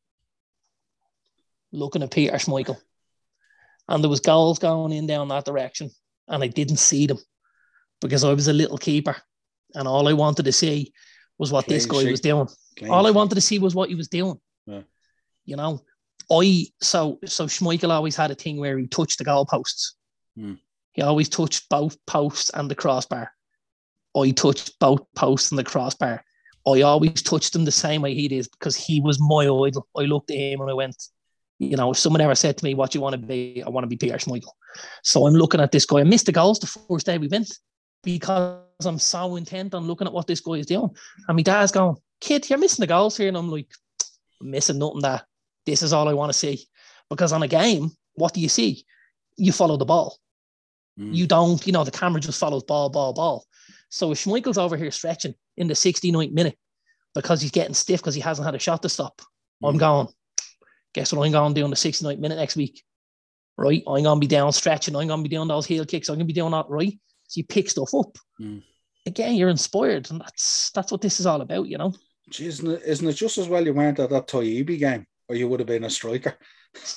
looking 1.72 2.04
at 2.04 2.12
Peter 2.12 2.34
Schmeichel, 2.36 2.78
and 3.88 4.04
there 4.04 4.10
was 4.10 4.20
goals 4.20 4.60
going 4.60 4.92
in 4.92 5.08
down 5.08 5.28
that 5.30 5.46
direction, 5.46 5.90
and 6.28 6.44
I 6.44 6.48
didn't 6.48 6.78
see 6.78 7.08
them 7.08 7.20
because 8.02 8.24
I 8.24 8.34
was 8.34 8.48
a 8.48 8.54
little 8.54 8.78
keeper, 8.78 9.16
and 9.76 9.88
all 9.88 10.08
I 10.08 10.14
wanted 10.14 10.44
to 10.46 10.52
see 10.52 10.94
was 11.38 11.52
what 11.52 11.68
this 11.68 11.86
Clean 11.86 12.06
guy 12.06 12.12
was 12.12 12.22
doing. 12.22 12.48
Clean 12.78 12.92
All 12.92 13.08
I 13.08 13.12
wanted 13.12 13.36
to 13.36 13.42
see 13.42 13.60
was 13.60 13.76
what 13.76 13.90
he 13.90 13.96
was 13.96 14.08
doing. 14.08 14.40
Yeah. 14.66 14.82
You 15.46 15.56
know, 15.56 15.82
I 16.32 16.66
so 16.82 17.20
so 17.26 17.46
Schmeichel 17.46 17.90
always 17.90 18.16
had 18.16 18.32
a 18.32 18.36
thing 18.36 18.58
where 18.58 18.78
he 18.78 18.88
touched 18.88 19.20
the 19.20 19.26
goalposts. 19.26 19.94
Hmm. 20.36 20.56
He 20.94 21.02
always 21.02 21.30
touched 21.30 21.70
both 21.70 21.98
posts 22.06 22.50
and 22.54 22.70
the 22.70 22.76
crossbar. 22.76 23.32
I 24.16 24.32
touched 24.32 24.80
both 24.80 25.02
posts 25.16 25.52
and 25.52 25.60
the 25.60 25.64
crossbar. 25.64 26.24
I 26.68 26.82
always 26.82 27.22
touched 27.22 27.54
them 27.54 27.66
the 27.66 27.72
same 27.72 28.02
way 28.02 28.14
he 28.14 28.28
did 28.28 28.48
because 28.52 28.76
he 28.76 29.00
was 29.00 29.20
my 29.22 29.44
idol. 29.44 29.88
I 29.96 30.02
looked 30.02 30.32
at 30.32 30.38
him 30.38 30.60
and 30.60 30.70
I 30.70 30.74
went, 30.74 31.02
you 31.60 31.76
know, 31.76 31.92
if 31.92 31.98
someone 31.98 32.22
ever 32.22 32.36
said 32.36 32.58
to 32.58 32.66
me, 32.66 32.74
What 32.74 32.92
do 32.92 32.98
you 32.98 33.02
want 33.02 33.14
to 33.14 33.28
be? 33.28 33.64
I 33.66 33.70
want 33.70 33.84
to 33.84 33.88
be 33.88 33.98
Peter 33.98 34.18
Schmeichel. 34.18 34.52
So 35.04 35.26
I'm 35.26 35.34
looking 35.34 35.60
at 35.62 35.72
this 35.72 35.86
guy. 35.86 36.00
I 36.00 36.04
missed 36.04 36.28
the 36.28 36.32
goals 36.32 36.60
the 36.60 36.68
first 36.68 37.06
day 37.06 37.18
we 37.18 37.28
went 37.28 37.52
because 38.04 38.60
I'm 38.86 39.00
so 39.00 39.36
intent 39.36 39.74
on 39.74 39.88
looking 39.88 40.08
at 40.08 40.14
what 40.14 40.28
this 40.28 40.40
guy 40.40 40.54
is 40.54 40.68
doing. 40.68 40.90
And 41.28 41.36
my 41.36 41.42
dad's 41.42 41.72
going, 41.72 41.96
Kid, 42.22 42.50
you're 42.50 42.60
missing 42.60 42.84
the 42.84 42.88
goals 42.88 43.18
here. 43.18 43.28
And 43.28 43.38
I'm 43.38 43.50
like, 43.50 43.68
I'm 44.42 44.52
missing 44.52 44.78
nothing 44.80 45.02
that 45.02 45.26
this 45.66 45.82
is 45.82 45.94
all 45.94 46.08
I 46.08 46.14
want 46.14 46.32
to 46.32 46.38
see. 46.38 46.68
Because 47.10 47.32
on 47.32 47.44
a 47.44 47.48
game, 47.48 47.92
what 48.14 48.34
do 48.34 48.40
you 48.40 48.50
see? 48.50 48.86
You 49.38 49.52
follow 49.52 49.78
the 49.78 49.86
ball. 49.86 50.18
Mm. 51.00 51.14
You 51.14 51.28
don't, 51.28 51.66
you 51.66 51.74
know, 51.74 51.84
the 51.84 51.92
camera 51.92 52.22
just 52.22 52.40
follows 52.40 52.64
ball, 52.64 52.90
ball, 52.90 53.14
ball. 53.14 53.46
So 53.90 54.12
if 54.12 54.24
Schmeichel's 54.24 54.58
over 54.58 54.76
here 54.78 54.92
stretching 54.92 55.34
in 55.56 55.68
the 55.68 55.74
69th 55.74 56.32
minute 56.34 56.58
because 57.16 57.42
he's 57.42 57.52
getting 57.52 57.74
stiff 57.74 58.02
because 58.02 58.16
he 58.16 58.22
hasn't 58.22 58.46
had 58.46 58.56
a 58.56 58.60
shot 58.60 58.82
to 58.84 58.90
stop, 58.90 59.22
I'm 59.64 59.76
Mm. 59.76 59.80
going, 59.80 60.08
guess 60.98 61.14
what 61.14 61.24
I'm 61.24 61.32
going 61.32 61.54
to 61.54 61.62
do 61.62 61.64
in 61.64 61.70
the 61.70 61.76
69th 61.76 62.18
minute 62.18 62.38
next 62.38 62.56
week? 62.56 62.84
Right? 63.56 63.84
I'm 63.88 64.04
going 64.04 64.16
to 64.16 64.20
be 64.20 64.28
down 64.28 64.52
stretching. 64.52 64.96
I'm 64.96 65.08
going 65.08 65.20
to 65.24 65.30
be 65.30 65.36
doing 65.36 65.48
those 65.48 65.68
heel 65.68 65.86
kicks. 65.86 66.10
I'm 66.10 66.16
going 66.16 66.28
to 66.28 66.34
be 66.34 66.34
doing 66.34 66.52
that, 66.52 66.66
right? 66.70 66.98
So 67.28 67.38
you 67.38 67.46
pick 67.46 67.70
stuff 67.70 67.94
up. 67.94 68.18
Mm. 68.42 68.64
Again, 69.06 69.36
you're 69.36 69.50
inspired. 69.50 70.10
And 70.10 70.20
that's 70.20 70.72
that's 70.72 70.92
what 70.92 71.02
this 71.02 71.20
is 71.20 71.28
all 71.28 71.42
about, 71.42 71.68
you 71.68 71.78
know? 71.78 71.94
Gee, 72.30 72.48
Isn't 72.48 72.72
it, 72.72 72.82
isn't 72.86 73.08
it 73.08 73.14
just 73.14 73.38
as 73.38 73.48
well 73.48 73.64
you 73.64 73.74
weren't 73.74 74.00
at 74.00 74.10
that 74.10 74.28
Taibi 74.28 74.80
game 74.80 75.06
or 75.30 75.36
you 75.36 75.48
would 75.48 75.60
have 75.60 75.68
been 75.68 75.84
a 75.84 75.90
striker? 75.90 76.36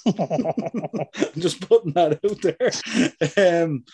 I'm 0.06 0.14
just 1.38 1.60
putting 1.68 1.92
that 1.92 2.18
out 2.24 3.36
there. 3.36 3.62
Um, 3.62 3.84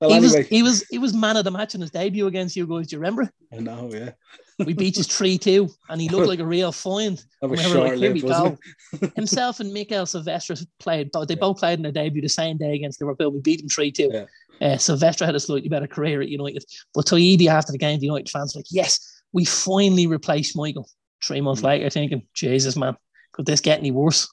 well, 0.00 0.10
he 0.10 0.20
was 0.20 0.34
anyway, 0.34 0.48
he 0.48 0.62
was 0.62 0.84
he 0.90 0.98
was 0.98 1.12
man 1.12 1.36
of 1.36 1.44
the 1.44 1.50
match 1.50 1.74
in 1.74 1.80
his 1.80 1.90
debut 1.90 2.26
against 2.26 2.56
you 2.56 2.66
guys. 2.66 2.88
Do 2.88 2.96
you 2.96 3.00
remember? 3.00 3.30
I 3.52 3.58
know, 3.58 3.90
yeah. 3.92 4.12
We 4.58 4.72
beat 4.72 4.98
us 4.98 5.06
three 5.06 5.36
two, 5.36 5.68
and 5.88 6.00
he 6.00 6.08
looked 6.08 6.28
like 6.28 6.38
a 6.38 6.46
real 6.46 6.72
find. 6.72 7.22
That 7.42 7.48
was 7.50 7.60
Remember, 7.60 7.80
like, 7.80 7.88
short 7.88 7.98
here 7.98 8.14
we 8.14 8.22
lived. 8.22 9.14
Himself 9.16 9.60
and 9.60 9.72
Mikael 9.72 10.06
Silvestre 10.06 10.56
played, 10.78 11.10
but 11.12 11.28
they 11.28 11.34
both 11.34 11.58
played 11.58 11.78
in 11.78 11.82
their 11.82 11.92
debut 11.92 12.22
the 12.22 12.28
same 12.28 12.56
day 12.56 12.74
against 12.74 13.00
Liverpool. 13.00 13.30
We 13.32 13.40
beat 13.40 13.60
them 13.60 13.68
3 13.68 13.92
2. 13.92 14.10
Yeah. 14.12 14.24
Uh, 14.58 14.78
had 14.78 15.34
a 15.34 15.40
slightly 15.40 15.68
better 15.68 15.86
career 15.86 16.22
at 16.22 16.28
United. 16.28 16.64
But 16.94 17.04
Taibi, 17.04 17.46
after 17.46 17.72
the 17.72 17.78
game, 17.78 18.00
the 18.00 18.06
United 18.06 18.30
fans 18.30 18.54
were 18.54 18.60
like, 18.60 18.66
yes, 18.70 19.22
we 19.32 19.44
finally 19.44 20.06
replaced 20.06 20.56
Michael. 20.56 20.88
Three 21.22 21.40
months 21.42 21.60
Mm. 21.60 21.66
later, 21.66 21.90
thinking, 21.90 22.22
Jesus, 22.34 22.76
man, 22.76 22.96
could 23.32 23.44
this 23.46 23.60
get 23.60 23.78
any 23.78 23.90
worse? 23.90 24.32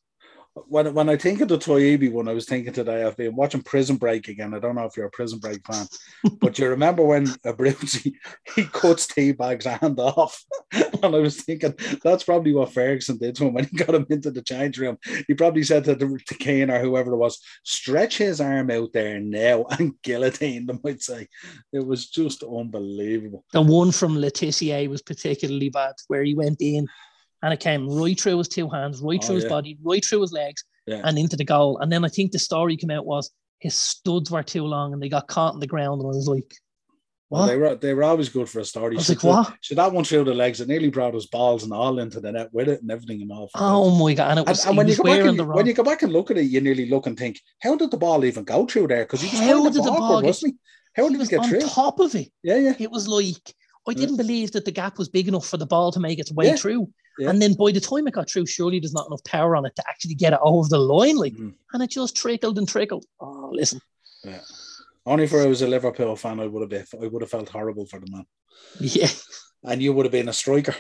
When 0.55 0.93
when 0.93 1.09
I 1.09 1.17
think 1.17 1.41
of 1.41 1.47
the 1.47 1.57
Taibi 1.57 2.11
one, 2.11 2.27
I 2.27 2.33
was 2.33 2.45
thinking 2.45 2.73
today 2.73 3.03
I've 3.03 3.17
been 3.17 3.35
watching 3.35 3.63
Prison 3.63 3.95
Break 3.95 4.27
again. 4.27 4.53
I 4.53 4.59
don't 4.59 4.75
know 4.75 4.85
if 4.85 4.95
you're 4.95 5.07
a 5.07 5.11
Prison 5.11 5.39
Break 5.39 5.65
fan, 5.65 5.87
but 6.39 6.59
you 6.59 6.69
remember 6.69 7.03
when 7.03 7.25
Abruzzi 7.25 8.13
he 8.55 8.65
cuts 8.65 9.07
T-Bag's 9.07 9.65
hand 9.65 9.99
off, 9.99 10.43
and 10.71 11.03
I 11.03 11.19
was 11.19 11.41
thinking 11.41 11.73
that's 12.03 12.23
probably 12.23 12.53
what 12.53 12.71
Ferguson 12.71 13.17
did 13.17 13.35
to 13.35 13.45
him 13.45 13.53
when 13.53 13.65
he 13.65 13.75
got 13.77 13.95
him 13.95 14.05
into 14.11 14.29
the 14.29 14.43
change 14.43 14.77
room. 14.77 14.99
He 15.27 15.33
probably 15.33 15.63
said 15.63 15.85
to, 15.85 15.95
the, 15.95 16.19
to 16.27 16.35
Keane 16.35 16.69
or 16.69 16.79
whoever 16.79 17.13
it 17.13 17.17
was, 17.17 17.39
stretch 17.63 18.19
his 18.19 18.39
arm 18.39 18.69
out 18.69 18.93
there 18.93 19.19
now 19.19 19.65
and 19.79 19.99
guillotine 20.03 20.67
them. 20.67 20.81
I'd 20.85 21.01
say 21.01 21.27
it 21.71 21.85
was 21.85 22.09
just 22.09 22.43
unbelievable. 22.43 23.43
The 23.53 23.61
one 23.61 23.91
from 23.91 24.19
Le 24.19 24.29
Tissier 24.29 24.87
was 24.87 25.01
particularly 25.01 25.69
bad, 25.69 25.93
where 26.07 26.23
he 26.23 26.35
went 26.35 26.61
in 26.61 26.87
and 27.43 27.53
it 27.53 27.59
came 27.59 27.87
right 27.89 28.19
through 28.19 28.39
his 28.39 28.47
two 28.47 28.67
hands, 28.69 29.01
right 29.01 29.19
Oh, 29.21 29.27
through 29.27 29.35
his 29.35 29.43
yeah. 29.43 29.49
body, 29.51 29.77
right 29.83 30.03
through 30.03 30.21
his 30.21 30.31
legs, 30.31 30.63
Yeah. 30.87 31.01
and 31.03 31.19
into 31.19 31.35
the 31.37 31.45
goal. 31.45 31.77
And 31.79 31.91
then 31.91 32.03
I 32.03 32.07
think 32.07 32.31
the 32.31 32.39
story 32.39 32.75
came 32.77 32.89
out 32.89 33.05
was 33.05 33.29
his 33.59 33.77
studs 33.77 34.31
were 34.31 34.43
too 34.43 34.63
long 34.65 34.93
and 34.93 35.01
they 35.03 35.09
got 35.09 35.27
caught 35.27 35.53
in 35.53 35.59
the 35.59 35.67
ground. 35.67 36.01
And 36.01 36.07
I 36.11 36.15
was 36.15 36.27
like, 36.27 36.51
Well, 37.29 37.47
they 37.47 37.57
were 37.57 37.75
they 37.75 37.93
were 37.93 38.03
always 38.03 38.29
good 38.29 38.47
for 38.49 38.59
a 38.59 38.65
story. 38.65 38.95
I 38.95 38.97
was 38.97 39.07
So 39.07 39.13
like, 39.13 39.23
what? 39.23 39.53
So 39.61 39.75
that 39.75 39.91
one 39.91 40.03
through 40.03 40.25
the 40.25 40.33
legs, 40.33 40.61
it 40.61 40.67
nearly 40.67 40.89
brought 40.89 41.13
his 41.15 41.27
balls 41.27 41.63
and 41.63 41.73
all 41.73 41.99
into 41.99 42.19
the 42.19 42.31
net 42.31 42.49
with 42.53 42.67
it 42.69 42.81
and 42.81 42.91
everything 42.91 43.21
and 43.21 43.31
all. 43.31 43.49
Oh 43.55 43.89
my 44.03 44.13
god! 44.13 44.31
And 44.31 44.39
it 44.39 44.47
was, 44.47 44.65
and 44.65 44.73
he 44.73 44.77
when 44.77 44.87
you 44.87 44.91
was 44.91 44.97
go 44.97 45.03
back 45.05 45.25
and, 45.25 45.47
when 45.53 45.65
you 45.65 45.73
go 45.73 45.83
back 45.83 46.01
and 46.03 46.13
look 46.13 46.29
at 46.31 46.37
it, 46.37 46.43
you 46.43 46.61
nearly 46.61 46.87
look 46.89 47.07
and 47.07 47.17
think, 47.17 47.39
how 47.61 47.75
did 47.75 47.91
the 47.91 47.97
ball 47.97 48.23
even 48.25 48.43
go 48.43 48.65
through 48.65 48.87
there? 48.87 49.03
Because 49.05 49.21
he 49.21 49.29
was 49.35 49.39
How 49.47 49.63
did 49.63 49.73
the 49.83 49.91
ball 49.91 50.21
get- 50.21 50.27
wasn't 50.27 50.53
he? 50.53 51.01
How 51.01 51.07
he 51.09 51.13
did 51.17 51.21
it 51.23 51.29
get 51.29 51.39
on 51.39 51.49
through? 51.49 51.61
top 51.61 51.99
of 51.99 52.13
it. 52.15 52.29
Yeah, 52.43 52.57
yeah, 52.57 52.73
It 52.79 52.91
was 52.91 53.07
like 53.07 53.55
I 53.89 53.93
didn't 53.93 54.17
believe 54.17 54.51
that 54.53 54.63
the 54.65 54.71
gap 54.71 54.97
was 54.99 55.09
big 55.09 55.27
enough 55.27 55.45
for 55.47 55.57
the 55.57 55.65
ball 55.65 55.91
to 55.91 55.99
make 55.99 56.19
its 56.19 56.31
way 56.31 56.47
Yeah. 56.47 56.55
through. 56.55 56.87
Yeah. 57.19 57.29
And 57.29 57.41
then 57.41 57.53
by 57.53 57.71
the 57.71 57.79
time 57.79 58.07
it 58.07 58.13
got 58.13 58.29
through, 58.29 58.45
surely 58.47 58.79
there's 58.79 58.93
not 58.93 59.07
enough 59.07 59.23
power 59.23 59.55
on 59.55 59.65
it 59.65 59.75
to 59.75 59.83
actually 59.87 60.15
get 60.15 60.33
it 60.33 60.39
over 60.41 60.67
the 60.67 60.79
line, 60.79 61.15
like, 61.17 61.33
Mhm. 61.33 61.53
and 61.73 61.83
it 61.83 61.91
just 61.91 62.15
trickled 62.15 62.57
and 62.57 62.67
trickled. 62.67 63.05
Oh, 63.19 63.49
listen, 63.53 63.79
yeah. 64.23 64.41
Only 65.05 65.27
for 65.27 65.41
I 65.41 65.47
was 65.47 65.61
a 65.61 65.67
Liverpool 65.67 66.15
fan, 66.15 66.39
I 66.39 66.47
would 66.47 66.61
have 66.61 66.69
been. 66.69 66.85
I 67.03 67.07
would 67.07 67.21
have 67.21 67.29
felt 67.31 67.49
horrible 67.49 67.85
for 67.85 67.99
the 67.99 68.09
man, 68.09 68.25
yeah, 68.79 69.09
and 69.63 69.81
you 69.81 69.93
would 69.93 70.05
have 70.05 70.11
been 70.11 70.29
a 70.29 70.33
striker. 70.33 70.75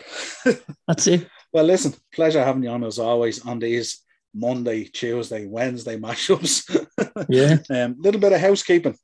that's 0.87 1.07
it. 1.07 1.27
well, 1.51 1.65
listen, 1.65 1.93
pleasure 2.13 2.43
having 2.43 2.63
you 2.63 2.69
on 2.69 2.83
as 2.83 2.99
always 2.99 3.45
on 3.45 3.59
these 3.59 3.99
Monday, 4.33 4.85
Tuesday, 4.85 5.45
Wednesday 5.45 5.97
mashups. 5.97 6.63
Yeah, 7.29 7.57
Um, 7.69 7.95
little 7.99 8.19
bit 8.19 8.33
of 8.33 8.41
housekeeping. 8.41 8.97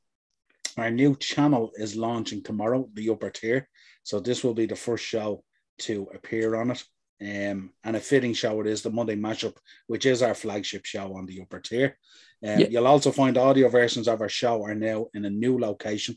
Our 0.76 0.90
new 0.90 1.14
channel 1.16 1.70
is 1.76 1.94
launching 1.96 2.42
tomorrow, 2.42 2.88
the 2.94 3.08
upper 3.10 3.30
tier. 3.30 3.68
So 4.02 4.18
this 4.20 4.42
will 4.42 4.54
be 4.54 4.66
the 4.66 4.74
first 4.76 5.04
show 5.04 5.44
to 5.80 6.08
appear 6.14 6.56
on 6.56 6.70
it. 6.72 6.82
Um, 7.22 7.70
and 7.84 7.96
a 7.96 8.00
fitting 8.00 8.32
show 8.32 8.60
it 8.60 8.66
is 8.66 8.82
the 8.82 8.90
Monday 8.90 9.16
mashup, 9.16 9.56
which 9.86 10.06
is 10.06 10.22
our 10.22 10.34
flagship 10.34 10.86
show 10.86 11.14
on 11.16 11.26
the 11.26 11.40
upper 11.42 11.60
tier. 11.60 11.98
Um, 12.42 12.60
Yeah. 12.60 12.66
You'll 12.70 12.86
also 12.86 13.12
find 13.12 13.36
audio 13.36 13.68
versions 13.68 14.08
of 14.08 14.20
our 14.20 14.28
show 14.28 14.64
are 14.64 14.74
now 14.74 15.06
in 15.12 15.24
a 15.26 15.30
new 15.30 15.58
location 15.58 16.16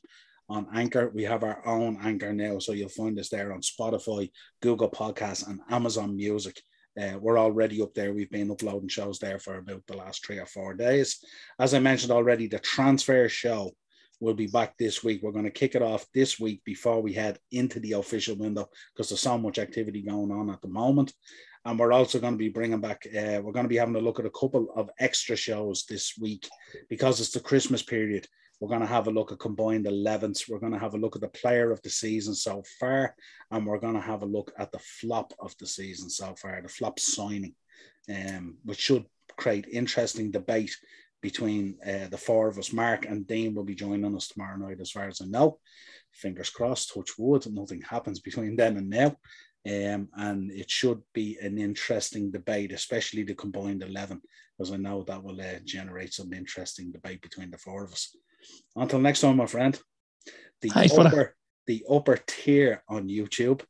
on 0.49 0.67
Anchor. 0.73 1.09
We 1.13 1.23
have 1.23 1.43
our 1.43 1.65
own 1.67 1.97
Anchor 2.01 2.33
now, 2.33 2.59
so 2.59 2.71
you'll 2.71 2.89
find 2.89 3.19
us 3.19 3.29
there 3.29 3.51
on 3.53 3.61
Spotify, 3.61 4.31
Google 4.61 4.89
Podcasts, 4.89 5.47
and 5.47 5.59
Amazon 5.69 6.15
Music. 6.15 6.61
Uh, 6.99 7.17
we're 7.19 7.39
already 7.39 7.81
up 7.81 7.93
there. 7.95 8.13
We've 8.13 8.29
been 8.29 8.51
uploading 8.51 8.87
shows 8.87 9.19
there 9.19 9.39
for 9.39 9.57
about 9.57 9.85
the 9.87 9.97
last 9.97 10.23
three 10.25 10.37
or 10.39 10.45
four 10.45 10.73
days. 10.73 11.19
As 11.59 11.73
I 11.73 11.79
mentioned 11.79 12.11
already, 12.11 12.47
the 12.47 12.59
transfer 12.59 13.27
show 13.27 13.71
will 14.23 14.33
be 14.33 14.47
back 14.47 14.77
this 14.77 15.03
week. 15.03 15.21
We're 15.21 15.33
going 15.33 15.43
to 15.45 15.51
kick 15.51 15.75
it 15.75 15.81
off 15.81 16.05
this 16.13 16.39
week 16.39 16.63
before 16.63 17.01
we 17.01 17.13
head 17.13 17.37
into 17.51 17.79
the 17.81 17.93
official 17.93 18.35
window 18.35 18.69
because 18.93 19.09
there's 19.09 19.19
so 19.19 19.37
much 19.37 19.59
activity 19.59 20.01
going 20.01 20.31
on 20.31 20.49
at 20.49 20.61
the 20.61 20.69
moment. 20.69 21.13
And 21.65 21.77
we're 21.77 21.91
also 21.91 22.19
going 22.19 22.33
to 22.33 22.37
be 22.37 22.49
bringing 22.49 22.79
back, 22.79 23.05
uh, 23.07 23.41
we're 23.43 23.51
going 23.51 23.65
to 23.65 23.69
be 23.69 23.77
having 23.77 23.95
a 23.95 23.99
look 23.99 24.19
at 24.19 24.25
a 24.25 24.31
couple 24.31 24.69
of 24.75 24.89
extra 24.99 25.35
shows 25.35 25.85
this 25.87 26.13
week 26.19 26.47
because 26.89 27.19
it's 27.19 27.31
the 27.31 27.39
Christmas 27.41 27.83
period. 27.83 28.25
We're 28.59 28.69
going 28.69 28.81
to 28.81 28.87
have 28.87 29.07
a 29.07 29.11
look 29.11 29.33
at 29.33 29.39
combined 29.39 29.85
11s. 29.85 30.49
We're 30.49 30.59
going 30.59 30.71
to 30.71 30.79
have 30.79 30.93
a 30.93 30.97
look 30.97 31.15
at 31.15 31.21
the 31.21 31.27
player 31.27 31.71
of 31.71 31.81
the 31.81 31.89
season 31.89 32.33
so 32.33 32.63
far. 32.79 33.15
And 33.51 33.65
we're 33.65 33.79
going 33.79 33.95
to 33.95 34.01
have 34.01 34.23
a 34.23 34.27
look 34.27 34.53
at 34.57 34.71
the 34.71 34.79
flop 34.79 35.33
of 35.39 35.53
the 35.57 35.67
season 35.67 36.09
so 36.09 36.33
far, 36.35 36.61
the 36.61 36.69
flop 36.69 36.97
signing, 36.99 37.55
um, 38.09 38.55
which 38.63 38.79
should 38.79 39.05
create 39.37 39.67
interesting 39.71 40.31
debate 40.31 40.75
between 41.23 41.77
uh, 41.87 42.07
the 42.09 42.17
four 42.17 42.49
of 42.49 42.59
us. 42.59 42.73
Mark 42.73 43.05
and 43.05 43.25
Dean 43.25 43.55
will 43.55 43.63
be 43.63 43.73
joining 43.73 44.13
us 44.13 44.27
tomorrow 44.27 44.57
night, 44.57 44.81
as 44.81 44.91
far 44.91 45.07
as 45.07 45.21
I 45.21 45.25
know. 45.25 45.57
Fingers 46.11 46.49
crossed, 46.49 46.93
touch 46.93 47.11
wood, 47.17 47.49
nothing 47.49 47.81
happens 47.81 48.19
between 48.19 48.55
then 48.57 48.77
and 48.77 48.89
now. 48.89 49.15
Um, 49.65 50.09
and 50.17 50.51
it 50.51 50.69
should 50.69 51.01
be 51.13 51.37
an 51.41 51.57
interesting 51.57 52.29
debate, 52.29 52.73
especially 52.73 53.23
the 53.23 53.35
combined 53.35 53.81
11, 53.81 54.21
because 54.57 54.73
I 54.73 54.75
know 54.75 55.03
that 55.03 55.23
will 55.23 55.39
uh, 55.39 55.59
generate 55.63 56.13
some 56.13 56.33
interesting 56.33 56.91
debate 56.91 57.21
between 57.21 57.49
the 57.49 57.57
four 57.57 57.85
of 57.85 57.93
us. 57.93 58.13
Until 58.75 58.99
next 58.99 59.21
time, 59.21 59.37
my 59.37 59.45
friend, 59.45 59.79
the, 60.61 60.71
upper, 60.99 61.35
the 61.67 61.85
upper 61.89 62.17
tier 62.27 62.83
on 62.89 63.07
YouTube 63.07 63.61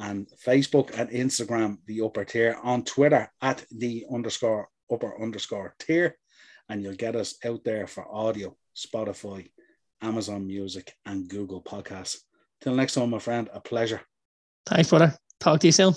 and 0.00 0.26
Facebook 0.44 0.98
and 0.98 1.08
Instagram, 1.10 1.76
the 1.86 2.00
upper 2.02 2.24
tier 2.24 2.58
on 2.64 2.82
Twitter 2.82 3.30
at 3.40 3.64
the 3.70 4.06
underscore 4.12 4.68
upper 4.90 5.22
underscore 5.22 5.76
tier. 5.78 6.16
And 6.70 6.82
you'll 6.82 6.94
get 6.94 7.16
us 7.16 7.34
out 7.44 7.64
there 7.64 7.86
for 7.86 8.06
audio, 8.10 8.56
Spotify, 8.74 9.50
Amazon 10.00 10.46
Music, 10.46 10.94
and 11.04 11.28
Google 11.28 11.62
Podcasts. 11.62 12.18
Till 12.62 12.74
next 12.74 12.94
time, 12.94 13.10
my 13.10 13.18
friend, 13.18 13.50
a 13.52 13.60
pleasure. 13.60 14.00
Thanks, 14.66 14.88
brother. 14.88 15.14
Talk 15.40 15.60
to 15.60 15.66
you 15.66 15.72
soon. 15.72 15.94